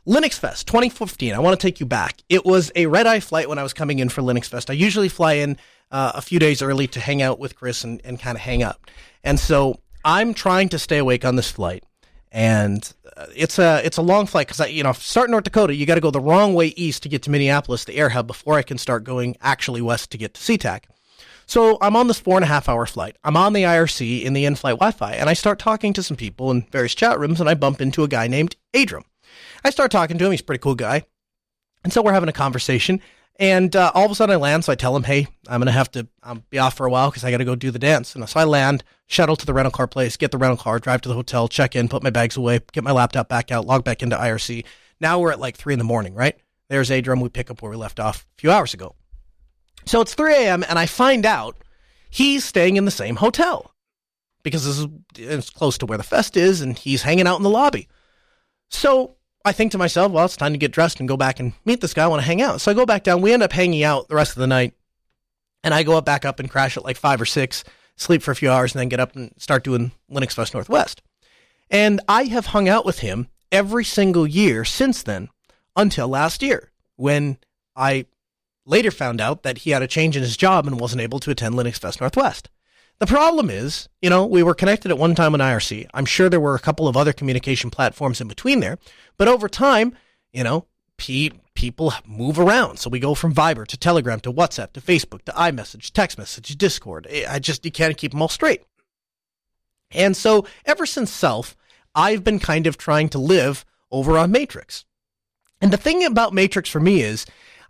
Linux 0.07 0.39
Fest 0.39 0.67
2015. 0.67 1.33
I 1.33 1.39
want 1.39 1.59
to 1.59 1.67
take 1.67 1.81
you 1.81 1.85
back. 1.85 2.21
It 2.29 2.45
was 2.45 2.71
a 2.75 2.85
red 2.85 3.05
eye 3.05 3.19
flight 3.19 3.49
when 3.49 3.59
I 3.59 3.63
was 3.63 3.73
coming 3.73 3.99
in 3.99 4.07
for 4.07 4.21
Linux 4.21 4.45
Fest. 4.45 4.69
I 4.69 4.73
usually 4.73 5.09
fly 5.09 5.33
in 5.33 5.57
uh, 5.91 6.13
a 6.15 6.21
few 6.21 6.39
days 6.39 6.61
early 6.61 6.87
to 6.87 7.01
hang 7.01 7.21
out 7.21 7.39
with 7.39 7.57
Chris 7.57 7.83
and, 7.83 7.99
and 8.05 8.17
kind 8.17 8.37
of 8.37 8.41
hang 8.41 8.63
up. 8.63 8.89
And 9.21 9.37
so 9.37 9.81
I'm 10.05 10.33
trying 10.33 10.69
to 10.69 10.79
stay 10.79 10.97
awake 10.97 11.25
on 11.25 11.35
this 11.35 11.51
flight, 11.51 11.83
and 12.37 12.93
it's 13.35 13.57
a 13.57 13.81
it's 13.83 13.97
a 13.97 14.01
long 14.03 14.27
flight 14.27 14.47
because 14.47 14.71
you 14.71 14.83
know 14.83 14.93
start 14.93 15.27
in 15.27 15.31
North 15.31 15.45
Dakota, 15.45 15.73
you 15.73 15.87
got 15.87 15.95
to 15.95 16.01
go 16.01 16.11
the 16.11 16.19
wrong 16.19 16.53
way 16.53 16.67
east 16.67 17.01
to 17.01 17.09
get 17.09 17.23
to 17.23 17.31
Minneapolis, 17.31 17.85
the 17.85 17.95
air 17.95 18.09
hub, 18.09 18.27
before 18.27 18.53
I 18.53 18.61
can 18.61 18.77
start 18.77 19.03
going 19.03 19.35
actually 19.41 19.81
west 19.81 20.11
to 20.11 20.19
get 20.19 20.35
to 20.35 20.39
SeaTac. 20.41 20.83
So 21.47 21.79
I'm 21.81 21.95
on 21.95 22.07
this 22.07 22.19
four 22.19 22.37
and 22.37 22.43
a 22.43 22.47
half 22.47 22.69
hour 22.69 22.85
flight. 22.85 23.15
I'm 23.23 23.35
on 23.35 23.53
the 23.53 23.63
IRC 23.63 24.21
in 24.21 24.33
the 24.33 24.45
in-flight 24.45 24.75
Wi-Fi, 24.75 25.13
and 25.13 25.31
I 25.31 25.33
start 25.33 25.57
talking 25.57 25.93
to 25.93 26.03
some 26.03 26.15
people 26.15 26.51
in 26.51 26.67
various 26.71 26.93
chat 26.93 27.19
rooms, 27.19 27.39
and 27.41 27.49
I 27.49 27.55
bump 27.55 27.81
into 27.81 28.03
a 28.03 28.07
guy 28.07 28.27
named 28.27 28.55
Adram. 28.71 29.05
I 29.63 29.71
start 29.71 29.89
talking 29.89 30.19
to 30.19 30.25
him. 30.25 30.31
He's 30.31 30.41
a 30.41 30.43
pretty 30.43 30.61
cool 30.61 30.75
guy, 30.75 31.05
and 31.83 31.91
so 31.91 32.03
we're 32.03 32.13
having 32.13 32.29
a 32.29 32.33
conversation. 32.33 33.01
And 33.39 33.75
uh, 33.75 33.91
all 33.93 34.05
of 34.05 34.11
a 34.11 34.15
sudden, 34.15 34.33
I 34.33 34.37
land. 34.37 34.65
So 34.65 34.71
I 34.71 34.75
tell 34.75 34.95
him, 34.95 35.03
"Hey, 35.03 35.27
I'm 35.47 35.59
gonna 35.59 35.71
have 35.71 35.91
to 35.91 36.07
um, 36.23 36.43
be 36.49 36.57
off 36.57 36.75
for 36.75 36.85
a 36.85 36.89
while 36.89 37.09
because 37.09 37.23
I 37.23 37.31
got 37.31 37.37
to 37.37 37.45
go 37.45 37.55
do 37.55 37.71
the 37.71 37.79
dance." 37.79 38.15
And 38.15 38.27
so 38.27 38.39
I 38.39 38.45
land, 38.45 38.83
shuttle 39.05 39.35
to 39.35 39.45
the 39.45 39.53
rental 39.53 39.71
car 39.71 39.87
place, 39.87 40.17
get 40.17 40.31
the 40.31 40.37
rental 40.37 40.57
car, 40.57 40.79
drive 40.79 41.01
to 41.01 41.09
the 41.09 41.15
hotel, 41.15 41.47
check 41.47 41.75
in, 41.75 41.87
put 41.87 42.03
my 42.03 42.09
bags 42.09 42.35
away, 42.35 42.61
get 42.71 42.83
my 42.83 42.91
laptop 42.91 43.29
back 43.29 43.51
out, 43.51 43.65
log 43.65 43.83
back 43.83 44.01
into 44.01 44.15
IRC. 44.15 44.65
Now 44.99 45.19
we're 45.19 45.31
at 45.31 45.39
like 45.39 45.55
three 45.55 45.73
in 45.73 45.79
the 45.79 45.85
morning, 45.85 46.15
right? 46.15 46.35
There's 46.69 46.89
Adram. 46.89 47.21
We 47.21 47.29
pick 47.29 47.51
up 47.51 47.61
where 47.61 47.71
we 47.71 47.77
left 47.77 47.99
off 47.99 48.25
a 48.37 48.41
few 48.41 48.51
hours 48.51 48.73
ago. 48.73 48.95
So 49.85 50.01
it's 50.01 50.13
3 50.15 50.33
a.m. 50.33 50.65
and 50.67 50.77
I 50.77 50.85
find 50.85 51.25
out 51.25 51.63
he's 52.09 52.43
staying 52.43 52.75
in 52.75 52.85
the 52.85 52.91
same 52.91 53.15
hotel 53.15 53.73
because 54.43 54.65
this 54.65 54.79
is 54.79 54.87
it's 55.17 55.49
close 55.49 55.77
to 55.79 55.85
where 55.85 55.97
the 55.97 56.03
fest 56.03 56.37
is, 56.37 56.61
and 56.61 56.77
he's 56.77 57.01
hanging 57.01 57.27
out 57.27 57.37
in 57.37 57.43
the 57.43 57.49
lobby. 57.49 57.87
So 58.69 59.16
I 59.47 59.53
think 59.53 59.71
to 59.71 59.77
myself, 59.77 60.11
well, 60.11 60.25
it's 60.25 60.35
time 60.35 60.51
to 60.51 60.57
get 60.57 60.73
dressed 60.73 60.99
and 60.99 61.07
go 61.07 61.15
back 61.15 61.39
and 61.39 61.53
meet 61.63 61.79
this 61.79 61.93
guy. 61.93 62.03
I 62.03 62.07
want 62.07 62.21
to 62.21 62.27
hang 62.27 62.41
out. 62.41 62.59
So 62.59 62.69
I 62.69 62.73
go 62.73 62.85
back 62.85 63.03
down. 63.03 63.21
We 63.21 63.31
end 63.31 63.43
up 63.43 63.53
hanging 63.53 63.81
out 63.81 64.09
the 64.09 64.15
rest 64.15 64.33
of 64.33 64.41
the 64.41 64.47
night. 64.47 64.73
And 65.63 65.73
I 65.73 65.83
go 65.83 65.97
up 65.97 66.03
back 66.03 66.25
up 66.25 66.41
and 66.41 66.51
crash 66.51 66.75
at 66.75 66.83
like 66.83 66.97
five 66.97 67.21
or 67.21 67.25
six, 67.25 67.63
sleep 67.95 68.21
for 68.21 68.31
a 68.31 68.35
few 68.35 68.51
hours, 68.51 68.73
and 68.73 68.81
then 68.81 68.89
get 68.89 68.99
up 68.99 69.15
and 69.15 69.33
start 69.37 69.63
doing 69.63 69.93
Linux 70.11 70.33
Fest 70.33 70.53
Northwest. 70.53 71.01
And 71.69 72.01
I 72.09 72.25
have 72.25 72.47
hung 72.47 72.67
out 72.67 72.85
with 72.85 72.99
him 72.99 73.29
every 73.49 73.85
single 73.85 74.27
year 74.27 74.65
since 74.65 75.01
then 75.01 75.29
until 75.77 76.09
last 76.09 76.43
year 76.43 76.71
when 76.97 77.37
I 77.73 78.05
later 78.65 78.91
found 78.91 79.21
out 79.21 79.43
that 79.43 79.59
he 79.59 79.71
had 79.71 79.81
a 79.81 79.87
change 79.87 80.17
in 80.17 80.23
his 80.23 80.35
job 80.35 80.67
and 80.67 80.77
wasn't 80.77 81.01
able 81.01 81.19
to 81.19 81.31
attend 81.31 81.55
Linux 81.55 81.79
Fest 81.79 82.01
Northwest. 82.01 82.49
The 82.99 83.05
problem 83.05 83.49
is, 83.49 83.87
you 84.01 84.09
know, 84.09 84.25
we 84.25 84.41
were 84.41 84.55
connected 84.55 84.89
at 84.89 84.97
one 84.97 85.13
time 85.13 85.35
on 85.35 85.39
IRC. 85.39 85.87
I'm 85.93 86.05
sure 86.05 86.29
there 86.29 86.39
were 86.39 86.55
a 86.55 86.59
couple 86.59 86.87
of 86.87 86.97
other 86.97 87.13
communication 87.13 87.69
platforms 87.69 88.19
in 88.19 88.27
between 88.27 88.59
there, 88.59 88.79
but 89.17 89.27
over 89.27 89.47
time, 89.47 89.95
you 90.33 90.43
know, 90.43 90.65
pe- 90.97 91.29
people 91.53 91.93
move 92.07 92.39
around. 92.39 92.79
So 92.79 92.89
we 92.89 92.99
go 92.99 93.13
from 93.13 93.35
Viber 93.35 93.67
to 93.67 93.77
Telegram 93.77 94.19
to 94.21 94.33
WhatsApp 94.33 94.73
to 94.73 94.81
Facebook 94.81 95.23
to 95.25 95.31
iMessage, 95.33 95.91
text 95.91 96.17
message, 96.17 96.57
Discord. 96.57 97.07
I 97.29 97.37
just, 97.37 97.65
you 97.65 97.71
can't 97.71 97.97
keep 97.97 98.11
them 98.11 98.21
all 98.21 98.29
straight. 98.29 98.63
And 99.91 100.17
so 100.17 100.47
ever 100.65 100.85
since 100.85 101.11
Self, 101.11 101.55
I've 101.93 102.23
been 102.23 102.39
kind 102.39 102.67
of 102.67 102.77
trying 102.77 103.09
to 103.09 103.19
live 103.19 103.63
over 103.91 104.17
on 104.17 104.31
Matrix. 104.31 104.85
And 105.61 105.71
the 105.71 105.77
thing 105.77 106.03
about 106.03 106.33
Matrix 106.33 106.69
for 106.69 106.79
me 106.79 107.01
is 107.01 107.25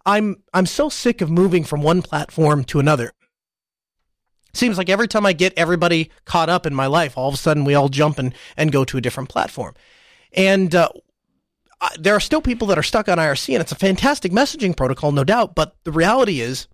I'm 0.05 0.37
I'm 0.53 0.65
so 0.65 0.89
sick 0.89 1.21
of 1.21 1.29
moving 1.29 1.63
from 1.63 1.81
one 1.81 2.01
platform 2.01 2.63
to 2.65 2.79
another 2.79 3.11
seems 4.57 4.77
like 4.77 4.89
every 4.89 5.07
time 5.07 5.25
I 5.25 5.33
get 5.33 5.53
everybody 5.57 6.11
caught 6.25 6.49
up 6.49 6.65
in 6.65 6.73
my 6.73 6.87
life, 6.87 7.17
all 7.17 7.29
of 7.29 7.35
a 7.35 7.37
sudden 7.37 7.65
we 7.65 7.75
all 7.75 7.89
jump 7.89 8.19
and, 8.19 8.33
and 8.55 8.71
go 8.71 8.83
to 8.85 8.97
a 8.97 9.01
different 9.01 9.29
platform. 9.29 9.73
And 10.33 10.73
uh, 10.73 10.89
there 11.99 12.15
are 12.15 12.19
still 12.19 12.41
people 12.41 12.67
that 12.67 12.77
are 12.77 12.83
stuck 12.83 13.07
on 13.07 13.17
IRC, 13.17 13.53
and 13.53 13.61
it's 13.61 13.71
a 13.71 13.75
fantastic 13.75 14.31
messaging 14.31 14.75
protocol, 14.75 15.11
no 15.11 15.23
doubt. 15.23 15.55
But 15.55 15.75
the 15.83 15.91
reality 15.91 16.41
is, 16.41 16.67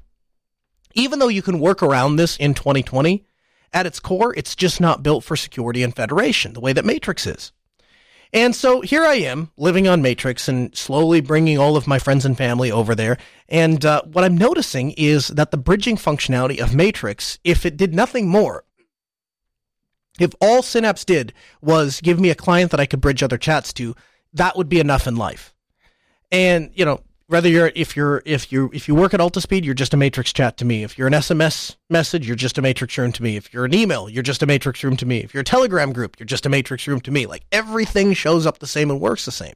even 0.93 1.19
though 1.19 1.28
you 1.28 1.41
can 1.41 1.60
work 1.60 1.84
around 1.84 2.15
this 2.15 2.38
in 2.38 2.54
2020, 2.54 3.26
at 3.74 3.86
its 3.86 4.00
core, 4.00 4.34
it's 4.36 4.56
just 4.56 4.80
not 4.80 5.04
built 5.04 5.24
for 5.24 5.36
security 5.36 5.82
and 5.82 5.96
federation 5.96 6.54
the 6.54 6.60
way 6.60 6.74
that 6.74 6.86
Matrix 6.86 7.26
is. 7.26 7.52
And 8.34 8.56
so 8.56 8.82
here 8.82 9.04
I 9.04 9.15
am 9.15 9.52
living 9.58 9.88
on 9.88 10.02
Matrix 10.02 10.48
and 10.48 10.76
slowly 10.76 11.22
bringing 11.22 11.60
all 11.60 11.78
of 11.78 11.86
my 11.86 12.00
friends 12.00 12.26
and 12.26 12.36
family 12.36 12.72
over 12.72 12.96
there. 12.96 13.17
And 13.48 13.86
uh, 13.86 14.02
what 14.04 14.24
I'm 14.24 14.38
noticing 14.38 14.91
is 14.91 15.28
that 15.28 15.52
the 15.52 15.58
bridging 15.58 15.98
functionality 15.98 16.60
of 16.60 16.74
Matrix, 16.74 17.38
if 17.43 17.63
it 17.63 17.78
did 17.78 17.93
nothing 17.93 18.28
more, 18.28 18.65
if 20.19 20.34
all 20.41 20.63
Synapse 20.63 21.06
did 21.06 21.32
was 21.62 22.02
give 22.02 22.19
me 22.19 22.32
a 22.32 22.36
client 22.36 22.72
that 22.72 22.80
I 22.80 22.88
could 22.88 23.02
bridge 23.02 23.22
other 23.22 23.38
chats 23.38 23.72
to, 23.74 23.96
that 24.34 24.58
would 24.58 24.69
be 24.69 24.80
enough 24.80 25.06
in 25.06 25.15
life. 25.15 25.54
And, 26.32 26.72
you 26.74 26.86
know, 26.86 27.02
whether 27.27 27.47
you're 27.47 27.71
if 27.75 27.95
you're 27.95 28.21
if 28.25 28.51
you 28.51 28.69
if 28.73 28.88
you 28.88 28.95
work 28.95 29.13
at 29.13 29.19
Altispeed, 29.19 29.63
you're 29.63 29.73
just 29.73 29.93
a 29.93 29.97
matrix 29.97 30.33
chat 30.33 30.57
to 30.57 30.65
me. 30.65 30.83
If 30.83 30.97
you're 30.97 31.07
an 31.07 31.13
SMS 31.13 31.75
message, 31.89 32.27
you're 32.27 32.36
just 32.36 32.57
a 32.57 32.62
matrix 32.62 32.97
room 32.97 33.12
to 33.13 33.23
me. 33.23 33.38
If 33.38 33.53
you're 33.53 33.65
an 33.65 33.73
email, 33.73 34.09
you're 34.09 34.23
just 34.23 34.43
a 34.43 34.45
matrix 34.45 34.83
room 34.83 34.97
to 34.97 35.05
me. 35.05 35.19
If 35.19 35.33
you're 35.33 35.41
a 35.41 35.45
Telegram 35.45 35.93
group, 35.93 36.19
you're 36.19 36.25
just 36.25 36.45
a 36.45 36.49
matrix 36.49 36.88
room 36.88 36.99
to 37.01 37.12
me. 37.12 37.25
Like 37.25 37.43
everything 37.51 38.13
shows 38.13 38.45
up 38.45 38.59
the 38.59 38.67
same 38.67 38.91
and 38.91 38.99
works 38.99 39.25
the 39.25 39.31
same. 39.31 39.55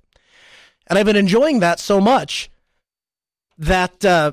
And 0.88 0.98
I've 0.98 1.06
been 1.06 1.16
enjoying 1.16 1.60
that 1.60 1.80
so 1.80 2.00
much 2.00 2.50
that 3.58 4.06
uh, 4.06 4.32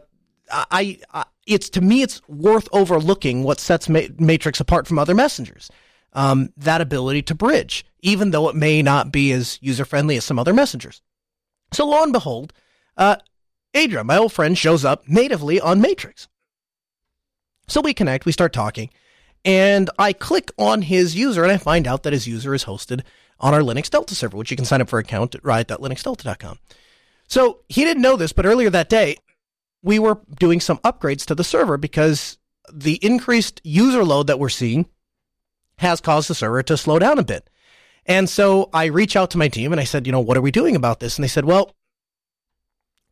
I, 0.51 0.99
I 1.12 1.25
it's 1.47 1.68
to 1.70 1.81
me 1.81 2.03
it's 2.03 2.27
worth 2.29 2.68
overlooking 2.73 3.42
what 3.42 3.61
sets 3.61 3.88
Ma- 3.88 4.01
Matrix 4.18 4.61
apart 4.61 4.87
from 4.87 4.99
other 4.99 5.14
messengers. 5.14 5.70
Um, 6.12 6.53
that 6.57 6.81
ability 6.81 7.23
to 7.23 7.35
bridge, 7.35 7.85
even 8.01 8.31
though 8.31 8.49
it 8.49 8.55
may 8.55 8.83
not 8.83 9.11
be 9.11 9.33
as 9.33 9.59
user 9.61 9.85
friendly 9.85 10.16
as 10.16 10.25
some 10.25 10.38
other 10.38 10.53
messengers. 10.53 11.03
So 11.73 11.88
lo 11.88 12.05
and 12.05 12.12
behold, 12.12 12.53
uh, 12.97 13.17
Adra, 13.75 14.05
my 14.05 14.17
old 14.17 14.33
friend, 14.33 14.57
shows 14.57 14.85
up 14.85 15.09
natively 15.09 15.61
on 15.61 15.81
Matrix. 15.81 16.29
So 17.67 17.81
we 17.81 17.95
connect, 17.95 18.27
we 18.27 18.33
start 18.33 18.53
talking, 18.53 18.91
and 19.45 19.91
I 19.99 20.13
click 20.13 20.53
on 20.59 20.83
his 20.83 21.17
user 21.17 21.43
and 21.43 21.53
I 21.53 21.57
find 21.57 21.87
out 21.87 22.03
that 22.03 22.13
his 22.13 22.27
user 22.27 22.55
is 22.55 22.65
hosted 22.65 23.03
on 23.41 23.55
our 23.55 23.61
Linux 23.61 23.91
Delta 23.91 24.15
server, 24.15 24.37
which 24.37 24.51
you 24.51 24.57
can 24.57 24.67
sign 24.67 24.81
up 24.81 24.89
for 24.89 24.99
account 24.99 25.35
at 25.35 25.45
riot.linuxdelta.com. 25.45 26.59
So 27.27 27.61
he 27.69 27.85
didn't 27.85 28.03
know 28.03 28.17
this, 28.17 28.33
but 28.33 28.47
earlier 28.47 28.71
that 28.71 28.89
day, 28.89 29.17
we 29.83 29.99
were 29.99 30.21
doing 30.39 30.61
some 30.61 30.79
upgrades 30.79 31.25
to 31.27 31.35
the 31.35 31.45
server 31.45 31.77
because 31.77 32.39
the 32.73 32.99
increased 33.05 33.61
user 33.65 34.05
load 34.05 34.27
that 34.29 34.39
we're 34.39 34.49
seeing 34.49 34.87
has 35.79 36.01
caused 36.01 36.29
the 36.29 36.35
server 36.35 36.63
to 36.63 36.77
slow 36.77 36.99
down 36.99 37.19
a 37.19 37.25
bit. 37.25 37.51
And 38.07 38.29
so 38.29 38.71
I 38.73 38.87
reach 38.87 39.17
out 39.17 39.31
to 39.31 39.39
my 39.39 39.49
team 39.49 39.73
and 39.73 39.81
I 39.81 39.85
said, 39.85 40.07
you 40.07 40.13
know, 40.13 40.21
what 40.21 40.37
are 40.37 40.43
we 40.43 40.51
doing 40.51 40.77
about 40.77 41.01
this? 41.01 41.17
And 41.17 41.25
they 41.25 41.29
said, 41.29 41.45
well, 41.45 41.75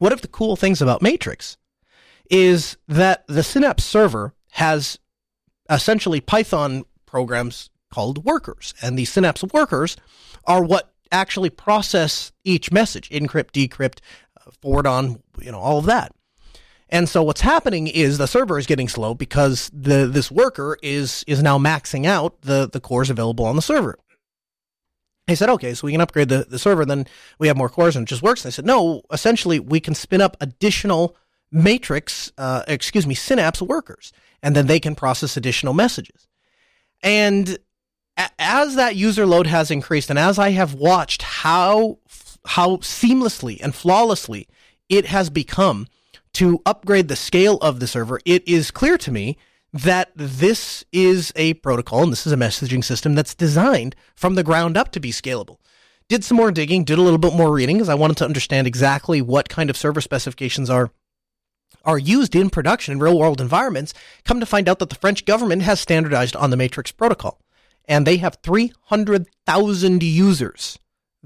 one 0.02 0.12
of 0.12 0.20
the 0.20 0.26
cool 0.26 0.56
things 0.56 0.82
about 0.82 1.00
Matrix 1.00 1.56
is 2.28 2.76
that 2.88 3.24
the 3.28 3.44
Synapse 3.44 3.84
server 3.84 4.34
has 4.50 4.98
essentially 5.70 6.20
Python 6.20 6.82
programs 7.06 7.70
called 7.88 8.24
workers. 8.24 8.74
And 8.82 8.98
the 8.98 9.04
Synapse 9.04 9.44
workers 9.52 9.96
are 10.44 10.64
what 10.64 10.92
actually 11.12 11.50
process 11.50 12.32
each 12.42 12.72
message, 12.72 13.10
encrypt, 13.10 13.52
decrypt, 13.52 14.00
uh, 14.44 14.50
forward 14.60 14.88
on, 14.88 15.22
you 15.40 15.52
know, 15.52 15.60
all 15.60 15.78
of 15.78 15.86
that. 15.86 16.12
And 16.88 17.08
so 17.08 17.22
what's 17.22 17.42
happening 17.42 17.86
is 17.86 18.18
the 18.18 18.26
server 18.26 18.58
is 18.58 18.66
getting 18.66 18.88
slow 18.88 19.14
because 19.14 19.70
the 19.72 20.06
this 20.06 20.32
worker 20.32 20.78
is 20.82 21.22
is 21.28 21.44
now 21.44 21.58
maxing 21.58 22.06
out 22.06 22.42
the 22.42 22.68
the 22.68 22.80
cores 22.80 23.08
available 23.08 23.46
on 23.46 23.54
the 23.54 23.62
server. 23.62 23.98
I 25.28 25.34
said, 25.34 25.50
okay, 25.50 25.72
so 25.74 25.86
we 25.86 25.92
can 25.92 26.00
upgrade 26.00 26.28
the, 26.28 26.46
the 26.48 26.58
server, 26.58 26.84
then 26.84 27.06
we 27.38 27.46
have 27.48 27.56
more 27.56 27.68
cores 27.68 27.94
and 27.94 28.06
it 28.06 28.08
just 28.08 28.22
works. 28.22 28.44
And 28.44 28.50
I 28.50 28.52
said, 28.52 28.66
no, 28.66 29.02
essentially 29.12 29.60
we 29.60 29.80
can 29.80 29.94
spin 29.94 30.20
up 30.20 30.36
additional 30.40 31.16
matrix, 31.52 32.32
uh, 32.38 32.62
excuse 32.66 33.06
me, 33.06 33.14
synapse 33.14 33.62
workers, 33.62 34.12
and 34.42 34.56
then 34.56 34.66
they 34.66 34.80
can 34.80 34.94
process 34.94 35.36
additional 35.36 35.74
messages. 35.74 36.26
And 37.02 37.58
a- 38.16 38.30
as 38.38 38.74
that 38.74 38.96
user 38.96 39.26
load 39.26 39.46
has 39.46 39.70
increased, 39.70 40.10
and 40.10 40.18
as 40.18 40.38
I 40.38 40.50
have 40.50 40.74
watched 40.74 41.22
how 41.22 41.98
how 42.44 42.78
seamlessly 42.78 43.60
and 43.62 43.72
flawlessly 43.72 44.48
it 44.88 45.06
has 45.06 45.30
become 45.30 45.86
to 46.32 46.60
upgrade 46.66 47.06
the 47.06 47.14
scale 47.14 47.56
of 47.58 47.78
the 47.78 47.86
server, 47.86 48.18
it 48.24 48.46
is 48.48 48.72
clear 48.72 48.98
to 48.98 49.12
me 49.12 49.36
that 49.72 50.10
this 50.14 50.84
is 50.92 51.32
a 51.34 51.54
protocol 51.54 52.02
and 52.02 52.12
this 52.12 52.26
is 52.26 52.32
a 52.32 52.36
messaging 52.36 52.84
system 52.84 53.14
that's 53.14 53.34
designed 53.34 53.96
from 54.14 54.34
the 54.34 54.42
ground 54.42 54.76
up 54.76 54.92
to 54.92 55.00
be 55.00 55.10
scalable. 55.10 55.56
Did 56.08 56.24
some 56.24 56.36
more 56.36 56.52
digging, 56.52 56.84
did 56.84 56.98
a 56.98 57.02
little 57.02 57.18
bit 57.18 57.34
more 57.34 57.52
reading 57.52 57.76
because 57.76 57.88
I 57.88 57.94
wanted 57.94 58.18
to 58.18 58.24
understand 58.24 58.66
exactly 58.66 59.22
what 59.22 59.48
kind 59.48 59.70
of 59.70 59.76
server 59.76 60.00
specifications 60.00 60.68
are 60.68 60.90
are 61.84 61.98
used 61.98 62.36
in 62.36 62.50
production 62.50 62.92
in 62.92 62.98
real 63.00 63.18
world 63.18 63.40
environments. 63.40 63.94
Come 64.24 64.40
to 64.40 64.46
find 64.46 64.68
out 64.68 64.78
that 64.78 64.88
the 64.88 64.94
French 64.94 65.24
government 65.24 65.62
has 65.62 65.80
standardized 65.80 66.36
on 66.36 66.50
the 66.50 66.56
Matrix 66.56 66.92
protocol 66.92 67.40
and 67.86 68.06
they 68.06 68.18
have 68.18 68.38
300,000 68.42 70.02
users 70.02 70.78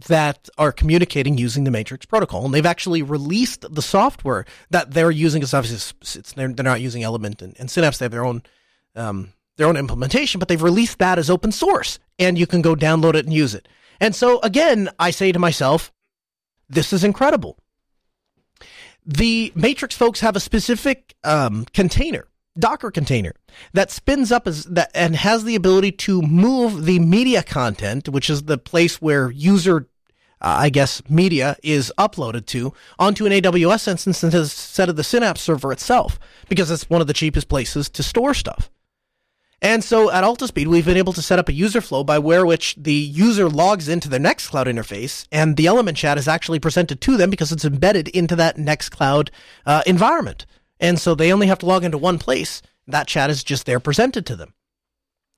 that 0.08 0.48
are 0.58 0.72
communicating 0.72 1.38
using 1.38 1.64
the 1.64 1.70
Matrix 1.70 2.04
protocol. 2.04 2.44
And 2.44 2.52
they've 2.52 2.66
actually 2.66 3.02
released 3.02 3.64
the 3.72 3.82
software 3.82 4.44
that 4.70 4.92
they're 4.92 5.10
using 5.10 5.40
because 5.40 5.54
obviously 5.54 6.32
they're, 6.34 6.52
they're, 6.52 6.64
not 6.64 6.80
using 6.80 7.02
Element 7.02 7.40
and, 7.40 7.56
and, 7.58 7.70
Synapse. 7.70 7.98
They 7.98 8.04
have 8.04 8.12
their 8.12 8.24
own, 8.24 8.42
um, 8.94 9.32
their 9.56 9.66
own 9.66 9.76
implementation, 9.76 10.38
but 10.38 10.48
they've 10.48 10.62
released 10.62 10.98
that 10.98 11.18
as 11.18 11.30
open 11.30 11.50
source 11.50 11.98
and 12.18 12.38
you 12.38 12.46
can 12.46 12.60
go 12.60 12.74
download 12.74 13.14
it 13.14 13.24
and 13.24 13.32
use 13.32 13.54
it. 13.54 13.68
And 13.98 14.14
so 14.14 14.40
again, 14.40 14.90
I 14.98 15.10
say 15.10 15.32
to 15.32 15.38
myself, 15.38 15.92
this 16.68 16.92
is 16.92 17.02
incredible. 17.02 17.58
The 19.06 19.52
Matrix 19.54 19.94
folks 19.94 20.20
have 20.20 20.36
a 20.36 20.40
specific 20.40 21.14
um, 21.24 21.64
container 21.72 22.26
Docker 22.58 22.90
container 22.90 23.32
that 23.72 23.90
spins 23.90 24.32
up 24.32 24.46
as 24.46 24.64
that 24.64 24.90
and 24.94 25.16
has 25.16 25.44
the 25.44 25.54
ability 25.54 25.92
to 25.92 26.22
move 26.22 26.84
the 26.84 26.98
media 26.98 27.42
content, 27.42 28.08
which 28.08 28.30
is 28.30 28.44
the 28.44 28.58
place 28.58 29.00
where 29.00 29.30
user 29.30 29.88
uh, 30.40 30.56
I 30.58 30.68
guess, 30.68 31.02
media 31.08 31.56
is 31.62 31.92
uploaded 31.98 32.46
to 32.46 32.72
onto 32.98 33.24
an 33.24 33.32
AWS 33.32 33.88
instance 33.88 34.22
instead 34.22 34.88
of 34.88 34.96
the 34.96 35.04
Synapse 35.04 35.40
server 35.40 35.72
itself, 35.72 36.18
because 36.48 36.70
it's 36.70 36.90
one 36.90 37.00
of 37.00 37.06
the 37.06 37.14
cheapest 37.14 37.48
places 37.48 37.88
to 37.88 38.02
store 38.02 38.34
stuff. 38.34 38.70
And 39.62 39.82
so 39.82 40.10
at 40.10 40.22
Altispeed, 40.22 40.66
we've 40.66 40.84
been 40.84 40.98
able 40.98 41.14
to 41.14 41.22
set 41.22 41.38
up 41.38 41.48
a 41.48 41.54
user 41.54 41.80
flow 41.80 42.04
by 42.04 42.18
where 42.18 42.44
which 42.44 42.76
the 42.76 42.92
user 42.92 43.48
logs 43.48 43.88
into 43.88 44.08
their 44.10 44.20
Nextcloud 44.20 44.66
interface, 44.66 45.26
and 45.32 45.56
the 45.56 45.66
element 45.66 45.96
chat 45.96 46.18
is 46.18 46.28
actually 46.28 46.60
presented 46.60 47.00
to 47.00 47.16
them 47.16 47.30
because 47.30 47.52
it's 47.52 47.64
embedded 47.64 48.08
into 48.08 48.36
that 48.36 48.58
Nextcloud 48.58 49.30
uh, 49.64 49.82
environment. 49.86 50.44
And 50.80 50.98
so 50.98 51.14
they 51.14 51.32
only 51.32 51.46
have 51.46 51.58
to 51.60 51.66
log 51.66 51.84
into 51.84 51.98
one 51.98 52.18
place. 52.18 52.62
That 52.86 53.08
chat 53.08 53.30
is 53.30 53.42
just 53.42 53.66
there 53.66 53.80
presented 53.80 54.26
to 54.26 54.36
them. 54.36 54.54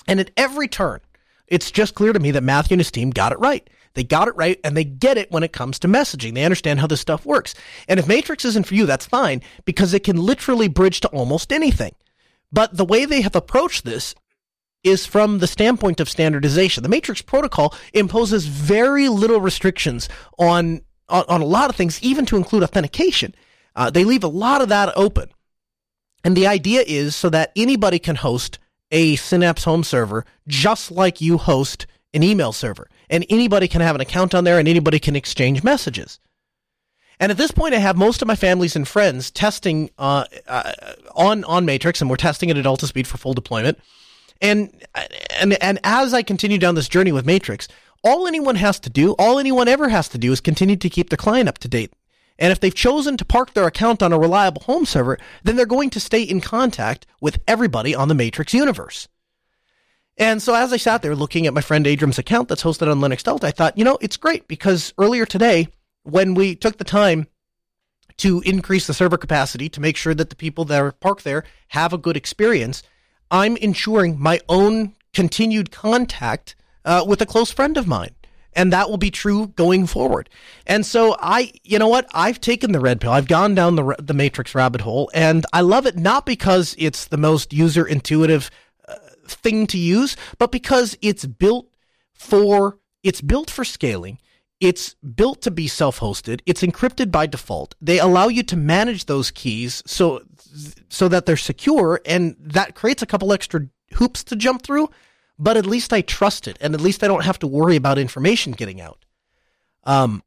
And 0.07 0.21
at 0.21 0.31
every 0.37 0.69
turn, 0.69 1.01
it's 1.47 1.71
just 1.71 1.95
clear 1.95 2.13
to 2.13 2.21
me 2.21 2.31
that 2.33 2.43
Matthew 2.43 2.75
and 2.75 2.81
his 2.81 2.91
team 2.91 3.11
got 3.11 3.33
it 3.33 3.39
right. 3.39 3.69
They 3.95 4.05
got 4.05 4.29
it 4.29 4.37
right 4.37 4.61
and 4.63 4.77
they 4.77 4.85
get 4.85 5.19
it 5.19 5.31
when 5.31 5.43
it 5.43 5.53
comes 5.53 5.79
to 5.81 5.89
messaging. 5.89 6.35
They 6.35 6.45
understand 6.45 6.81
how 6.81 6.87
this 6.87 7.01
stuff 7.01 7.27
works. 7.27 7.55
And 7.89 7.99
if 7.99 8.07
Matrix 8.07 8.45
isn't 8.45 8.67
for 8.67 8.75
you, 8.75 8.87
that's 8.87 9.07
fine 9.07 9.43
because 9.65 9.95
it 9.95 10.05
can 10.05 10.17
literally 10.17 10.69
bridge 10.69 11.01
to 11.01 11.09
almost 11.09 11.53
anything. 11.53 11.95
But 12.53 12.77
the 12.77 12.85
way 12.85 13.05
they 13.05 13.23
have 13.23 13.37
approached 13.37 13.85
this 13.85 14.15
is 14.85 15.07
from 15.07 15.39
the 15.39 15.47
standpoint 15.47 16.01
of 16.01 16.09
standardization. 16.09 16.83
The 16.83 16.89
Matrix 16.89 17.23
protocol 17.23 17.75
imposes 17.93 18.47
very 18.47 19.09
little 19.09 19.41
restrictions 19.41 20.09
on, 20.39 20.83
on, 21.09 21.25
on 21.29 21.41
a 21.41 21.47
lot 21.47 21.69
of 21.69 21.77
things, 21.77 22.01
even 22.03 22.25
to 22.27 22.37
include 22.37 22.63
authentication. 22.63 23.35
Uh, 23.79 23.91
they 23.91 24.05
leave 24.05 24.25
a 24.25 24.29
lot 24.29 24.61
of 24.61 24.69
that 24.71 24.93
open. 24.97 25.31
And 26.25 26.37
the 26.37 26.49
idea 26.49 26.83
is 26.85 27.15
so 27.15 27.31
that 27.31 27.53
anybody 27.55 28.01
can 28.01 28.17
host 28.17 28.59
a 28.91 29.15
Synapse 29.15 29.63
home 29.63 29.85
server 29.85 30.27
just 30.49 30.91
like 30.91 31.21
you 31.21 31.39
host 31.39 31.87
an 32.13 32.25
email 32.25 32.53
server. 32.53 32.89
And 33.09 33.25
anybody 33.31 33.69
can 33.69 33.81
have 33.81 33.95
an 33.95 34.01
account 34.01 34.35
on 34.35 34.43
there 34.43 34.59
and 34.59 34.67
anybody 34.67 34.99
can 34.99 35.15
exchange 35.15 35.63
messages. 35.63 36.19
And 37.21 37.31
at 37.31 37.39
this 37.39 37.53
point, 37.53 37.73
I 37.73 37.79
have 37.79 37.97
most 37.97 38.21
of 38.21 38.27
my 38.27 38.35
families 38.35 38.75
and 38.75 38.87
friends 38.87 39.31
testing 39.31 39.91
uh, 39.97 40.25
uh, 40.49 40.73
on 41.15 41.45
on 41.45 41.65
Matrix, 41.65 42.01
and 42.01 42.09
we're 42.09 42.17
testing 42.17 42.49
it 42.49 42.57
at 42.57 42.65
Altispeed 42.65 43.07
for 43.07 43.19
full 43.19 43.35
deployment. 43.35 43.79
And 44.41 44.71
and 45.41 45.61
and 45.61 45.81
as 45.83 46.15
I 46.15 46.23
continue 46.23 46.59
down 46.59 46.77
this 46.77 46.89
journey 46.89 47.11
with 47.11 47.27
Matrix, 47.27 47.67
all 48.05 48.29
anyone 48.29 48.55
has 48.55 48.79
to 48.81 48.91
do, 48.91 49.13
all 49.19 49.41
anyone 49.41 49.67
ever 49.67 49.89
has 49.89 50.09
to 50.11 50.19
do, 50.19 50.31
is 50.31 50.41
continue 50.41 50.77
to 50.77 50.89
keep 50.89 51.11
the 51.11 51.17
client 51.17 51.49
up 51.49 51.59
to 51.59 51.69
date. 51.69 51.93
And 52.39 52.53
if 52.53 52.61
they've 52.61 52.75
chosen 52.75 53.17
to 53.17 53.25
park 53.25 53.53
their 53.53 53.67
account 53.67 54.03
on 54.03 54.13
a 54.13 54.19
reliable 54.19 54.63
home 54.63 54.87
server, 54.87 55.19
then 55.43 55.57
they're 55.57 55.67
going 55.67 55.91
to 55.91 56.01
stay 56.01 56.23
in 56.23 56.41
contact 56.41 57.07
with 57.21 57.41
everybody 57.49 57.95
on 57.95 58.09
the 58.09 58.15
Matrix 58.15 58.55
universe. 58.55 59.09
And 60.17 60.43
so 60.43 60.55
as 60.55 60.73
I 60.73 60.77
sat 60.77 61.03
there 61.03 61.15
looking 61.15 61.47
at 61.47 61.55
my 61.55 61.61
friend 61.61 61.87
Adrian's 61.87 62.19
account 62.19 62.49
that's 62.49 62.63
hosted 62.63 62.91
on 62.91 63.01
Linux 63.01 63.23
Delta, 63.23 63.47
I 63.47 63.51
thought, 63.53 63.79
you 63.79 63.85
know, 63.85 63.99
it's 64.01 64.17
great 64.17 64.49
because 64.49 64.93
earlier 64.99 65.25
today, 65.25 65.69
when 66.03 66.35
we 66.35 66.55
took 66.55 66.79
the 66.79 66.85
time 66.85 67.29
to 68.19 68.41
increase 68.41 68.87
the 68.87 68.95
server 68.95 69.17
capacity 69.17 69.69
to 69.69 69.81
make 69.81 69.97
sure 69.97 70.15
that 70.15 70.31
the 70.31 70.37
people 70.37 70.65
that 70.67 70.81
are 70.81 70.93
parked 70.93 71.25
there 71.25 71.45
have 71.69 71.93
a 71.93 71.99
good 71.99 72.17
experience, 72.17 72.83
I'm 73.31 73.57
ensuring 73.59 74.19
my 74.19 74.41
own 74.49 74.97
continued 75.15 75.71
contact 75.71 76.57
uh, 76.85 77.05
with 77.07 77.21
a 77.23 77.27
close 77.27 77.53
friend 77.53 77.77
of 77.77 77.87
mine. 77.87 78.15
And 78.55 78.73
that 78.73 78.91
will 78.91 78.97
be 78.97 79.11
true 79.11 79.49
going 79.49 79.87
forward. 79.87 80.29
And 80.67 80.85
so 80.85 81.17
I, 81.21 81.53
you 81.63 81.79
know 81.79 81.89
what? 81.89 82.07
I've 82.13 82.41
taken 82.41 82.73
the 82.73 82.81
red 82.81 83.01
pill. 83.01 83.13
I've 83.13 83.29
gone 83.29 83.55
down 83.55 83.77
the, 83.77 83.95
the 83.99 84.15
matrix 84.15 84.55
rabbit 84.55 84.81
hole 84.81 85.11
and 85.15 85.47
I 85.53 85.61
love 85.61 85.87
it 85.87 85.97
not 85.97 86.27
because 86.27 86.75
it's 86.79 87.07
the 87.07 87.19
most 87.19 87.53
user 87.53 87.87
intuitive 87.87 88.51
uh, 88.89 88.95
thing 89.27 89.67
to 89.69 89.79
use, 89.79 90.17
but 90.39 90.51
because 90.51 90.97
it's 91.03 91.25
built 91.25 91.69
for 92.15 92.79
it's 93.03 93.21
built 93.21 93.51
for 93.51 93.65
scaling. 93.65 94.19
It's 94.61 94.95
built 94.95 95.41
to 95.43 95.53
be 95.53 95.69
self-hosted. 95.69 96.41
It's 96.45 96.63
encrypted 96.63 97.13
by 97.13 97.27
default. 97.27 97.77
They 97.81 98.01
allow 98.01 98.27
you 98.27 98.43
to 98.43 98.57
manage 98.57 99.05
those 99.07 99.31
keys 99.31 99.85
so 99.87 100.23
so 100.89 101.07
that 101.09 101.27
they're 101.27 101.37
secure 101.37 102.01
and 102.05 102.35
that 102.41 102.75
creates 102.75 103.03
a 103.03 103.07
couple 103.07 103.33
extra 103.33 103.69
hoops 103.95 104.25
to 104.25 104.37
jump 104.37 104.63
through, 104.63 104.89
but 105.39 105.57
at 105.57 105.67
least 105.67 105.93
I 105.93 106.01
trust 106.01 106.49
it 106.49 106.57
and 106.61 106.75
at 106.75 106.81
least 106.81 107.03
I 107.03 107.09
don't 107.09 107.25
have 107.25 107.39
to 107.41 107.47
worry 107.47 107.77
about 107.77 107.99
information 107.99 108.53
getting 108.53 108.81
out. 108.81 109.05
Um 109.85 110.23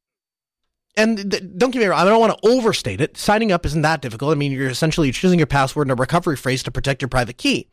and 0.98 1.32
th- 1.32 1.44
don't 1.58 1.72
get 1.72 1.80
me 1.80 1.86
wrong, 1.86 2.00
I 2.00 2.06
don't 2.06 2.20
want 2.20 2.38
to 2.38 2.50
overstate 2.50 3.00
it. 3.00 3.18
Signing 3.18 3.52
up 3.52 3.66
isn't 3.66 3.82
that 3.82 4.02
difficult. 4.02 4.32
I 4.32 4.36
mean, 4.36 4.52
you're 4.52 4.70
essentially 4.70 5.12
choosing 5.12 5.40
your 5.40 5.48
password 5.48 5.88
and 5.88 5.92
a 5.92 5.96
recovery 5.96 6.36
phrase 6.36 6.64
to 6.64 6.72
protect 6.72 7.02
your 7.02 7.10
private 7.10 7.38
key. 7.38 7.70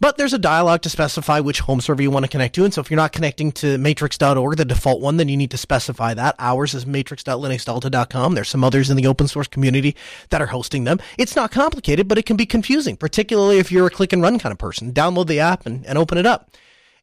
But 0.00 0.16
there's 0.16 0.32
a 0.32 0.38
dialog 0.38 0.82
to 0.82 0.90
specify 0.90 1.40
which 1.40 1.60
home 1.60 1.80
server 1.80 2.02
you 2.02 2.10
want 2.10 2.24
to 2.24 2.30
connect 2.30 2.54
to. 2.54 2.64
And 2.64 2.72
so 2.72 2.80
if 2.80 2.90
you're 2.90 2.96
not 2.96 3.12
connecting 3.12 3.50
to 3.52 3.78
matrix.org, 3.78 4.56
the 4.56 4.64
default 4.64 5.00
one, 5.00 5.16
then 5.16 5.28
you 5.28 5.36
need 5.36 5.50
to 5.50 5.56
specify 5.56 6.14
that. 6.14 6.36
Ours 6.38 6.72
is 6.74 6.86
matrix.linuxdelta.com. 6.86 8.34
There's 8.34 8.48
some 8.48 8.62
others 8.62 8.90
in 8.90 8.96
the 8.96 9.08
open 9.08 9.26
source 9.26 9.48
community 9.48 9.96
that 10.30 10.40
are 10.40 10.46
hosting 10.46 10.84
them. 10.84 11.00
It's 11.18 11.34
not 11.34 11.50
complicated, 11.50 12.06
but 12.06 12.16
it 12.16 12.26
can 12.26 12.36
be 12.36 12.46
confusing, 12.46 12.96
particularly 12.96 13.58
if 13.58 13.72
you're 13.72 13.88
a 13.88 13.90
click 13.90 14.12
and 14.12 14.22
run 14.22 14.38
kind 14.38 14.52
of 14.52 14.58
person. 14.58 14.92
Download 14.92 15.26
the 15.26 15.40
app 15.40 15.66
and, 15.66 15.84
and 15.84 15.98
open 15.98 16.16
it 16.16 16.26
up. 16.26 16.52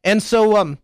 And 0.06 0.22
so, 0.22 0.56
um, 0.56 0.78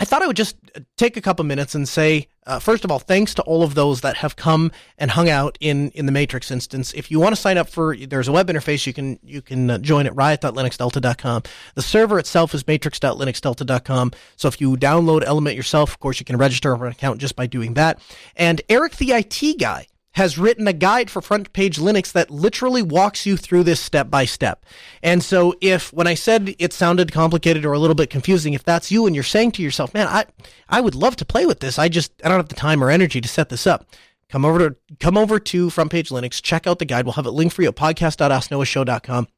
I 0.00 0.06
thought 0.06 0.22
I 0.22 0.26
would 0.26 0.36
just 0.36 0.56
take 0.96 1.18
a 1.18 1.20
couple 1.20 1.44
minutes 1.44 1.74
and 1.74 1.86
say, 1.86 2.28
uh, 2.46 2.58
first 2.58 2.86
of 2.86 2.90
all, 2.90 2.98
thanks 2.98 3.34
to 3.34 3.42
all 3.42 3.62
of 3.62 3.74
those 3.74 4.00
that 4.00 4.16
have 4.16 4.34
come 4.34 4.72
and 4.96 5.10
hung 5.10 5.28
out 5.28 5.58
in, 5.60 5.90
in 5.90 6.06
the 6.06 6.12
Matrix 6.12 6.50
instance. 6.50 6.94
If 6.94 7.10
you 7.10 7.20
want 7.20 7.34
to 7.34 7.40
sign 7.40 7.58
up 7.58 7.68
for, 7.68 7.94
there's 7.94 8.26
a 8.26 8.32
web 8.32 8.48
interface 8.48 8.86
you 8.86 8.94
can 8.94 9.18
you 9.22 9.42
can 9.42 9.68
uh, 9.68 9.76
join 9.76 10.06
at 10.06 10.16
riot.linuxdelta.com. 10.16 11.42
The 11.74 11.82
server 11.82 12.18
itself 12.18 12.54
is 12.54 12.66
matrix.linuxdelta.com. 12.66 14.12
So 14.36 14.48
if 14.48 14.58
you 14.58 14.74
download 14.78 15.22
Element 15.22 15.54
yourself, 15.54 15.90
of 15.90 16.00
course, 16.00 16.18
you 16.18 16.24
can 16.24 16.38
register 16.38 16.72
an 16.72 16.82
account 16.90 17.20
just 17.20 17.36
by 17.36 17.46
doing 17.46 17.74
that. 17.74 18.00
And 18.36 18.62
Eric, 18.70 18.96
the 18.96 19.12
IT 19.12 19.58
guy, 19.60 19.86
has 20.14 20.38
written 20.38 20.66
a 20.66 20.72
guide 20.72 21.10
for 21.10 21.22
front 21.22 21.52
page 21.52 21.78
Linux 21.78 22.12
that 22.12 22.30
literally 22.30 22.82
walks 22.82 23.26
you 23.26 23.36
through 23.36 23.62
this 23.62 23.80
step 23.80 24.10
by 24.10 24.24
step. 24.24 24.64
And 25.02 25.22
so 25.22 25.54
if 25.60 25.92
when 25.92 26.06
I 26.06 26.14
said 26.14 26.54
it 26.58 26.72
sounded 26.72 27.12
complicated 27.12 27.64
or 27.64 27.72
a 27.72 27.78
little 27.78 27.94
bit 27.94 28.10
confusing, 28.10 28.54
if 28.54 28.64
that's 28.64 28.90
you 28.90 29.06
and 29.06 29.14
you're 29.14 29.22
saying 29.22 29.52
to 29.52 29.62
yourself, 29.62 29.94
man, 29.94 30.08
I, 30.08 30.26
I 30.68 30.80
would 30.80 30.94
love 30.94 31.16
to 31.16 31.24
play 31.24 31.46
with 31.46 31.60
this. 31.60 31.78
I 31.78 31.88
just, 31.88 32.12
I 32.24 32.28
don't 32.28 32.38
have 32.38 32.48
the 32.48 32.54
time 32.54 32.82
or 32.82 32.90
energy 32.90 33.20
to 33.20 33.28
set 33.28 33.48
this 33.48 33.66
up. 33.66 33.86
Come 34.28 34.44
over 34.44 34.70
to, 34.70 34.76
come 34.98 35.16
over 35.16 35.38
to 35.38 35.70
front 35.70 35.90
page 35.90 36.10
Linux, 36.10 36.42
check 36.42 36.66
out 36.66 36.78
the 36.78 36.84
guide. 36.84 37.04
We'll 37.04 37.14
have 37.14 37.26
it 37.26 37.30
linked 37.30 37.54
for 37.54 37.62
you 37.62 37.68
at 37.68 37.76
podcast.asknoahshow.com 37.76 39.28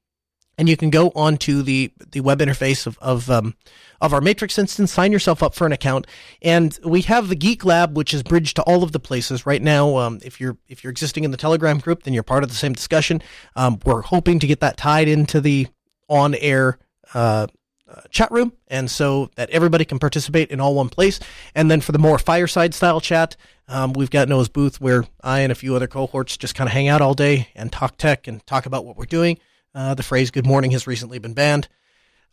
and 0.58 0.68
you 0.68 0.76
can 0.76 0.90
go 0.90 1.10
onto 1.14 1.62
the 1.62 1.92
the 2.10 2.20
web 2.20 2.40
interface 2.40 2.86
of 2.86 2.98
of 3.00 3.30
um, 3.30 3.54
of 4.00 4.12
our 4.12 4.20
Matrix 4.20 4.58
instance, 4.58 4.92
sign 4.92 5.12
yourself 5.12 5.42
up 5.42 5.54
for 5.54 5.64
an 5.64 5.72
account, 5.72 6.06
and 6.42 6.78
we 6.84 7.02
have 7.02 7.28
the 7.28 7.36
Geek 7.36 7.64
Lab, 7.64 7.96
which 7.96 8.12
is 8.12 8.22
bridged 8.22 8.56
to 8.56 8.62
all 8.62 8.82
of 8.82 8.92
the 8.92 9.00
places 9.00 9.46
right 9.46 9.62
now. 9.62 9.96
Um, 9.96 10.18
if 10.24 10.40
you're 10.40 10.58
if 10.68 10.82
you're 10.82 10.90
existing 10.90 11.24
in 11.24 11.30
the 11.30 11.36
Telegram 11.36 11.78
group, 11.78 12.02
then 12.02 12.12
you're 12.12 12.22
part 12.22 12.42
of 12.42 12.50
the 12.50 12.56
same 12.56 12.72
discussion. 12.72 13.22
Um, 13.56 13.78
we're 13.84 14.02
hoping 14.02 14.38
to 14.40 14.46
get 14.46 14.60
that 14.60 14.76
tied 14.76 15.08
into 15.08 15.40
the 15.40 15.68
on 16.08 16.34
air. 16.34 16.78
Uh, 17.14 17.46
uh, 17.88 18.00
chat 18.10 18.30
room, 18.30 18.54
and 18.68 18.90
so 18.90 19.28
that 19.34 19.50
everybody 19.50 19.84
can 19.84 19.98
participate 19.98 20.50
in 20.50 20.60
all 20.60 20.74
one 20.74 20.88
place. 20.88 21.20
And 21.54 21.70
then 21.70 21.82
for 21.82 21.92
the 21.92 21.98
more 21.98 22.18
fireside 22.18 22.72
style 22.72 23.02
chat, 23.02 23.36
um, 23.68 23.92
we've 23.92 24.08
got 24.08 24.30
Noah's 24.30 24.48
booth 24.48 24.80
where 24.80 25.04
I 25.22 25.40
and 25.40 25.52
a 25.52 25.54
few 25.54 25.76
other 25.76 25.86
cohorts 25.86 26.38
just 26.38 26.54
kind 26.54 26.68
of 26.68 26.72
hang 26.72 26.88
out 26.88 27.02
all 27.02 27.12
day 27.12 27.48
and 27.54 27.70
talk 27.70 27.98
tech 27.98 28.26
and 28.26 28.46
talk 28.46 28.64
about 28.64 28.86
what 28.86 28.96
we're 28.96 29.04
doing. 29.04 29.38
Uh, 29.74 29.94
the 29.94 30.02
phrase 30.02 30.30
good 30.30 30.46
morning 30.46 30.70
has 30.72 30.86
recently 30.86 31.18
been 31.18 31.34
banned. 31.34 31.68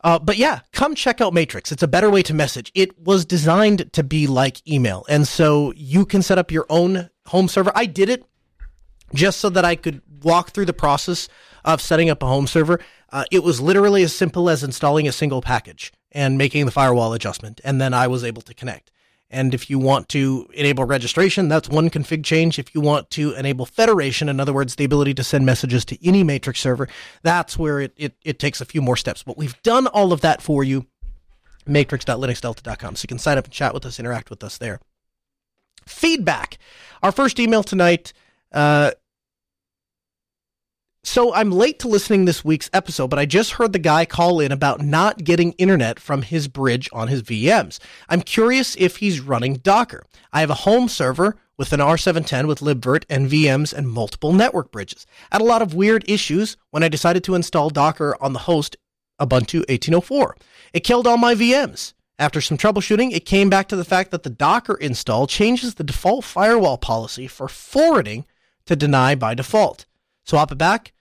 Uh, 0.02 0.18
but 0.18 0.38
yeah, 0.38 0.62
come 0.72 0.96
check 0.96 1.20
out 1.20 1.34
Matrix. 1.34 1.72
It's 1.72 1.84
a 1.84 1.88
better 1.88 2.10
way 2.10 2.24
to 2.24 2.34
message. 2.34 2.72
It 2.74 2.98
was 3.00 3.26
designed 3.26 3.92
to 3.94 4.04
be 4.04 4.28
like 4.28 4.66
email. 4.68 5.06
And 5.10 5.28
so 5.28 5.74
you 5.76 6.06
can 6.06 6.22
set 6.22 6.38
up 6.38 6.52
your 6.52 6.66
own 6.70 7.10
home 7.28 7.48
server. 7.48 7.72
I 7.76 7.86
did 7.86 8.10
it 8.10 8.24
just 9.14 9.40
so 9.40 9.50
that 9.50 9.66
I 9.66 9.76
could 9.76 10.02
walk 10.24 10.52
through 10.52 10.66
the 10.66 10.74
process 10.74 11.28
of 11.66 11.82
setting 11.82 12.10
up 12.10 12.24
a 12.24 12.28
home 12.28 12.48
server. 12.48 12.80
Uh, 13.12 13.26
it 13.32 13.44
was 13.44 13.60
literally 13.60 14.04
as 14.04 14.16
simple 14.16 14.50
as 14.50 14.64
installing 14.64 15.08
a 15.08 15.12
single 15.12 15.42
package 15.42 15.92
and 16.12 16.38
making 16.38 16.66
the 16.66 16.72
firewall 16.72 17.14
adjustment. 17.14 17.60
And 17.64 17.82
then 17.82 17.94
I 17.94 18.08
was 18.08 18.24
able 18.24 18.42
to 18.44 18.54
connect. 18.54 18.92
And 19.32 19.54
if 19.54 19.70
you 19.70 19.78
want 19.78 20.10
to 20.10 20.48
enable 20.54 20.86
registration, 20.86 21.50
that's 21.50 21.70
one 21.70 21.90
config 21.90 22.24
change. 22.24 22.58
If 22.58 22.74
you 22.74 22.82
want 22.82 23.12
to 23.12 23.34
enable 23.34 23.66
federation, 23.66 24.28
in 24.28 24.40
other 24.40 24.54
words, 24.54 24.76
the 24.76 24.86
ability 24.86 25.14
to 25.16 25.24
send 25.24 25.46
messages 25.46 25.86
to 25.86 26.08
any 26.08 26.24
matrix 26.24 26.60
server, 26.60 26.88
that's 27.22 27.58
where 27.58 27.80
it, 27.80 27.94
it, 27.96 28.16
it 28.24 28.40
takes 28.40 28.60
a 28.60 28.66
few 28.66 28.82
more 28.82 28.98
steps. 28.98 29.22
But 29.22 29.38
we've 29.38 29.62
done 29.62 29.86
all 29.88 30.14
of 30.14 30.22
that 30.22 30.42
for 30.42 30.64
you. 30.64 30.88
Matrix.linuxdelta.com. 31.68 32.96
So 32.96 33.04
you 33.04 33.08
can 33.08 33.20
sign 33.20 33.38
up 33.38 33.46
and 33.46 33.54
chat 33.54 33.74
with 33.74 33.86
us, 33.86 34.00
interact 34.00 34.32
with 34.32 34.44
us 34.44 34.58
there. 34.58 34.80
Feedback. 35.86 36.58
Our 37.04 37.12
first 37.12 37.40
email 37.40 37.62
tonight 37.62 38.14
uh, 38.52 38.92
So 41.04 41.34
I'm 41.34 41.52
late 41.52 41.80
to 41.80 41.88
listening 41.88 42.26
this 42.26 42.44
week's 42.44 42.70
episode, 42.74 43.08
but 43.08 43.20
I 43.20 43.26
just 43.26 43.54
heard 43.54 43.72
the 43.72 43.80
guy 43.80 44.06
call 44.06 44.42
in 44.42 44.52
about 44.52 44.82
not 44.82 45.24
getting 45.24 45.54
internet 45.54 45.98
from 45.98 46.24
his 46.24 46.50
bridge 46.50 46.90
on 46.92 47.08
his 47.08 47.24
VMs. 47.24 47.80
I'm 48.10 48.22
curious 48.22 48.76
if 48.76 48.98
he's 48.98 49.22
running 49.22 49.56
Docker. 49.56 50.06
I 50.34 50.42
have 50.42 50.50
a 50.50 50.56
home 50.56 50.90
server 50.90 51.38
with 51.58 51.72
an 51.72 51.80
R710 51.80 52.48
with 52.48 52.60
libvirt 52.60 53.06
and 53.10 53.32
VMs 53.32 53.74
and 53.74 53.90
multiple 53.90 54.34
network 54.34 54.72
bridges. 54.72 55.08
I 55.32 55.36
had 55.36 55.42
a 55.42 55.46
lot 55.46 55.62
of 55.62 55.74
weird 55.74 56.04
issues 56.08 56.58
when 56.72 56.84
I 56.84 56.90
decided 56.90 57.24
to 57.24 57.36
install 57.36 57.70
Docker 57.70 58.18
on 58.20 58.34
the 58.34 58.40
host 58.40 58.76
Ubuntu 59.22 59.60
1804. 59.70 60.36
It 60.74 60.82
killed 60.82 61.08
all 61.08 61.18
my 61.18 61.34
VMs. 61.34 61.94
After 62.18 62.42
some 62.42 62.58
troubleshooting, 62.58 63.14
it 63.14 63.26
came 63.26 63.50
back 63.50 63.70
to 63.70 63.78
the 63.78 63.86
fact 63.86 64.12
that 64.12 64.24
the 64.24 64.30
Docker 64.30 64.76
install 64.76 65.28
changes 65.28 65.76
the 65.76 65.86
default 65.86 66.26
firewall 66.26 66.78
policy 66.78 67.26
for 67.26 67.48
forwarding 67.48 68.26
to 68.66 68.76
deny 68.76 69.16
by 69.16 69.34
default. 69.34 69.86
Swap 70.30 70.52
it 70.52 70.60
back, 70.60 70.94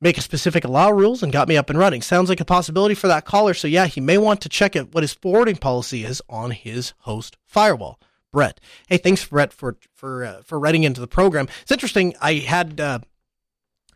make 0.00 0.16
a 0.16 0.22
specific 0.22 0.64
allow 0.64 0.90
rules, 0.90 1.22
and 1.22 1.30
got 1.30 1.46
me 1.46 1.58
up 1.58 1.68
and 1.68 1.78
running. 1.78 2.00
Sounds 2.00 2.30
like 2.30 2.40
a 2.40 2.44
possibility 2.46 2.94
for 2.94 3.06
that 3.06 3.26
caller. 3.26 3.52
So 3.52 3.68
yeah, 3.68 3.84
he 3.84 4.00
may 4.00 4.16
want 4.16 4.40
to 4.40 4.48
check 4.48 4.74
it 4.74 4.94
what 4.94 5.02
his 5.02 5.12
forwarding 5.12 5.56
policy 5.56 6.04
is 6.04 6.22
on 6.26 6.52
his 6.52 6.94
host 7.00 7.36
firewall. 7.44 8.00
Brett, 8.32 8.60
hey, 8.88 8.96
thanks 8.96 9.26
Brett 9.26 9.52
for 9.52 9.76
for 9.92 10.24
uh, 10.24 10.42
for 10.42 10.58
writing 10.58 10.84
into 10.84 11.02
the 11.02 11.06
program. 11.06 11.48
It's 11.60 11.70
interesting. 11.70 12.14
I 12.18 12.36
had 12.36 12.80
uh, 12.80 13.00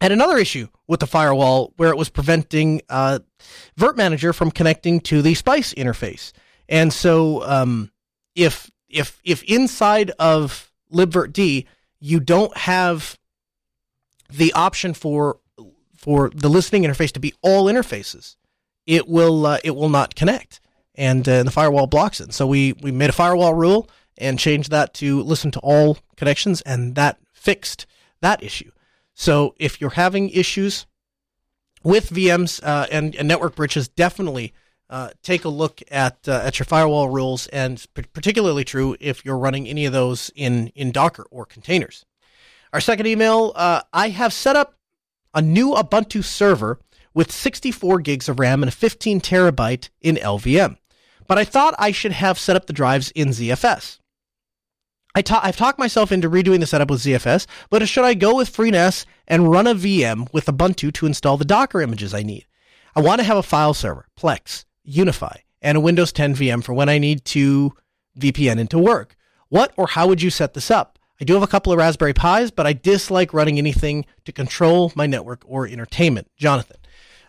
had 0.03 0.13
another 0.13 0.37
issue 0.37 0.69
with 0.87 1.01
the 1.01 1.07
firewall 1.07 1.73
where 1.79 1.89
it 1.89 1.97
was 1.97 2.11
preventing 2.11 2.83
uh, 2.91 3.21
Virt 3.79 3.97
Manager 3.97 4.35
from 4.35 4.51
connecting 4.51 5.01
to 5.01 5.23
the 5.23 5.33
Spice 5.33 5.73
interface, 5.73 6.33
and 6.69 6.93
so 6.93 7.43
um, 7.45 7.91
if 8.35 8.71
if 8.91 9.23
if 9.25 9.43
inside 9.45 10.11
of 10.19 10.71
libvirtd 10.93 11.67
you 11.99 12.21
don't 12.21 12.55
have 12.59 13.19
the 14.31 14.53
option 14.53 14.95
for 14.95 15.39
for 15.97 16.31
the 16.35 16.49
listening 16.49 16.83
interface 16.83 17.11
to 17.13 17.21
be 17.21 17.35
all 17.43 17.65
interfaces, 17.65 18.37
it 18.87 19.09
will 19.09 19.47
uh, 19.47 19.59
it 19.65 19.75
will 19.75 19.89
not 19.89 20.15
connect, 20.15 20.61
and 20.95 21.29
uh, 21.29 21.43
the 21.43 21.51
firewall 21.51 21.87
blocks 21.87 22.21
it. 22.21 22.33
So 22.33 22.47
we 22.47 22.75
we 22.75 22.93
made 22.93 23.11
a 23.11 23.15
firewall 23.15 23.55
rule 23.55 23.89
and 24.19 24.39
changed 24.39 24.71
that 24.71 24.95
to 24.95 25.23
listen 25.23 25.51
to 25.53 25.61
all 25.61 25.99
connections, 26.17 26.61
and 26.63 26.95
that 26.95 27.19
fixed 27.33 27.87
that 28.21 28.43
issue. 28.43 28.71
So 29.15 29.55
if 29.59 29.81
you're 29.81 29.91
having 29.91 30.31
issues 30.31 30.87
with 31.83 32.11
VMs 32.11 32.61
uh, 32.63 32.87
and, 32.91 33.15
and, 33.15 33.29
network 33.29 33.55
bridges, 33.55 33.89
definitely 33.89 34.53
uh, 34.91 35.11
take 35.23 35.45
a 35.45 35.49
look 35.49 35.81
at 35.91 36.29
uh, 36.29 36.43
at 36.45 36.59
your 36.59 36.67
firewall 36.67 37.09
rules, 37.09 37.47
and 37.49 37.85
p- 37.95 38.03
particularly 38.13 38.65
true 38.65 38.97
if 39.01 39.25
you're 39.25 39.39
running 39.39 39.67
any 39.67 39.87
of 39.87 39.93
those 39.93 40.31
in 40.35 40.69
in 40.69 40.93
Docker 40.93 41.27
or 41.31 41.47
containers. 41.47 42.05
Our 42.73 42.81
second 42.81 43.07
email: 43.07 43.53
uh, 43.55 43.83
I 43.93 44.11
have 44.11 44.33
set 44.33 44.57
up 44.57 44.75
a 45.35 45.43
new 45.43 45.73
Ubuntu 45.73 46.25
server 46.25 46.81
with 47.15 47.33
64 47.33 48.01
gigs 48.01 48.29
of 48.29 48.39
RAM 48.39 48.63
and 48.63 48.69
a 48.69 48.73
15 48.73 49.21
terabyte 49.21 49.89
in 50.01 50.17
LVM. 50.17 50.77
But 51.27 51.39
I 51.39 51.45
thought 51.45 51.75
I 51.79 51.91
should 51.91 52.13
have 52.13 52.39
set 52.39 52.57
up 52.57 52.67
the 52.67 52.73
drives 52.73 53.11
in 53.13 53.29
ZFS. 53.29 53.99
I 55.15 55.23
ta- 55.23 55.41
I've 55.43 55.57
talked 55.57 55.79
myself 55.79 56.13
into 56.13 56.29
redoing 56.29 56.61
the 56.61 56.67
setup 56.67 56.91
with 56.91 57.01
ZFS, 57.01 57.47
but 57.71 57.89
should 57.89 58.05
I 58.05 58.13
go 58.13 58.37
with 58.37 58.55
FreeNAS 58.55 59.07
and 59.27 59.51
run 59.51 59.67
a 59.67 59.75
VM 59.75 60.31
with 60.35 60.45
Ubuntu 60.45 60.93
to 60.93 61.07
install 61.07 61.39
the 61.39 61.45
Docker 61.47 61.81
images 61.81 62.13
I 62.13 62.23
need? 62.23 62.47
I 62.95 63.01
want 63.01 63.21
to 63.21 63.25
have 63.27 63.39
a 63.39 63.43
file 63.43 63.73
server, 63.73 64.07
Plex, 64.19 64.67
UniFi, 64.87 65.39
and 65.63 65.79
a 65.79 65.81
Windows 65.81 66.13
10 66.13 66.35
VM 66.35 66.63
for 66.63 66.75
when 66.75 66.91
I 66.91 66.99
need 66.99 67.25
to 67.27 67.73
VPN 68.21 68.59
into 68.59 68.79
work. 68.79 69.17
What 69.49 69.73
or 69.79 69.87
how 69.87 70.07
would 70.07 70.21
you 70.21 70.29
set 70.29 70.53
this 70.53 70.71
up? 70.71 70.96
I 71.21 71.25
do 71.25 71.35
have 71.35 71.43
a 71.43 71.47
couple 71.47 71.73
of 71.73 71.79
Raspberry 71.79 72.13
Pis, 72.13 72.51
but 72.51 72.67
I 72.67 72.73
dislike 72.73 73.33
running 73.33 73.59
anything 73.59 74.05
to 74.25 74.33
control 74.33 74.93
my 74.95 75.07
network 75.07 75.43
or 75.47 75.67
entertainment. 75.67 76.29
Jonathan. 76.37 76.77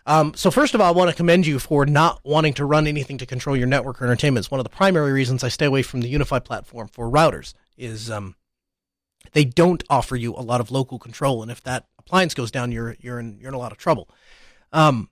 Um, 0.06 0.32
so 0.34 0.50
first 0.50 0.74
of 0.74 0.80
all, 0.80 0.88
I 0.88 0.96
want 0.96 1.10
to 1.10 1.16
commend 1.16 1.46
you 1.46 1.58
for 1.58 1.84
not 1.84 2.20
wanting 2.24 2.54
to 2.54 2.64
run 2.64 2.86
anything 2.86 3.18
to 3.18 3.26
control 3.26 3.54
your 3.54 3.66
network 3.66 4.00
or 4.00 4.06
entertainment. 4.06 4.44
It's 4.44 4.50
one 4.50 4.58
of 4.58 4.64
the 4.64 4.70
primary 4.70 5.12
reasons 5.12 5.44
I 5.44 5.48
stay 5.48 5.66
away 5.66 5.82
from 5.82 6.00
the 6.00 6.12
UniFi 6.12 6.44
platform 6.44 6.88
for 6.88 7.10
routers. 7.10 7.52
Is 7.76 8.10
um, 8.10 8.34
they 9.32 9.44
don't 9.44 9.84
offer 9.90 10.16
you 10.16 10.34
a 10.34 10.40
lot 10.40 10.62
of 10.62 10.70
local 10.70 10.98
control, 10.98 11.42
and 11.42 11.50
if 11.50 11.62
that 11.64 11.86
appliance 11.98 12.32
goes 12.32 12.50
down, 12.50 12.72
you're 12.72 12.96
you're 13.00 13.20
in 13.20 13.38
you're 13.38 13.48
in 13.48 13.54
a 13.54 13.58
lot 13.58 13.70
of 13.70 13.76
trouble. 13.76 14.08
Um, 14.72 15.10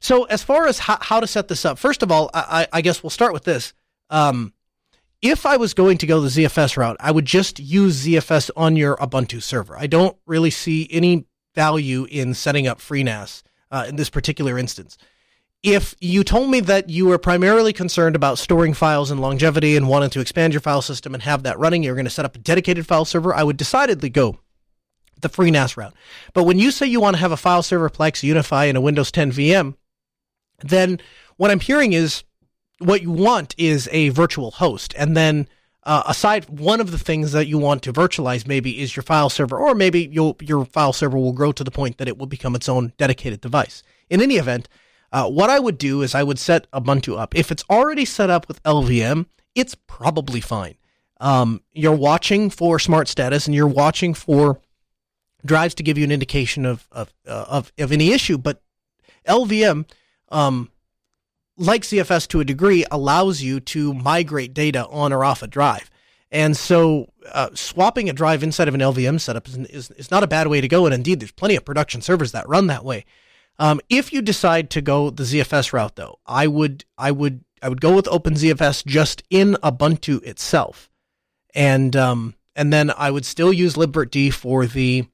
so 0.00 0.24
as 0.24 0.42
far 0.42 0.66
as 0.66 0.80
how, 0.80 0.98
how 1.00 1.20
to 1.20 1.26
set 1.26 1.46
this 1.46 1.64
up, 1.64 1.78
first 1.78 2.02
of 2.02 2.10
all, 2.10 2.30
I, 2.34 2.66
I 2.72 2.80
guess 2.80 3.02
we'll 3.02 3.10
start 3.10 3.32
with 3.32 3.44
this. 3.44 3.74
Um, 4.10 4.52
if 5.26 5.44
I 5.44 5.56
was 5.56 5.74
going 5.74 5.98
to 5.98 6.06
go 6.06 6.20
the 6.20 6.28
ZFS 6.28 6.76
route, 6.76 6.96
I 7.00 7.10
would 7.10 7.24
just 7.24 7.58
use 7.58 8.06
ZFS 8.06 8.50
on 8.56 8.76
your 8.76 8.96
Ubuntu 8.96 9.42
server. 9.42 9.76
I 9.76 9.86
don't 9.86 10.16
really 10.26 10.50
see 10.50 10.88
any 10.90 11.26
value 11.54 12.06
in 12.10 12.34
setting 12.34 12.66
up 12.66 12.78
FreeNAS 12.78 13.42
uh, 13.70 13.86
in 13.88 13.96
this 13.96 14.10
particular 14.10 14.58
instance. 14.58 14.96
If 15.62 15.96
you 16.00 16.22
told 16.22 16.50
me 16.50 16.60
that 16.60 16.90
you 16.90 17.06
were 17.06 17.18
primarily 17.18 17.72
concerned 17.72 18.14
about 18.14 18.38
storing 18.38 18.72
files 18.72 19.10
and 19.10 19.20
longevity 19.20 19.76
and 19.76 19.88
wanted 19.88 20.12
to 20.12 20.20
expand 20.20 20.52
your 20.52 20.60
file 20.60 20.82
system 20.82 21.12
and 21.12 21.22
have 21.24 21.42
that 21.42 21.58
running, 21.58 21.82
you're 21.82 21.96
going 21.96 22.04
to 22.04 22.10
set 22.10 22.24
up 22.24 22.36
a 22.36 22.38
dedicated 22.38 22.86
file 22.86 23.04
server, 23.04 23.34
I 23.34 23.42
would 23.42 23.56
decidedly 23.56 24.10
go 24.10 24.38
the 25.20 25.28
FreeNAS 25.28 25.76
route. 25.76 25.94
But 26.34 26.44
when 26.44 26.58
you 26.58 26.70
say 26.70 26.86
you 26.86 27.00
want 27.00 27.16
to 27.16 27.20
have 27.20 27.32
a 27.32 27.36
file 27.36 27.62
server, 27.62 27.90
Plex, 27.90 28.22
UniFi, 28.22 28.68
and 28.68 28.78
a 28.78 28.82
Windows 28.82 29.10
10 29.10 29.32
VM, 29.32 29.74
then 30.60 31.00
what 31.36 31.50
I'm 31.50 31.60
hearing 31.60 31.94
is 31.94 32.22
what 32.78 33.02
you 33.02 33.10
want 33.10 33.54
is 33.58 33.88
a 33.92 34.10
virtual 34.10 34.50
host. 34.52 34.94
And 34.96 35.16
then 35.16 35.48
uh, 35.82 36.02
aside, 36.06 36.48
one 36.48 36.80
of 36.80 36.90
the 36.90 36.98
things 36.98 37.32
that 37.32 37.46
you 37.46 37.58
want 37.58 37.82
to 37.84 37.92
virtualize 37.92 38.46
maybe 38.46 38.80
is 38.80 38.96
your 38.96 39.02
file 39.02 39.30
server, 39.30 39.56
or 39.56 39.74
maybe 39.74 40.08
your 40.10 40.64
file 40.64 40.92
server 40.92 41.16
will 41.16 41.32
grow 41.32 41.52
to 41.52 41.62
the 41.64 41.70
point 41.70 41.98
that 41.98 42.08
it 42.08 42.18
will 42.18 42.26
become 42.26 42.54
its 42.54 42.68
own 42.68 42.92
dedicated 42.98 43.40
device. 43.40 43.82
In 44.10 44.20
any 44.20 44.36
event, 44.36 44.68
uh, 45.12 45.28
what 45.28 45.48
I 45.48 45.58
would 45.58 45.78
do 45.78 46.02
is 46.02 46.14
I 46.14 46.24
would 46.24 46.38
set 46.38 46.70
Ubuntu 46.72 47.18
up. 47.18 47.34
If 47.36 47.52
it's 47.52 47.64
already 47.70 48.04
set 48.04 48.30
up 48.30 48.48
with 48.48 48.62
LVM, 48.64 49.26
it's 49.54 49.74
probably 49.74 50.40
fine. 50.40 50.74
Um, 51.20 51.62
you're 51.72 51.92
watching 51.92 52.50
for 52.50 52.78
smart 52.78 53.08
status 53.08 53.46
and 53.46 53.54
you're 53.54 53.66
watching 53.66 54.12
for 54.12 54.60
drives 55.44 55.74
to 55.76 55.82
give 55.82 55.96
you 55.96 56.04
an 56.04 56.10
indication 56.10 56.66
of 56.66 56.86
of 56.90 57.14
uh, 57.26 57.44
of, 57.48 57.72
of 57.78 57.92
any 57.92 58.12
issue, 58.12 58.36
but 58.36 58.60
LVM 59.26 59.88
um, 60.30 60.70
like 61.56 61.82
ZFS 61.82 62.28
to 62.28 62.40
a 62.40 62.44
degree, 62.44 62.84
allows 62.90 63.42
you 63.42 63.60
to 63.60 63.94
migrate 63.94 64.54
data 64.54 64.86
on 64.88 65.12
or 65.12 65.24
off 65.24 65.42
a 65.42 65.46
drive. 65.46 65.90
And 66.30 66.56
so 66.56 67.12
uh, 67.32 67.50
swapping 67.54 68.10
a 68.10 68.12
drive 68.12 68.42
inside 68.42 68.68
of 68.68 68.74
an 68.74 68.80
LVM 68.80 69.20
setup 69.20 69.48
is, 69.48 69.56
is, 69.56 69.90
is, 69.92 70.10
not 70.10 70.22
a 70.22 70.26
bad 70.26 70.48
way 70.48 70.60
to 70.60 70.68
go. 70.68 70.84
And 70.84 70.94
indeed, 70.94 71.20
there's 71.20 71.32
plenty 71.32 71.56
of 71.56 71.64
production 71.64 72.02
servers 72.02 72.32
that 72.32 72.48
run 72.48 72.66
that 72.66 72.84
way. 72.84 73.04
Um, 73.58 73.80
if 73.88 74.12
you 74.12 74.20
decide 74.20 74.68
to 74.70 74.82
go 74.82 75.10
the 75.10 75.22
ZFS 75.22 75.72
route, 75.72 75.96
though, 75.96 76.18
I 76.26 76.46
would 76.46 76.84
I 76.98 77.10
would 77.10 77.44
I 77.62 77.68
would 77.68 77.80
go 77.80 77.94
with 77.94 78.04
OpenZFS 78.06 78.84
just 78.84 79.22
in 79.30 79.54
Ubuntu 79.62 80.22
itself, 80.24 80.90
and 81.54 81.96
um, 81.96 82.34
and 82.54 82.70
then 82.70 82.90
I 82.90 83.10
would 83.10 83.24
still 83.24 83.52
use 83.52 83.74
libvirtd 83.74 84.34
for 84.34 84.66
the 84.66 85.06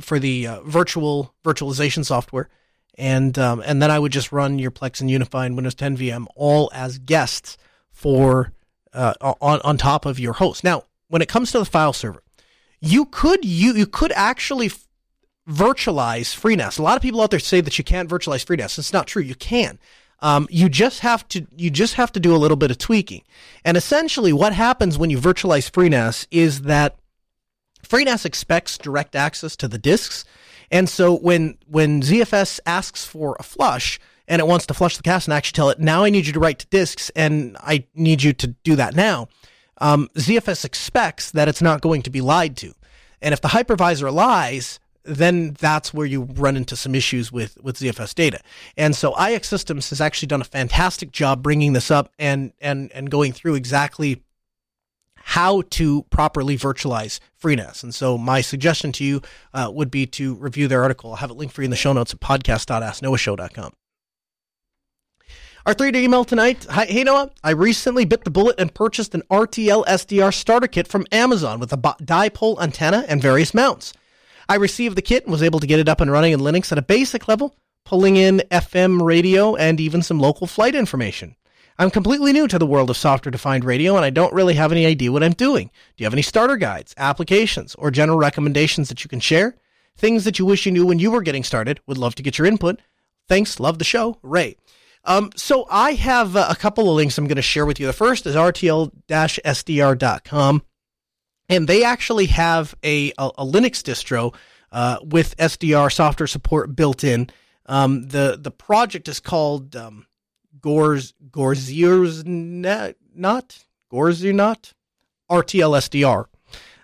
for 0.00 0.20
the 0.20 0.46
uh, 0.46 0.60
virtual 0.60 1.34
virtualization 1.44 2.04
software 2.04 2.48
and 2.96 3.38
um, 3.38 3.62
and 3.64 3.82
then 3.82 3.90
I 3.90 3.98
would 3.98 4.12
just 4.12 4.32
run 4.32 4.58
your 4.58 4.70
Plex 4.70 5.00
and 5.00 5.10
UniFi 5.10 5.46
and 5.46 5.54
Windows 5.54 5.74
10 5.74 5.96
VM 5.96 6.26
all 6.34 6.70
as 6.72 6.98
guests 6.98 7.56
for 7.90 8.52
uh, 8.92 9.14
on 9.20 9.60
on 9.62 9.76
top 9.76 10.06
of 10.06 10.18
your 10.18 10.34
host. 10.34 10.64
Now, 10.64 10.84
when 11.08 11.22
it 11.22 11.28
comes 11.28 11.52
to 11.52 11.58
the 11.58 11.64
file 11.64 11.92
server, 11.92 12.22
you 12.80 13.06
could 13.06 13.44
you 13.44 13.74
you 13.74 13.86
could 13.86 14.12
actually 14.12 14.70
virtualize 15.48 16.34
FreeNAS. 16.34 16.78
A 16.78 16.82
lot 16.82 16.96
of 16.96 17.02
people 17.02 17.20
out 17.20 17.30
there 17.30 17.38
say 17.38 17.60
that 17.60 17.78
you 17.78 17.84
can't 17.84 18.10
virtualize 18.10 18.44
FreeNAS. 18.44 18.78
It's 18.78 18.92
not 18.92 19.06
true. 19.06 19.22
You 19.22 19.34
can. 19.34 19.78
Um, 20.20 20.48
you 20.50 20.68
just 20.68 21.00
have 21.00 21.28
to 21.28 21.46
you 21.54 21.70
just 21.70 21.94
have 21.94 22.10
to 22.12 22.20
do 22.20 22.34
a 22.34 22.38
little 22.38 22.56
bit 22.56 22.70
of 22.70 22.78
tweaking. 22.78 23.22
And 23.64 23.76
essentially, 23.76 24.32
what 24.32 24.54
happens 24.54 24.98
when 24.98 25.10
you 25.10 25.18
virtualize 25.18 25.70
FreeNAS 25.70 26.26
is 26.30 26.62
that 26.62 26.96
FreeNAS 27.82 28.24
expects 28.24 28.78
direct 28.78 29.14
access 29.14 29.56
to 29.56 29.68
the 29.68 29.78
disks 29.78 30.24
and 30.70 30.88
so 30.88 31.16
when 31.16 31.58
when 31.66 32.02
ZFS 32.02 32.60
asks 32.66 33.04
for 33.04 33.36
a 33.38 33.42
flush 33.42 33.98
and 34.28 34.40
it 34.40 34.46
wants 34.46 34.66
to 34.66 34.74
flush 34.74 34.96
the 34.96 35.02
cache 35.02 35.26
and 35.26 35.34
actually 35.34 35.56
tell 35.56 35.70
it, 35.70 35.78
now 35.78 36.04
I 36.04 36.10
need 36.10 36.26
you 36.26 36.32
to 36.32 36.40
write 36.40 36.58
to 36.60 36.66
disks 36.66 37.10
and 37.14 37.56
I 37.60 37.86
need 37.94 38.22
you 38.22 38.32
to 38.34 38.48
do 38.48 38.76
that 38.76 38.94
now. 38.94 39.28
Um, 39.78 40.08
ZFS 40.14 40.64
expects 40.64 41.30
that 41.32 41.48
it's 41.48 41.62
not 41.62 41.80
going 41.80 42.02
to 42.02 42.10
be 42.10 42.20
lied 42.20 42.56
to. 42.58 42.74
And 43.20 43.32
if 43.32 43.40
the 43.40 43.48
hypervisor 43.48 44.12
lies, 44.12 44.80
then 45.04 45.54
that's 45.60 45.94
where 45.94 46.06
you 46.06 46.22
run 46.22 46.56
into 46.56 46.76
some 46.76 46.94
issues 46.94 47.30
with, 47.30 47.56
with 47.62 47.78
ZFS 47.78 48.14
data. 48.14 48.40
And 48.76 48.96
so 48.96 49.12
iXsystems 49.12 49.90
has 49.90 50.00
actually 50.00 50.28
done 50.28 50.40
a 50.40 50.44
fantastic 50.44 51.12
job 51.12 51.42
bringing 51.42 51.72
this 51.72 51.90
up 51.90 52.12
and, 52.18 52.52
and, 52.60 52.90
and 52.92 53.10
going 53.10 53.32
through 53.32 53.54
exactly 53.54 54.22
how 55.36 55.60
to 55.68 56.02
properly 56.04 56.56
virtualize 56.56 57.20
FreeNAS. 57.38 57.82
And 57.82 57.94
so 57.94 58.16
my 58.16 58.40
suggestion 58.40 58.90
to 58.92 59.04
you 59.04 59.20
uh, 59.52 59.70
would 59.70 59.90
be 59.90 60.06
to 60.06 60.34
review 60.36 60.66
their 60.66 60.82
article. 60.82 61.10
I'll 61.10 61.16
have 61.16 61.30
it 61.30 61.36
linked 61.36 61.54
for 61.54 61.60
you 61.60 61.66
in 61.66 61.70
the 61.70 61.76
show 61.76 61.92
notes 61.92 62.14
at 62.14 62.20
podcast.asknoahshow.com. 62.20 63.74
Our 65.66 65.74
three-day 65.74 66.04
email 66.04 66.24
tonight. 66.24 66.66
Hi, 66.70 66.86
hey 66.86 67.04
Noah, 67.04 67.32
I 67.44 67.50
recently 67.50 68.06
bit 68.06 68.24
the 68.24 68.30
bullet 68.30 68.58
and 68.58 68.72
purchased 68.72 69.14
an 69.14 69.24
RTL 69.30 69.84
SDR 69.84 70.32
starter 70.32 70.68
kit 70.68 70.88
from 70.88 71.04
Amazon 71.12 71.60
with 71.60 71.70
a 71.70 71.76
dipole 71.76 72.58
antenna 72.58 73.04
and 73.06 73.20
various 73.20 73.52
mounts. 73.52 73.92
I 74.48 74.54
received 74.54 74.96
the 74.96 75.02
kit 75.02 75.24
and 75.24 75.32
was 75.32 75.42
able 75.42 75.60
to 75.60 75.66
get 75.66 75.80
it 75.80 75.88
up 75.90 76.00
and 76.00 76.10
running 76.10 76.32
in 76.32 76.40
Linux 76.40 76.72
at 76.72 76.78
a 76.78 76.82
basic 76.82 77.28
level, 77.28 77.54
pulling 77.84 78.16
in 78.16 78.42
FM 78.50 79.02
radio 79.02 79.54
and 79.54 79.80
even 79.80 80.00
some 80.00 80.18
local 80.18 80.46
flight 80.46 80.74
information. 80.74 81.36
I'm 81.78 81.90
completely 81.90 82.32
new 82.32 82.48
to 82.48 82.58
the 82.58 82.66
world 82.66 82.88
of 82.88 82.96
software 82.96 83.30
defined 83.30 83.64
radio 83.64 83.96
and 83.96 84.04
I 84.04 84.10
don't 84.10 84.32
really 84.32 84.54
have 84.54 84.72
any 84.72 84.86
idea 84.86 85.12
what 85.12 85.22
I'm 85.22 85.32
doing. 85.32 85.66
Do 85.68 86.02
you 86.02 86.06
have 86.06 86.14
any 86.14 86.22
starter 86.22 86.56
guides, 86.56 86.94
applications, 86.96 87.74
or 87.74 87.90
general 87.90 88.18
recommendations 88.18 88.88
that 88.88 89.04
you 89.04 89.08
can 89.08 89.20
share? 89.20 89.56
Things 89.96 90.24
that 90.24 90.38
you 90.38 90.46
wish 90.46 90.64
you 90.66 90.72
knew 90.72 90.86
when 90.86 90.98
you 90.98 91.10
were 91.10 91.22
getting 91.22 91.44
started? 91.44 91.80
Would 91.86 91.98
love 91.98 92.14
to 92.16 92.22
get 92.22 92.38
your 92.38 92.46
input. 92.46 92.80
Thanks. 93.28 93.60
Love 93.60 93.78
the 93.78 93.84
show. 93.84 94.18
Ray. 94.22 94.56
Um, 95.04 95.30
so 95.36 95.66
I 95.70 95.92
have 95.92 96.34
uh, 96.34 96.46
a 96.50 96.56
couple 96.56 96.90
of 96.90 96.96
links 96.96 97.16
I'm 97.16 97.26
going 97.26 97.36
to 97.36 97.42
share 97.42 97.64
with 97.66 97.78
you. 97.78 97.86
The 97.86 97.92
first 97.92 98.26
is 98.26 98.34
rtl-sdr.com. 98.34 98.92
And 101.48 101.68
they 101.68 101.84
actually 101.84 102.26
have 102.26 102.74
a, 102.82 103.12
a, 103.18 103.30
a 103.38 103.44
Linux 103.44 103.82
distro 103.82 104.34
uh, 104.72 104.98
with 105.04 105.36
SDR 105.36 105.92
software 105.92 106.26
support 106.26 106.74
built 106.74 107.04
in. 107.04 107.30
Um, 107.66 108.08
the 108.08 108.36
the 108.40 108.50
project 108.50 109.08
is 109.08 109.20
called 109.20 109.76
um, 109.76 110.06
Gors 110.66 111.14
Gorziers 111.30 112.26
not 112.26 113.64
Gorzier 113.88 114.34
not 114.34 114.72
RTLSDR. 115.30 116.24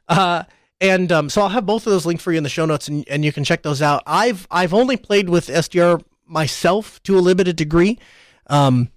Uh, 0.09 0.45
and 0.81 1.11
um, 1.11 1.29
so 1.29 1.43
I'll 1.43 1.49
have 1.49 1.67
both 1.67 1.85
of 1.85 1.93
those 1.93 2.07
linked 2.07 2.23
for 2.23 2.31
you 2.31 2.39
in 2.39 2.45
the 2.45 2.49
show 2.49 2.65
notes, 2.65 2.87
and, 2.87 3.05
and 3.09 3.25
you 3.25 3.33
can 3.33 3.43
check 3.43 3.63
those 3.63 3.83
out. 3.83 4.05
I've 4.07 4.47
I've 4.53 4.73
only 4.73 4.97
played 4.97 5.29
with 5.29 5.49
SDR 5.49 6.01
myself 6.25 7.03
to 7.03 7.19
a 7.19 7.21
limited 7.21 7.57
degree. 7.57 7.99
Um, 8.47 8.89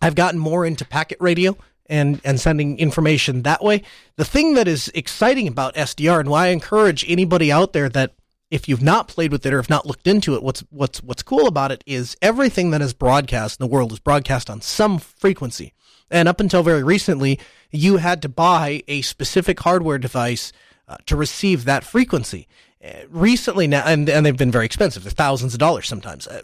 I've 0.00 0.14
gotten 0.14 0.40
more 0.40 0.64
into 0.64 0.86
packet 0.86 1.18
radio 1.20 1.58
and 1.84 2.18
and 2.24 2.40
sending 2.40 2.78
information 2.78 3.42
that 3.42 3.62
way. 3.62 3.82
The 4.16 4.24
thing 4.24 4.54
that 4.54 4.66
is 4.66 4.90
exciting 4.94 5.48
about 5.48 5.74
SDR 5.74 6.20
and 6.20 6.30
why 6.30 6.46
I 6.46 6.48
encourage 6.48 7.04
anybody 7.10 7.52
out 7.52 7.74
there 7.74 7.90
that 7.90 8.14
if 8.50 8.68
you've 8.68 8.82
not 8.82 9.08
played 9.08 9.32
with 9.32 9.44
it 9.44 9.52
or 9.52 9.58
have 9.58 9.70
not 9.70 9.86
looked 9.86 10.06
into 10.06 10.34
it, 10.34 10.42
what's 10.42 10.60
what's 10.70 11.02
what's 11.02 11.22
cool 11.22 11.46
about 11.46 11.72
it 11.72 11.84
is 11.86 12.16
everything 12.22 12.70
that 12.70 12.80
is 12.80 12.94
broadcast 12.94 13.60
in 13.60 13.64
the 13.64 13.72
world 13.72 13.92
is 13.92 13.98
broadcast 13.98 14.48
on 14.48 14.60
some 14.60 14.98
frequency. 14.98 15.72
And 16.10 16.28
up 16.28 16.40
until 16.40 16.62
very 16.62 16.82
recently, 16.82 17.38
you 17.70 17.98
had 17.98 18.22
to 18.22 18.28
buy 18.28 18.82
a 18.88 19.02
specific 19.02 19.60
hardware 19.60 19.98
device 19.98 20.52
uh, 20.88 20.96
to 21.06 21.16
receive 21.16 21.66
that 21.66 21.84
frequency. 21.84 22.48
Uh, 22.82 22.90
recently 23.10 23.66
now, 23.66 23.82
and, 23.84 24.08
and 24.08 24.24
they've 24.24 24.36
been 24.36 24.50
very 24.50 24.64
expensive. 24.64 25.02
They're 25.02 25.10
thousands 25.10 25.52
of 25.52 25.60
dollars 25.60 25.86
sometimes. 25.86 26.26
Uh, 26.26 26.40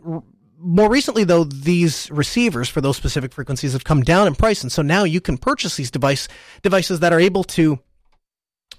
more 0.59 0.91
recently, 0.91 1.25
though, 1.25 1.45
these 1.45 2.11
receivers 2.11 2.69
for 2.69 2.81
those 2.81 2.97
specific 2.97 3.33
frequencies 3.33 3.73
have 3.73 3.85
come 3.85 4.03
down 4.03 4.27
in 4.27 4.35
price, 4.35 4.63
and 4.63 4.73
so 4.73 4.83
now 4.83 5.05
you 5.05 5.21
can 5.21 5.39
purchase 5.39 5.77
these 5.77 5.91
device 5.91 6.29
devices 6.63 7.01
that 7.01 7.13
are 7.13 7.21
able 7.21 7.45
to 7.45 7.79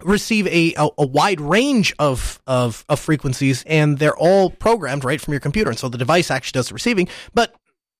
receive 0.02 0.48
a, 0.48 0.74
a, 0.76 0.88
a, 0.98 1.06
wide 1.06 1.40
range 1.40 1.94
of, 2.00 2.42
of, 2.48 2.86
of 2.90 3.00
frequencies 3.00 3.64
and 3.68 4.00
they're 4.00 4.18
all 4.18 4.50
programmed 4.50 5.04
right 5.04 5.22
from 5.22 5.34
your 5.34 5.42
computer. 5.42 5.70
And 5.70 5.80
so 5.80 5.90
the 5.90 5.98
device 5.98 6.30
actually 6.32 6.58
does 6.58 6.70
the 6.70 6.74
receiving, 6.74 7.08
but 7.34 7.56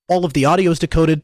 all 0.08 0.26
of 0.26 0.34
the 0.34 0.46
audio 0.46 0.72
is 0.72 0.80
decoded 0.80 1.24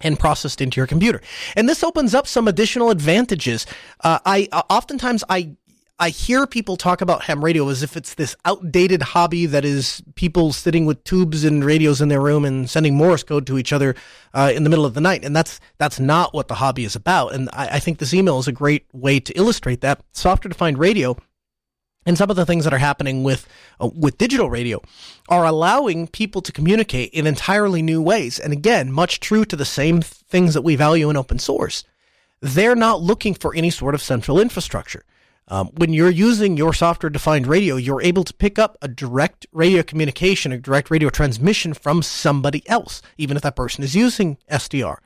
and 0.00 0.18
processed 0.18 0.60
into 0.60 0.80
your 0.80 0.86
computer. 0.86 1.20
And 1.56 1.68
this 1.68 1.82
opens 1.82 2.14
up 2.14 2.26
some 2.26 2.48
additional 2.48 2.90
advantages. 2.90 3.66
Uh, 4.02 4.18
I 4.24 4.48
uh, 4.52 4.62
oftentimes 4.70 5.24
I 5.28 5.56
I 6.02 6.08
hear 6.08 6.46
people 6.46 6.78
talk 6.78 7.02
about 7.02 7.24
ham 7.24 7.44
radio 7.44 7.68
as 7.68 7.82
if 7.82 7.94
it's 7.94 8.14
this 8.14 8.34
outdated 8.46 9.02
hobby 9.02 9.44
that 9.44 9.66
is 9.66 10.02
people 10.14 10.50
sitting 10.54 10.86
with 10.86 11.04
tubes 11.04 11.44
and 11.44 11.62
radios 11.62 12.00
in 12.00 12.08
their 12.08 12.22
room 12.22 12.46
and 12.46 12.70
sending 12.70 12.94
Morse 12.94 13.22
code 13.22 13.46
to 13.48 13.58
each 13.58 13.70
other 13.70 13.94
uh, 14.32 14.50
in 14.54 14.64
the 14.64 14.70
middle 14.70 14.86
of 14.86 14.94
the 14.94 15.02
night. 15.02 15.26
And 15.26 15.36
that's 15.36 15.60
that's 15.76 16.00
not 16.00 16.32
what 16.32 16.48
the 16.48 16.54
hobby 16.54 16.84
is 16.84 16.96
about. 16.96 17.34
And 17.34 17.50
I, 17.52 17.76
I 17.76 17.78
think 17.80 17.98
this 17.98 18.14
email 18.14 18.38
is 18.38 18.48
a 18.48 18.52
great 18.52 18.86
way 18.94 19.20
to 19.20 19.32
illustrate 19.34 19.82
that. 19.82 20.00
Software 20.12 20.48
defined 20.48 20.78
radio 20.78 21.18
and 22.06 22.16
some 22.16 22.30
of 22.30 22.36
the 22.36 22.46
things 22.46 22.64
that 22.64 22.72
are 22.72 22.78
happening 22.78 23.22
with 23.22 23.46
uh, 23.78 23.90
with 23.94 24.16
digital 24.16 24.48
radio 24.48 24.80
are 25.28 25.44
allowing 25.44 26.08
people 26.08 26.40
to 26.40 26.50
communicate 26.50 27.10
in 27.12 27.26
entirely 27.26 27.82
new 27.82 28.00
ways. 28.00 28.38
And 28.38 28.54
again, 28.54 28.90
much 28.90 29.20
true 29.20 29.44
to 29.44 29.54
the 29.54 29.66
same 29.66 30.00
things 30.00 30.54
that 30.54 30.62
we 30.62 30.76
value 30.76 31.10
in 31.10 31.18
open 31.18 31.38
source. 31.38 31.84
They're 32.40 32.74
not 32.74 33.02
looking 33.02 33.34
for 33.34 33.54
any 33.54 33.68
sort 33.68 33.94
of 33.94 34.00
central 34.00 34.40
infrastructure. 34.40 35.04
Um, 35.50 35.68
when 35.76 35.92
you're 35.92 36.08
using 36.08 36.56
your 36.56 36.72
software 36.72 37.10
defined 37.10 37.48
radio, 37.48 37.74
you're 37.76 38.00
able 38.00 38.22
to 38.24 38.32
pick 38.32 38.58
up 38.58 38.78
a 38.80 38.88
direct 38.88 39.46
radio 39.52 39.82
communication, 39.82 40.52
a 40.52 40.58
direct 40.58 40.90
radio 40.90 41.10
transmission 41.10 41.74
from 41.74 42.02
somebody 42.02 42.66
else, 42.68 43.02
even 43.18 43.36
if 43.36 43.42
that 43.42 43.56
person 43.56 43.82
is 43.82 43.96
using 43.96 44.38
SDR. 44.50 44.98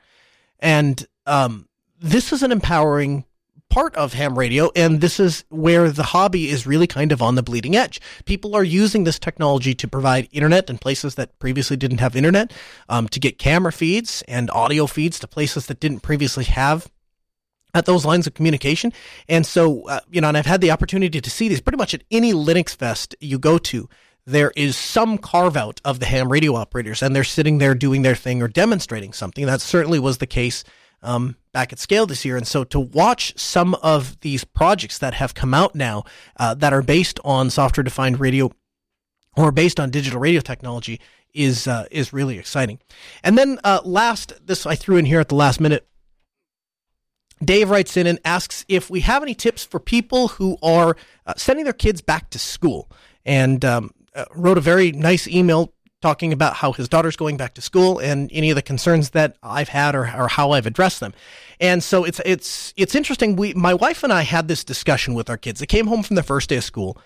And 0.59 1.05
um, 1.25 1.67
this 1.99 2.31
is 2.31 2.43
an 2.43 2.51
empowering 2.51 3.25
part 3.69 3.95
of 3.95 4.13
ham 4.13 4.37
radio, 4.37 4.71
and 4.75 5.01
this 5.01 5.19
is 5.19 5.43
where 5.49 5.89
the 5.89 6.03
hobby 6.03 6.49
is 6.49 6.67
really 6.67 6.87
kind 6.87 7.11
of 7.11 7.21
on 7.21 7.33
the 7.33 7.43
bleeding 7.43 7.75
edge. 7.75 7.99
People 8.25 8.55
are 8.55 8.63
using 8.63 9.03
this 9.03 9.17
technology 9.17 9.73
to 9.73 9.87
provide 9.87 10.29
internet 10.31 10.69
in 10.69 10.77
places 10.77 11.15
that 11.15 11.37
previously 11.39 11.75
didn't 11.75 11.97
have 11.97 12.15
internet, 12.15 12.53
um, 12.87 13.07
to 13.09 13.19
get 13.19 13.39
camera 13.39 13.71
feeds 13.71 14.23
and 14.27 14.51
audio 14.51 14.85
feeds 14.85 15.19
to 15.19 15.27
places 15.27 15.65
that 15.65 15.79
didn't 15.79 16.01
previously 16.01 16.45
have 16.45 16.89
at 17.75 17.85
those 17.85 18.05
lines 18.05 18.25
of 18.25 18.33
communication. 18.33 18.91
And 19.29 19.45
so, 19.45 19.87
uh, 19.87 19.99
you 20.09 20.21
know, 20.21 20.29
and 20.29 20.37
I've 20.37 20.47
had 20.47 20.61
the 20.61 20.71
opportunity 20.71 21.21
to 21.21 21.29
see 21.29 21.47
these 21.49 21.61
pretty 21.61 21.77
much 21.77 21.93
at 21.93 22.03
any 22.09 22.33
Linux 22.33 22.75
Fest 22.75 23.15
you 23.19 23.37
go 23.37 23.59
to. 23.59 23.87
There 24.25 24.51
is 24.55 24.75
some 24.75 25.19
carve 25.19 25.55
out 25.55 25.79
of 25.85 25.99
the 25.99 26.07
ham 26.07 26.31
radio 26.31 26.55
operators, 26.55 27.03
and 27.03 27.15
they're 27.15 27.23
sitting 27.23 27.59
there 27.59 27.75
doing 27.75 28.01
their 28.01 28.15
thing 28.15 28.41
or 28.41 28.47
demonstrating 28.47 29.13
something. 29.13 29.45
That 29.45 29.61
certainly 29.61 29.99
was 29.99 30.17
the 30.17 30.25
case 30.25 30.63
um, 31.03 31.35
back 31.51 31.71
at 31.71 31.77
SCaLE 31.77 32.07
this 32.07 32.25
year. 32.25 32.35
And 32.35 32.47
so 32.47 32.63
to 32.63 32.79
watch 32.79 33.37
some 33.37 33.75
of 33.75 34.19
these 34.21 34.43
projects 34.43 34.97
that 34.97 35.13
have 35.13 35.35
come 35.35 35.53
out 35.53 35.75
now 35.75 36.05
uh, 36.37 36.55
that 36.55 36.73
are 36.73 36.81
based 36.81 37.19
on 37.23 37.51
software 37.51 37.83
defined 37.83 38.19
radio 38.19 38.51
or 39.37 39.51
based 39.51 39.79
on 39.79 39.91
digital 39.91 40.19
radio 40.19 40.41
technology 40.41 40.99
is 41.33 41.67
uh, 41.67 41.85
is 41.91 42.13
really 42.13 42.39
exciting. 42.39 42.79
And 43.23 43.37
then 43.37 43.59
uh, 43.63 43.81
last, 43.83 44.33
this 44.47 44.65
I 44.65 44.75
threw 44.75 44.95
in 44.95 45.05
here 45.05 45.19
at 45.19 45.27
the 45.27 45.35
last 45.35 45.59
minute. 45.59 45.85
Dave 47.43 47.69
writes 47.69 47.97
in 47.97 48.07
and 48.07 48.19
asks 48.23 48.65
if 48.67 48.89
we 48.89 49.01
have 49.01 49.21
any 49.21 49.35
tips 49.35 49.63
for 49.63 49.79
people 49.79 50.29
who 50.29 50.57
are 50.63 50.95
uh, 51.25 51.33
sending 51.35 51.65
their 51.65 51.73
kids 51.73 52.01
back 52.01 52.29
to 52.29 52.39
school, 52.39 52.89
and 53.25 53.65
um, 53.65 53.91
uh, 54.15 54.25
wrote 54.35 54.57
a 54.57 54.61
very 54.61 54.91
nice 54.91 55.27
email 55.27 55.73
talking 56.01 56.31
about 56.31 56.55
how 56.55 56.71
his 56.71 56.87
daughter's 56.87 57.15
going 57.15 57.35
back 57.35 57.55
to 57.55 57.61
school 57.61 57.97
and 57.97 58.29
any 58.31 58.51
of 58.51 58.55
the 58.55 58.61
concerns 58.61 59.09
that 59.11 59.37
I've 59.41 59.69
had 59.69 59.95
or, 59.95 60.01
or 60.01 60.27
how 60.27 60.51
I've 60.51 60.67
addressed 60.67 60.99
them. 60.99 61.13
And 61.59 61.83
so 61.83 62.03
it's 62.03 62.21
it's 62.25 62.73
it's 62.77 62.95
interesting. 62.95 63.35
We 63.35 63.53
my 63.53 63.73
wife 63.73 64.03
and 64.03 64.13
I 64.13 64.21
had 64.21 64.47
this 64.47 64.63
discussion 64.63 65.15
with 65.15 65.29
our 65.29 65.37
kids. 65.37 65.59
They 65.59 65.65
came 65.65 65.87
home 65.87 66.03
from 66.03 66.15
the 66.15 66.23
first 66.23 66.49
day 66.49 66.57
of 66.57 66.63
school, 66.63 66.97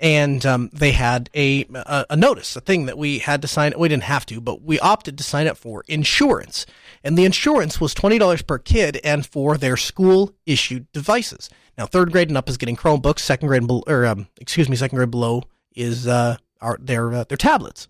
and 0.00 0.44
um, 0.44 0.70
they 0.72 0.92
had 0.92 1.30
a, 1.34 1.64
a, 1.74 2.06
a 2.10 2.16
notice, 2.16 2.56
a 2.56 2.60
thing 2.60 2.86
that 2.86 2.98
we 2.98 3.20
had 3.20 3.42
to 3.42 3.48
sign. 3.48 3.72
We 3.78 3.88
didn't 3.88 4.04
have 4.04 4.26
to, 4.26 4.40
but 4.40 4.62
we 4.62 4.78
opted 4.80 5.18
to 5.18 5.24
sign 5.24 5.46
up 5.46 5.56
for 5.56 5.84
insurance, 5.88 6.66
and 7.02 7.16
the 7.16 7.24
insurance 7.24 7.80
was 7.80 7.94
twenty 7.94 8.18
dollars 8.18 8.42
per 8.42 8.58
kid 8.58 9.00
and 9.04 9.26
for 9.26 9.56
their 9.56 9.76
school 9.76 10.34
issued 10.46 10.90
devices. 10.92 11.48
Now, 11.76 11.86
third 11.86 12.12
grade 12.12 12.28
and 12.28 12.38
up 12.38 12.48
is 12.48 12.56
getting 12.56 12.76
Chromebooks. 12.76 13.20
Second 13.20 13.48
grade 13.48 13.68
or 13.86 14.06
um, 14.06 14.28
excuse 14.40 14.68
me, 14.68 14.76
second 14.76 14.96
grade 14.96 15.10
below 15.10 15.42
is 15.74 16.06
uh, 16.06 16.36
our 16.60 16.78
their 16.80 17.12
uh, 17.12 17.24
their 17.24 17.36
tablets. 17.36 17.88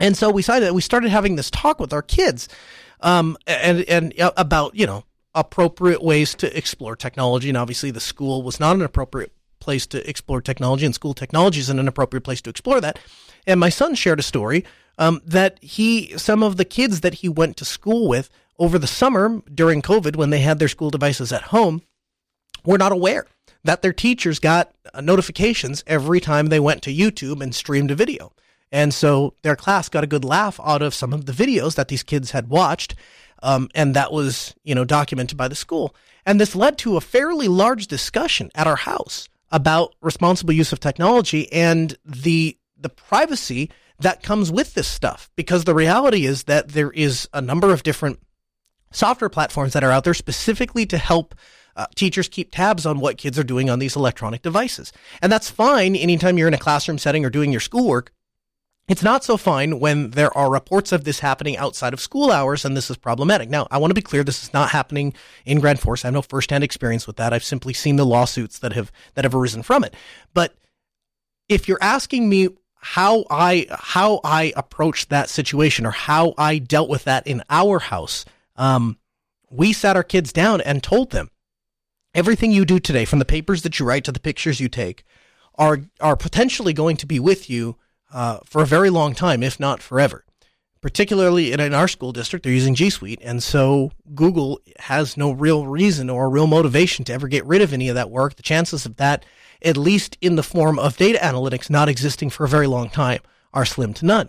And 0.00 0.16
so 0.16 0.30
we 0.30 0.42
decided 0.42 0.72
we 0.72 0.80
started 0.80 1.10
having 1.10 1.36
this 1.36 1.50
talk 1.50 1.78
with 1.78 1.92
our 1.92 2.02
kids, 2.02 2.48
um, 3.00 3.36
and 3.46 3.82
and 3.82 4.20
uh, 4.20 4.32
about 4.36 4.74
you 4.74 4.86
know 4.86 5.04
appropriate 5.34 6.02
ways 6.02 6.34
to 6.36 6.56
explore 6.56 6.96
technology. 6.96 7.48
And 7.48 7.58
obviously, 7.58 7.90
the 7.90 8.00
school 8.00 8.42
was 8.42 8.58
not 8.58 8.76
an 8.76 8.82
appropriate 8.82 9.32
place 9.64 9.86
to 9.88 10.08
explore 10.08 10.40
technology, 10.40 10.86
and 10.86 10.94
school 10.94 11.14
technology 11.14 11.60
is 11.60 11.70
an 11.70 11.88
appropriate 11.88 12.22
place 12.22 12.42
to 12.42 12.50
explore 12.50 12.80
that. 12.80 12.98
And 13.46 13.58
my 13.58 13.68
son 13.68 13.94
shared 13.94 14.20
a 14.20 14.22
story 14.22 14.64
um, 14.98 15.20
that 15.26 15.58
he, 15.62 16.16
some 16.16 16.42
of 16.42 16.56
the 16.56 16.64
kids 16.64 17.00
that 17.00 17.14
he 17.14 17.28
went 17.28 17.56
to 17.56 17.64
school 17.64 18.08
with 18.08 18.30
over 18.58 18.78
the 18.78 18.86
summer 18.86 19.42
during 19.52 19.82
COVID, 19.82 20.16
when 20.16 20.30
they 20.30 20.40
had 20.40 20.58
their 20.58 20.68
school 20.68 20.90
devices 20.90 21.32
at 21.32 21.42
home, 21.42 21.82
were 22.64 22.78
not 22.78 22.92
aware 22.92 23.26
that 23.64 23.82
their 23.82 23.92
teachers 23.92 24.38
got 24.38 24.72
uh, 24.92 25.00
notifications 25.00 25.82
every 25.86 26.20
time 26.20 26.46
they 26.46 26.60
went 26.60 26.82
to 26.82 26.94
YouTube 26.94 27.42
and 27.42 27.54
streamed 27.54 27.90
a 27.90 27.94
video. 27.94 28.32
And 28.70 28.92
so 28.92 29.34
their 29.42 29.56
class 29.56 29.88
got 29.88 30.04
a 30.04 30.08
good 30.08 30.24
laugh 30.24 30.60
out 30.62 30.82
of 30.82 30.94
some 30.94 31.12
of 31.12 31.26
the 31.26 31.32
videos 31.32 31.74
that 31.76 31.88
these 31.88 32.02
kids 32.02 32.32
had 32.32 32.48
watched. 32.48 32.94
Um, 33.42 33.68
and 33.74 33.94
that 33.94 34.12
was, 34.12 34.54
you 34.64 34.74
know, 34.74 34.84
documented 34.84 35.36
by 35.36 35.48
the 35.48 35.54
school. 35.54 35.94
And 36.26 36.40
this 36.40 36.56
led 36.56 36.78
to 36.78 36.96
a 36.96 37.00
fairly 37.00 37.48
large 37.48 37.86
discussion 37.86 38.50
at 38.54 38.66
our 38.66 38.76
house 38.76 39.28
about 39.54 39.94
responsible 40.02 40.52
use 40.52 40.72
of 40.72 40.80
technology 40.80 41.50
and 41.52 41.96
the 42.04 42.58
the 42.76 42.88
privacy 42.88 43.70
that 44.00 44.20
comes 44.22 44.50
with 44.50 44.74
this 44.74 44.88
stuff. 44.88 45.30
Because 45.36 45.62
the 45.62 45.74
reality 45.74 46.26
is 46.26 46.44
that 46.44 46.70
there 46.70 46.90
is 46.90 47.28
a 47.32 47.40
number 47.40 47.72
of 47.72 47.84
different 47.84 48.18
software 48.90 49.30
platforms 49.30 49.72
that 49.72 49.84
are 49.84 49.92
out 49.92 50.02
there 50.02 50.12
specifically 50.12 50.84
to 50.86 50.98
help 50.98 51.36
uh, 51.76 51.86
teachers 51.94 52.28
keep 52.28 52.50
tabs 52.50 52.84
on 52.84 52.98
what 52.98 53.16
kids 53.16 53.38
are 53.38 53.44
doing 53.44 53.70
on 53.70 53.78
these 53.78 53.96
electronic 53.96 54.42
devices. 54.42 54.92
And 55.22 55.30
that's 55.30 55.48
fine 55.48 55.94
anytime 55.96 56.36
you're 56.36 56.48
in 56.48 56.54
a 56.54 56.58
classroom 56.58 56.98
setting 56.98 57.24
or 57.24 57.30
doing 57.30 57.52
your 57.52 57.60
schoolwork. 57.60 58.12
It's 58.86 59.02
not 59.02 59.24
so 59.24 59.38
fine 59.38 59.80
when 59.80 60.10
there 60.10 60.36
are 60.36 60.52
reports 60.52 60.92
of 60.92 61.04
this 61.04 61.20
happening 61.20 61.56
outside 61.56 61.94
of 61.94 62.00
school 62.00 62.30
hours, 62.30 62.66
and 62.66 62.76
this 62.76 62.90
is 62.90 62.98
problematic. 62.98 63.48
Now, 63.48 63.66
I 63.70 63.78
want 63.78 63.90
to 63.90 63.94
be 63.94 64.02
clear: 64.02 64.22
this 64.22 64.42
is 64.42 64.52
not 64.52 64.70
happening 64.70 65.14
in 65.46 65.60
Grand 65.60 65.80
Forks. 65.80 66.04
I 66.04 66.08
have 66.08 66.14
no 66.14 66.20
firsthand 66.20 66.64
experience 66.64 67.06
with 67.06 67.16
that. 67.16 67.32
I've 67.32 67.44
simply 67.44 67.72
seen 67.72 67.96
the 67.96 68.04
lawsuits 68.04 68.58
that 68.58 68.74
have 68.74 68.92
that 69.14 69.24
have 69.24 69.34
arisen 69.34 69.62
from 69.62 69.84
it. 69.84 69.94
But 70.34 70.54
if 71.48 71.66
you're 71.66 71.78
asking 71.80 72.28
me 72.28 72.48
how 72.74 73.24
I 73.30 73.66
how 73.70 74.20
I 74.22 74.52
approached 74.54 75.08
that 75.08 75.30
situation 75.30 75.86
or 75.86 75.90
how 75.90 76.34
I 76.36 76.58
dealt 76.58 76.90
with 76.90 77.04
that 77.04 77.26
in 77.26 77.42
our 77.48 77.78
house, 77.78 78.26
um, 78.56 78.98
we 79.50 79.72
sat 79.72 79.96
our 79.96 80.02
kids 80.02 80.30
down 80.30 80.60
and 80.60 80.82
told 80.82 81.10
them 81.10 81.30
everything 82.14 82.52
you 82.52 82.66
do 82.66 82.78
today, 82.78 83.06
from 83.06 83.18
the 83.18 83.24
papers 83.24 83.62
that 83.62 83.78
you 83.78 83.86
write 83.86 84.04
to 84.04 84.12
the 84.12 84.20
pictures 84.20 84.60
you 84.60 84.68
take, 84.68 85.04
are 85.54 85.80
are 86.00 86.16
potentially 86.16 86.74
going 86.74 86.98
to 86.98 87.06
be 87.06 87.18
with 87.18 87.48
you 87.48 87.78
uh, 88.14 88.38
for 88.44 88.62
a 88.62 88.66
very 88.66 88.88
long 88.88 89.12
time, 89.12 89.42
if 89.42 89.60
not 89.60 89.82
forever. 89.82 90.24
Particularly 90.80 91.52
in, 91.52 91.60
in 91.60 91.74
our 91.74 91.88
school 91.88 92.12
district, 92.12 92.44
they're 92.44 92.52
using 92.52 92.74
G 92.74 92.88
Suite, 92.88 93.20
and 93.22 93.42
so 93.42 93.90
Google 94.14 94.60
has 94.78 95.16
no 95.16 95.32
real 95.32 95.66
reason 95.66 96.08
or 96.08 96.30
real 96.30 96.46
motivation 96.46 97.04
to 97.06 97.12
ever 97.12 97.26
get 97.26 97.44
rid 97.44 97.60
of 97.60 97.72
any 97.72 97.88
of 97.88 97.96
that 97.96 98.10
work. 98.10 98.36
The 98.36 98.42
chances 98.42 98.86
of 98.86 98.96
that, 98.96 99.24
at 99.62 99.76
least 99.76 100.16
in 100.20 100.36
the 100.36 100.42
form 100.42 100.78
of 100.78 100.96
data 100.96 101.18
analytics, 101.18 101.68
not 101.68 101.88
existing 101.88 102.30
for 102.30 102.44
a 102.44 102.48
very 102.48 102.66
long 102.66 102.88
time, 102.88 103.20
are 103.52 103.64
slim 103.64 103.92
to 103.94 104.06
none. 104.06 104.28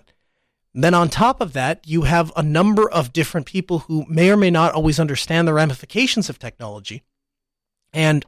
Then 0.73 0.93
on 0.93 1.07
top 1.07 1.39
of 1.39 1.53
that, 1.53 1.87
you 1.87 2.01
have 2.01 2.31
a 2.35 2.43
number 2.43 2.89
of 2.89 3.13
different 3.13 3.45
people 3.45 3.79
who 3.79 4.05
may 4.09 4.29
or 4.31 4.37
may 4.37 4.49
not 4.49 4.73
always 4.73 4.99
understand 4.99 5.47
the 5.47 5.53
ramifications 5.53 6.29
of 6.29 6.39
technology. 6.39 7.03
And 7.93 8.25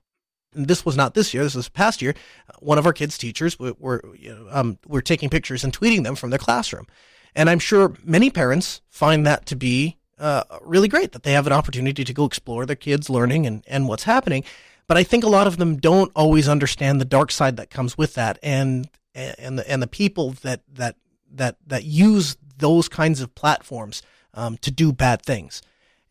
this 0.65 0.85
was 0.85 0.95
not 0.95 1.13
this 1.13 1.33
year. 1.33 1.43
This 1.43 1.55
was 1.55 1.69
past 1.69 2.01
year. 2.01 2.15
One 2.59 2.77
of 2.77 2.85
our 2.85 2.93
kids' 2.93 3.17
teachers 3.17 3.59
were 3.59 3.73
were, 3.77 4.01
you 4.17 4.33
know, 4.33 4.47
um, 4.51 4.79
were 4.87 5.01
taking 5.01 5.29
pictures 5.29 5.63
and 5.63 5.77
tweeting 5.77 6.03
them 6.03 6.15
from 6.15 6.29
their 6.29 6.39
classroom, 6.39 6.87
and 7.35 7.49
I'm 7.49 7.59
sure 7.59 7.93
many 8.03 8.29
parents 8.29 8.81
find 8.89 9.25
that 9.27 9.45
to 9.47 9.55
be 9.55 9.97
uh, 10.17 10.43
really 10.61 10.87
great 10.87 11.11
that 11.11 11.23
they 11.23 11.33
have 11.33 11.47
an 11.47 11.53
opportunity 11.53 12.03
to 12.03 12.13
go 12.13 12.25
explore 12.25 12.65
their 12.65 12.75
kids' 12.75 13.09
learning 13.09 13.45
and 13.45 13.63
and 13.67 13.87
what's 13.87 14.03
happening. 14.03 14.43
But 14.87 14.97
I 14.97 15.03
think 15.03 15.23
a 15.23 15.29
lot 15.29 15.47
of 15.47 15.57
them 15.57 15.77
don't 15.77 16.11
always 16.15 16.47
understand 16.47 17.01
the 17.01 17.05
dark 17.05 17.31
side 17.31 17.57
that 17.57 17.69
comes 17.69 17.97
with 17.97 18.13
that, 18.13 18.39
and 18.41 18.89
and 19.13 19.59
the 19.59 19.69
and 19.69 19.81
the 19.81 19.87
people 19.87 20.31
that 20.41 20.61
that 20.73 20.95
that 21.33 21.57
that 21.67 21.83
use 21.83 22.37
those 22.57 22.89
kinds 22.89 23.21
of 23.21 23.35
platforms 23.35 24.01
um, 24.33 24.57
to 24.59 24.71
do 24.71 24.91
bad 24.91 25.21
things. 25.21 25.61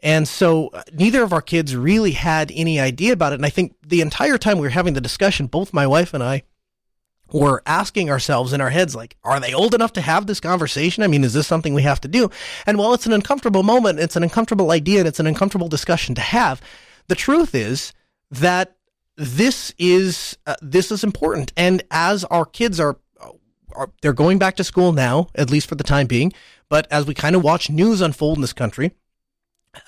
And 0.06 0.28
so 0.28 0.68
uh, 0.68 0.84
neither 0.92 1.24
of 1.24 1.32
our 1.32 1.42
kids 1.42 1.74
really 1.74 2.12
had 2.12 2.52
any 2.54 2.78
idea 2.78 3.12
about 3.12 3.32
it. 3.32 3.40
And 3.40 3.44
I 3.44 3.50
think 3.50 3.74
the 3.84 4.00
entire 4.00 4.38
time 4.38 4.58
we 4.58 4.62
were 4.62 4.70
having 4.70 4.94
the 4.94 5.00
discussion, 5.00 5.48
both 5.48 5.74
my 5.74 5.84
wife 5.84 6.14
and 6.14 6.22
I 6.22 6.44
were 7.32 7.60
asking 7.66 8.08
ourselves 8.08 8.52
in 8.52 8.60
our 8.60 8.70
heads, 8.70 8.94
like, 8.94 9.16
are 9.24 9.40
they 9.40 9.52
old 9.52 9.74
enough 9.74 9.92
to 9.94 10.00
have 10.00 10.28
this 10.28 10.38
conversation? 10.38 11.02
I 11.02 11.08
mean, 11.08 11.24
is 11.24 11.34
this 11.34 11.48
something 11.48 11.74
we 11.74 11.82
have 11.82 12.00
to 12.02 12.08
do? 12.08 12.30
And 12.66 12.78
while 12.78 12.94
it's 12.94 13.06
an 13.06 13.12
uncomfortable 13.12 13.64
moment, 13.64 13.98
it's 13.98 14.14
an 14.14 14.22
uncomfortable 14.22 14.70
idea 14.70 15.00
and 15.00 15.08
it's 15.08 15.18
an 15.18 15.26
uncomfortable 15.26 15.66
discussion 15.66 16.14
to 16.14 16.20
have, 16.20 16.62
the 17.08 17.16
truth 17.16 17.52
is 17.52 17.92
that 18.30 18.76
this 19.16 19.74
is, 19.76 20.38
uh, 20.46 20.54
this 20.62 20.92
is 20.92 21.02
important. 21.02 21.52
And 21.56 21.82
as 21.90 22.22
our 22.26 22.44
kids 22.44 22.78
are 22.78 22.96
are, 23.74 23.90
they're 24.02 24.12
going 24.12 24.38
back 24.38 24.54
to 24.56 24.64
school 24.64 24.92
now, 24.92 25.26
at 25.34 25.50
least 25.50 25.68
for 25.68 25.74
the 25.74 25.84
time 25.84 26.06
being. 26.06 26.32
But 26.68 26.86
as 26.92 27.06
we 27.06 27.12
kind 27.12 27.34
of 27.34 27.42
watch 27.42 27.68
news 27.68 28.00
unfold 28.00 28.38
in 28.38 28.40
this 28.40 28.52
country, 28.52 28.92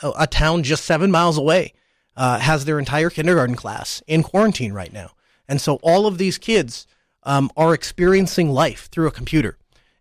a, 0.03 0.27
town 0.27 0.63
just 0.63 0.85
seven 0.85 1.11
miles 1.11 1.39
away 1.39 1.73
uh, 2.17 2.39
has 2.39 2.65
their 2.65 2.79
entire 2.79 3.11
kindergarten 3.11 3.57
class 3.57 4.03
in 4.07 4.23
quarantine 4.23 4.73
right 4.73 4.93
now. 4.93 5.11
And 5.49 5.61
so 5.61 5.77
all 5.83 6.07
of 6.07 6.19
these 6.19 6.39
kids 6.39 6.87
um, 7.23 7.51
are 7.57 7.75
experiencing 7.75 8.51
life 8.51 8.89
through 8.91 9.07
a 9.07 9.13
computer. 9.13 9.57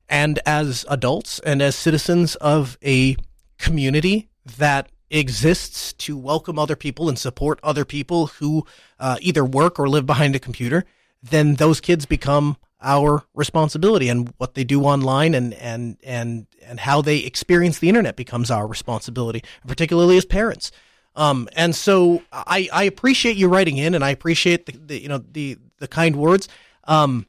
And 0.09 0.39
as 0.45 0.85
adults 0.89 1.39
and 1.39 1.61
as 1.61 1.75
citizens 1.75 2.35
of 2.35 2.77
a 2.83 3.17
community 3.57 4.29
that 4.57 4.89
exists 5.09 5.93
to 5.93 6.17
welcome 6.17 6.59
other 6.59 6.75
people 6.75 7.07
and 7.07 7.17
support 7.17 7.59
other 7.63 7.85
people 7.85 8.27
who 8.27 8.65
uh, 8.99 9.17
either 9.21 9.43
work 9.43 9.79
or 9.79 9.87
live 9.87 10.05
behind 10.05 10.35
a 10.35 10.39
computer, 10.39 10.85
then 11.23 11.55
those 11.55 11.81
kids 11.81 12.05
become 12.05 12.57
our 12.81 13.23
responsibility 13.33 14.07
and 14.09 14.33
what 14.37 14.53
they 14.53 14.63
do 14.63 14.83
online 14.83 15.33
and 15.33 15.53
and 15.55 15.97
and 16.03 16.45
and 16.63 16.79
how 16.79 17.01
they 17.01 17.17
experience 17.19 17.79
the 17.79 17.89
internet 17.89 18.15
becomes 18.15 18.51
our 18.51 18.67
responsibility 18.67 19.43
particularly 19.65 20.17
as 20.17 20.25
parents. 20.25 20.71
Um, 21.15 21.49
and 21.55 21.75
so 21.75 22.21
I, 22.31 22.69
I 22.71 22.83
appreciate 22.83 23.37
you 23.37 23.47
writing 23.47 23.77
in 23.77 23.95
and 23.95 24.05
I 24.05 24.11
appreciate 24.11 24.67
the, 24.67 24.73
the 24.77 25.01
you 25.01 25.09
know 25.09 25.17
the 25.17 25.57
the 25.79 25.87
kind 25.87 26.15
words. 26.15 26.47
Um, 26.83 27.25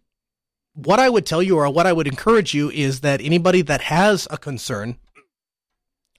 what 0.74 1.00
I 1.00 1.08
would 1.08 1.26
tell 1.26 1.42
you 1.42 1.56
or 1.56 1.68
what 1.70 1.86
I 1.86 1.92
would 1.92 2.06
encourage 2.06 2.54
you 2.54 2.70
is 2.70 3.00
that 3.00 3.20
anybody 3.20 3.62
that 3.62 3.80
has 3.80 4.28
a 4.30 4.36
concern 4.36 4.98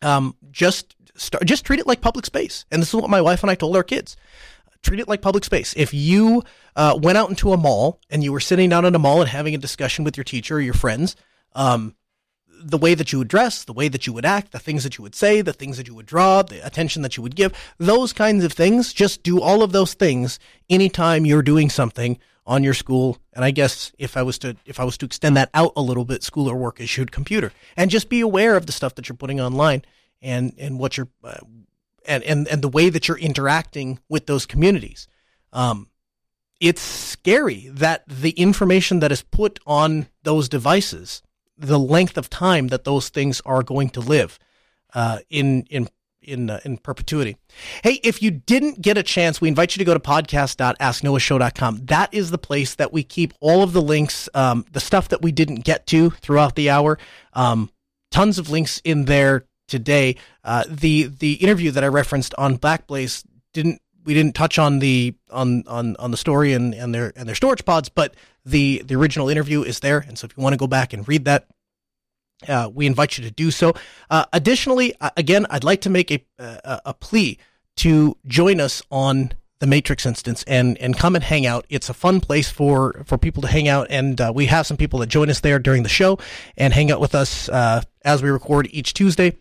um, 0.01 0.35
just 0.51 0.95
start, 1.15 1.45
just 1.45 1.65
treat 1.65 1.79
it 1.79 1.87
like 1.87 2.01
public 2.01 2.25
space. 2.25 2.65
And 2.71 2.81
this 2.81 2.89
is 2.89 2.95
what 2.95 3.09
my 3.09 3.21
wife 3.21 3.43
and 3.43 3.51
I 3.51 3.55
told 3.55 3.75
our 3.75 3.83
kids 3.83 4.17
treat 4.83 4.99
it 4.99 5.07
like 5.07 5.21
public 5.21 5.43
space. 5.43 5.73
If 5.75 5.93
you 5.93 6.43
uh, 6.75 6.97
went 7.01 7.17
out 7.17 7.29
into 7.29 7.53
a 7.53 7.57
mall 7.57 7.99
and 8.09 8.23
you 8.23 8.31
were 8.31 8.39
sitting 8.39 8.69
down 8.69 8.85
in 8.85 8.95
a 8.95 8.99
mall 8.99 9.21
and 9.21 9.29
having 9.29 9.55
a 9.55 9.57
discussion 9.57 10.05
with 10.05 10.17
your 10.17 10.23
teacher 10.23 10.55
or 10.55 10.61
your 10.61 10.73
friends, 10.73 11.15
um, 11.53 11.95
the 12.61 12.77
way 12.77 12.93
that 12.93 13.11
you 13.11 13.19
would 13.19 13.27
dress, 13.27 13.63
the 13.63 13.73
way 13.73 13.87
that 13.87 14.05
you 14.05 14.13
would 14.13 14.25
act, 14.25 14.51
the 14.51 14.59
things 14.59 14.83
that 14.83 14.97
you 14.97 15.01
would 15.01 15.15
say, 15.15 15.41
the 15.41 15.53
things 15.53 15.77
that 15.77 15.87
you 15.87 15.95
would 15.95 16.05
draw, 16.05 16.41
the 16.41 16.65
attention 16.65 17.01
that 17.01 17.15
you 17.15 17.23
would 17.23 17.35
give, 17.35 17.53
those 17.77 18.13
kinds 18.13 18.43
of 18.43 18.51
things, 18.51 18.91
just 18.93 19.23
do 19.23 19.39
all 19.39 19.63
of 19.63 19.71
those 19.71 19.93
things 19.93 20.39
anytime 20.69 21.25
you're 21.25 21.41
doing 21.41 21.69
something 21.69 22.19
on 22.45 22.63
your 22.63 22.73
school. 22.73 23.17
And 23.33 23.45
I 23.45 23.51
guess 23.51 23.91
if 23.97 24.17
I 24.17 24.23
was 24.23 24.39
to, 24.39 24.57
if 24.65 24.79
I 24.79 24.83
was 24.83 24.97
to 24.97 25.05
extend 25.05 25.37
that 25.37 25.49
out 25.53 25.71
a 25.75 25.81
little 25.81 26.05
bit, 26.05 26.23
school 26.23 26.49
or 26.49 26.55
work 26.55 26.81
issued 26.81 27.11
computer 27.11 27.53
and 27.77 27.89
just 27.91 28.09
be 28.09 28.19
aware 28.19 28.57
of 28.57 28.65
the 28.65 28.71
stuff 28.71 28.95
that 28.95 29.07
you're 29.07 29.15
putting 29.15 29.39
online 29.39 29.83
and, 30.21 30.53
and 30.57 30.79
what 30.79 30.97
you're, 30.97 31.09
uh, 31.23 31.37
and, 32.05 32.23
and, 32.23 32.47
and 32.47 32.61
the 32.61 32.69
way 32.69 32.89
that 32.89 33.07
you're 33.07 33.17
interacting 33.17 33.99
with 34.09 34.25
those 34.25 34.45
communities. 34.45 35.07
Um, 35.53 35.89
it's 36.59 36.81
scary 36.81 37.69
that 37.71 38.03
the 38.07 38.31
information 38.31 38.99
that 38.99 39.11
is 39.11 39.21
put 39.21 39.59
on 39.65 40.07
those 40.23 40.49
devices, 40.49 41.21
the 41.57 41.79
length 41.79 42.17
of 42.17 42.29
time 42.29 42.67
that 42.67 42.83
those 42.83 43.09
things 43.09 43.41
are 43.45 43.63
going 43.63 43.89
to 43.91 44.01
live 44.01 44.37
uh, 44.93 45.19
in 45.29 45.63
in 45.69 45.89
in 46.21 46.49
uh, 46.49 46.59
in 46.65 46.77
perpetuity. 46.77 47.37
Hey, 47.83 47.99
if 48.03 48.21
you 48.21 48.31
didn't 48.31 48.81
get 48.81 48.97
a 48.97 49.03
chance, 49.03 49.39
we 49.39 49.47
invite 49.47 49.75
you 49.75 49.79
to 49.79 49.85
go 49.85 49.93
to 49.93 49.99
podcast.asknoahshow.com. 49.99 51.85
That 51.85 52.13
is 52.13 52.31
the 52.31 52.37
place 52.37 52.75
that 52.75 52.91
we 52.91 53.03
keep 53.03 53.33
all 53.39 53.63
of 53.63 53.73
the 53.73 53.81
links, 53.81 54.27
um, 54.33 54.65
the 54.71 54.79
stuff 54.79 55.09
that 55.09 55.21
we 55.21 55.31
didn't 55.31 55.63
get 55.63 55.87
to 55.87 56.09
throughout 56.09 56.55
the 56.55 56.69
hour. 56.69 56.97
Um, 57.33 57.71
tons 58.11 58.37
of 58.37 58.49
links 58.49 58.81
in 58.83 59.05
there 59.05 59.45
today. 59.69 60.15
Uh, 60.43 60.63
the 60.67 61.03
the 61.03 61.33
interview 61.33 61.71
that 61.71 61.83
I 61.83 61.87
referenced 61.87 62.33
on 62.37 62.57
Backblaze 62.57 63.23
didn't 63.53 63.81
we 64.05 64.13
didn't 64.13 64.35
touch 64.35 64.57
on 64.57 64.79
the 64.79 65.13
on 65.29 65.63
on 65.67 65.95
on 65.97 66.11
the 66.11 66.17
story 66.17 66.53
and, 66.53 66.73
and 66.73 66.93
their 66.93 67.13
and 67.15 67.27
their 67.27 67.35
storage 67.35 67.63
pods, 67.65 67.89
but 67.89 68.15
the 68.45 68.81
the 68.85 68.95
original 68.95 69.29
interview 69.29 69.61
is 69.61 69.79
there, 69.81 70.03
and 70.07 70.17
so 70.17 70.25
if 70.25 70.35
you 70.35 70.43
want 70.43 70.53
to 70.53 70.57
go 70.57 70.67
back 70.67 70.93
and 70.93 71.07
read 71.07 71.25
that, 71.25 71.47
uh, 72.47 72.69
we 72.73 72.85
invite 72.85 73.17
you 73.17 73.23
to 73.23 73.31
do 73.31 73.51
so. 73.51 73.73
Uh, 74.09 74.25
additionally, 74.33 74.95
uh, 74.99 75.09
again, 75.17 75.45
I'd 75.49 75.63
like 75.63 75.81
to 75.81 75.89
make 75.89 76.11
a, 76.11 76.23
a, 76.39 76.81
a 76.85 76.93
plea 76.93 77.37
to 77.77 78.17
join 78.25 78.59
us 78.59 78.81
on 78.89 79.33
the 79.59 79.67
Matrix 79.67 80.05
instance 80.05 80.43
and 80.47 80.77
and 80.77 80.97
come 80.97 81.15
and 81.15 81.23
hang 81.23 81.45
out. 81.45 81.65
It's 81.69 81.89
a 81.89 81.93
fun 81.93 82.21
place 82.21 82.49
for 82.49 83.03
for 83.05 83.17
people 83.17 83.41
to 83.41 83.47
hang 83.47 83.67
out, 83.67 83.87
and 83.89 84.19
uh, 84.19 84.31
we 84.33 84.45
have 84.45 84.65
some 84.65 84.77
people 84.77 84.99
that 84.99 85.07
join 85.07 85.29
us 85.29 85.41
there 85.41 85.59
during 85.59 85.83
the 85.83 85.89
show 85.89 86.17
and 86.57 86.73
hang 86.73 86.91
out 86.91 87.01
with 87.01 87.13
us 87.13 87.49
uh, 87.49 87.81
as 88.03 88.23
we 88.23 88.29
record 88.29 88.67
each 88.71 88.93
Tuesday 88.93 89.37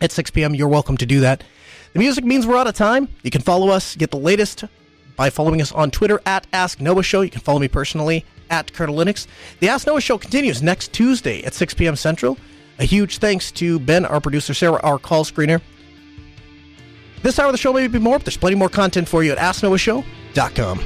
at 0.00 0.12
6 0.12 0.30
p.m. 0.30 0.54
You're 0.54 0.68
welcome 0.68 0.96
to 0.98 1.06
do 1.06 1.20
that. 1.20 1.44
The 1.92 1.98
music 1.98 2.24
means 2.24 2.46
we're 2.46 2.56
out 2.56 2.66
of 2.66 2.74
time. 2.74 3.08
You 3.22 3.30
can 3.30 3.40
follow 3.40 3.68
us, 3.68 3.96
get 3.96 4.10
the 4.10 4.16
latest 4.16 4.64
by 5.16 5.30
following 5.30 5.62
us 5.62 5.72
on 5.72 5.90
Twitter 5.90 6.20
at 6.26 6.46
Ask 6.52 6.80
Noah 6.80 7.02
Show. 7.02 7.20
You 7.20 7.30
can 7.30 7.40
follow 7.40 7.60
me 7.60 7.68
personally 7.68 8.24
at 8.50 8.72
Kernel 8.72 8.96
Linux. 8.96 9.26
The 9.60 9.68
Ask 9.68 9.86
Noah 9.86 10.00
Show 10.00 10.18
continues 10.18 10.62
next 10.62 10.92
Tuesday 10.92 11.42
at 11.44 11.54
6 11.54 11.74
p.m. 11.74 11.96
Central. 11.96 12.36
A 12.78 12.84
huge 12.84 13.18
thanks 13.18 13.52
to 13.52 13.78
Ben, 13.78 14.04
our 14.04 14.20
producer, 14.20 14.54
Sarah, 14.54 14.80
our 14.82 14.98
call 14.98 15.24
screener. 15.24 15.60
This 17.22 17.38
hour 17.38 17.46
of 17.46 17.52
the 17.52 17.58
show 17.58 17.72
may 17.72 17.86
be 17.86 17.98
more, 17.98 18.18
but 18.18 18.26
there's 18.26 18.36
plenty 18.36 18.56
more 18.56 18.68
content 18.68 19.08
for 19.08 19.22
you 19.22 19.32
at 19.32 19.38
AskNoahShow.com. 19.38 20.80